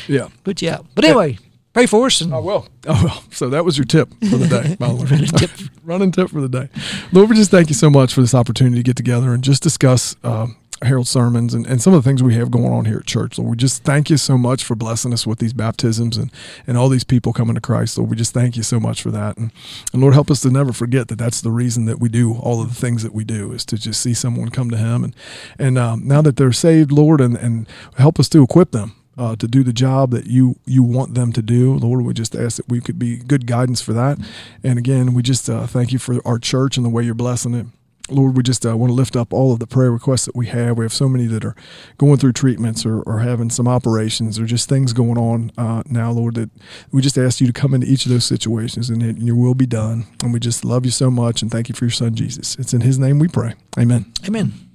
yeah. 0.07 0.27
but 0.43 0.61
yeah. 0.61 0.79
But 0.95 1.05
anyway, 1.05 1.37
pray 1.73 1.85
for 1.85 2.05
us. 2.05 2.21
And 2.21 2.33
I 2.33 2.39
will. 2.39 2.67
Oh 2.87 3.03
well. 3.03 3.23
So 3.31 3.49
that 3.49 3.65
was 3.65 3.77
your 3.77 3.85
tip 3.85 4.09
for 4.29 4.37
the 4.37 4.47
day, 4.47 4.75
the 4.79 4.93
way. 4.93 5.03
Running 5.03 5.27
tip. 5.27 5.51
Running 5.83 6.11
tip 6.11 6.29
for 6.29 6.41
the 6.41 6.49
day. 6.49 6.69
Lord, 7.11 7.29
we 7.29 7.35
just 7.35 7.51
thank 7.51 7.69
you 7.69 7.75
so 7.75 7.89
much 7.89 8.13
for 8.13 8.21
this 8.21 8.33
opportunity 8.33 8.77
to 8.77 8.83
get 8.83 8.95
together 8.95 9.33
and 9.33 9.43
just 9.43 9.61
discuss 9.61 10.15
um, 10.23 10.55
Harold's 10.83 11.09
sermons 11.09 11.53
and, 11.53 11.65
and 11.65 11.81
some 11.81 11.93
of 11.93 12.03
the 12.03 12.09
things 12.09 12.21
we 12.21 12.35
have 12.35 12.51
going 12.51 12.71
on 12.71 12.85
here 12.85 12.97
at 12.97 13.05
church. 13.05 13.37
Lord, 13.37 13.51
we 13.51 13.57
just 13.57 13.83
thank 13.83 14.09
you 14.09 14.17
so 14.17 14.37
much 14.37 14.63
for 14.63 14.75
blessing 14.75 15.13
us 15.13 15.25
with 15.25 15.39
these 15.39 15.53
baptisms 15.53 16.17
and, 16.17 16.31
and 16.67 16.77
all 16.77 16.89
these 16.89 17.03
people 17.03 17.33
coming 17.33 17.55
to 17.55 17.61
Christ. 17.61 17.97
Lord, 17.97 18.09
we 18.09 18.15
just 18.15 18.33
thank 18.33 18.55
you 18.57 18.63
so 18.63 18.79
much 18.79 19.01
for 19.01 19.11
that. 19.11 19.37
And, 19.37 19.51
and 19.91 20.01
Lord, 20.01 20.13
help 20.13 20.29
us 20.29 20.41
to 20.41 20.51
never 20.51 20.73
forget 20.73 21.07
that 21.07 21.17
that's 21.17 21.41
the 21.41 21.51
reason 21.51 21.85
that 21.85 21.99
we 21.99 22.09
do 22.09 22.33
all 22.33 22.61
of 22.61 22.69
the 22.69 22.75
things 22.75 23.03
that 23.03 23.13
we 23.13 23.23
do 23.23 23.51
is 23.51 23.65
to 23.65 23.77
just 23.77 24.01
see 24.01 24.13
someone 24.13 24.49
come 24.49 24.69
to 24.69 24.77
Him. 24.77 25.03
And, 25.03 25.15
and 25.57 25.77
um, 25.77 26.07
now 26.07 26.21
that 26.21 26.37
they're 26.37 26.51
saved, 26.51 26.91
Lord, 26.91 27.21
and, 27.21 27.37
and 27.37 27.67
help 27.97 28.19
us 28.19 28.29
to 28.29 28.43
equip 28.43 28.71
them 28.71 28.95
uh, 29.17 29.35
to 29.35 29.47
do 29.47 29.63
the 29.63 29.73
job 29.73 30.11
that 30.11 30.27
you 30.27 30.57
you 30.65 30.83
want 30.83 31.13
them 31.13 31.31
to 31.33 31.41
do. 31.41 31.75
Lord, 31.75 32.03
we 32.03 32.13
just 32.13 32.35
ask 32.35 32.57
that 32.57 32.69
we 32.69 32.81
could 32.81 32.97
be 32.97 33.17
good 33.17 33.45
guidance 33.45 33.81
for 33.81 33.93
that. 33.93 34.17
And 34.63 34.79
again, 34.79 35.13
we 35.13 35.21
just 35.21 35.49
uh, 35.49 35.67
thank 35.67 35.91
you 35.91 35.99
for 35.99 36.19
our 36.25 36.39
church 36.39 36.77
and 36.77 36.85
the 36.85 36.89
way 36.89 37.03
you're 37.03 37.13
blessing 37.13 37.53
it. 37.53 37.67
Lord, 38.09 38.35
we 38.35 38.43
just 38.43 38.65
uh, 38.65 38.75
want 38.75 38.89
to 38.89 38.93
lift 38.93 39.15
up 39.15 39.31
all 39.31 39.53
of 39.53 39.59
the 39.59 39.67
prayer 39.67 39.89
requests 39.89 40.25
that 40.25 40.35
we 40.35 40.47
have. 40.47 40.77
We 40.77 40.83
have 40.83 40.93
so 40.93 41.07
many 41.07 41.25
that 41.27 41.45
are 41.45 41.55
going 41.97 42.17
through 42.17 42.33
treatments 42.33 42.85
or, 42.85 43.01
or 43.03 43.19
having 43.19 43.49
some 43.49 43.65
operations 43.65 44.37
or 44.37 44.45
just 44.45 44.67
things 44.67 44.91
going 44.91 45.17
on 45.17 45.51
uh, 45.57 45.83
now, 45.85 46.11
Lord, 46.11 46.35
that 46.35 46.49
we 46.91 47.01
just 47.01 47.17
ask 47.17 47.39
you 47.39 47.47
to 47.47 47.53
come 47.53 47.73
into 47.73 47.87
each 47.87 48.05
of 48.05 48.11
those 48.11 48.25
situations 48.25 48.89
and 48.89 49.01
that 49.01 49.19
your 49.19 49.37
will 49.37 49.55
be 49.55 49.65
done. 49.65 50.05
And 50.21 50.33
we 50.33 50.41
just 50.41 50.65
love 50.65 50.83
you 50.83 50.91
so 50.91 51.09
much 51.09 51.41
and 51.41 51.49
thank 51.49 51.69
you 51.69 51.75
for 51.75 51.85
your 51.85 51.91
son, 51.91 52.13
Jesus. 52.13 52.57
It's 52.57 52.73
in 52.73 52.81
his 52.81 52.99
name 52.99 53.19
we 53.19 53.29
pray. 53.29 53.53
Amen. 53.79 54.11
Amen. 54.27 54.72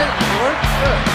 It 0.00 0.42
worked? 0.42 0.64
Good. 0.80 1.13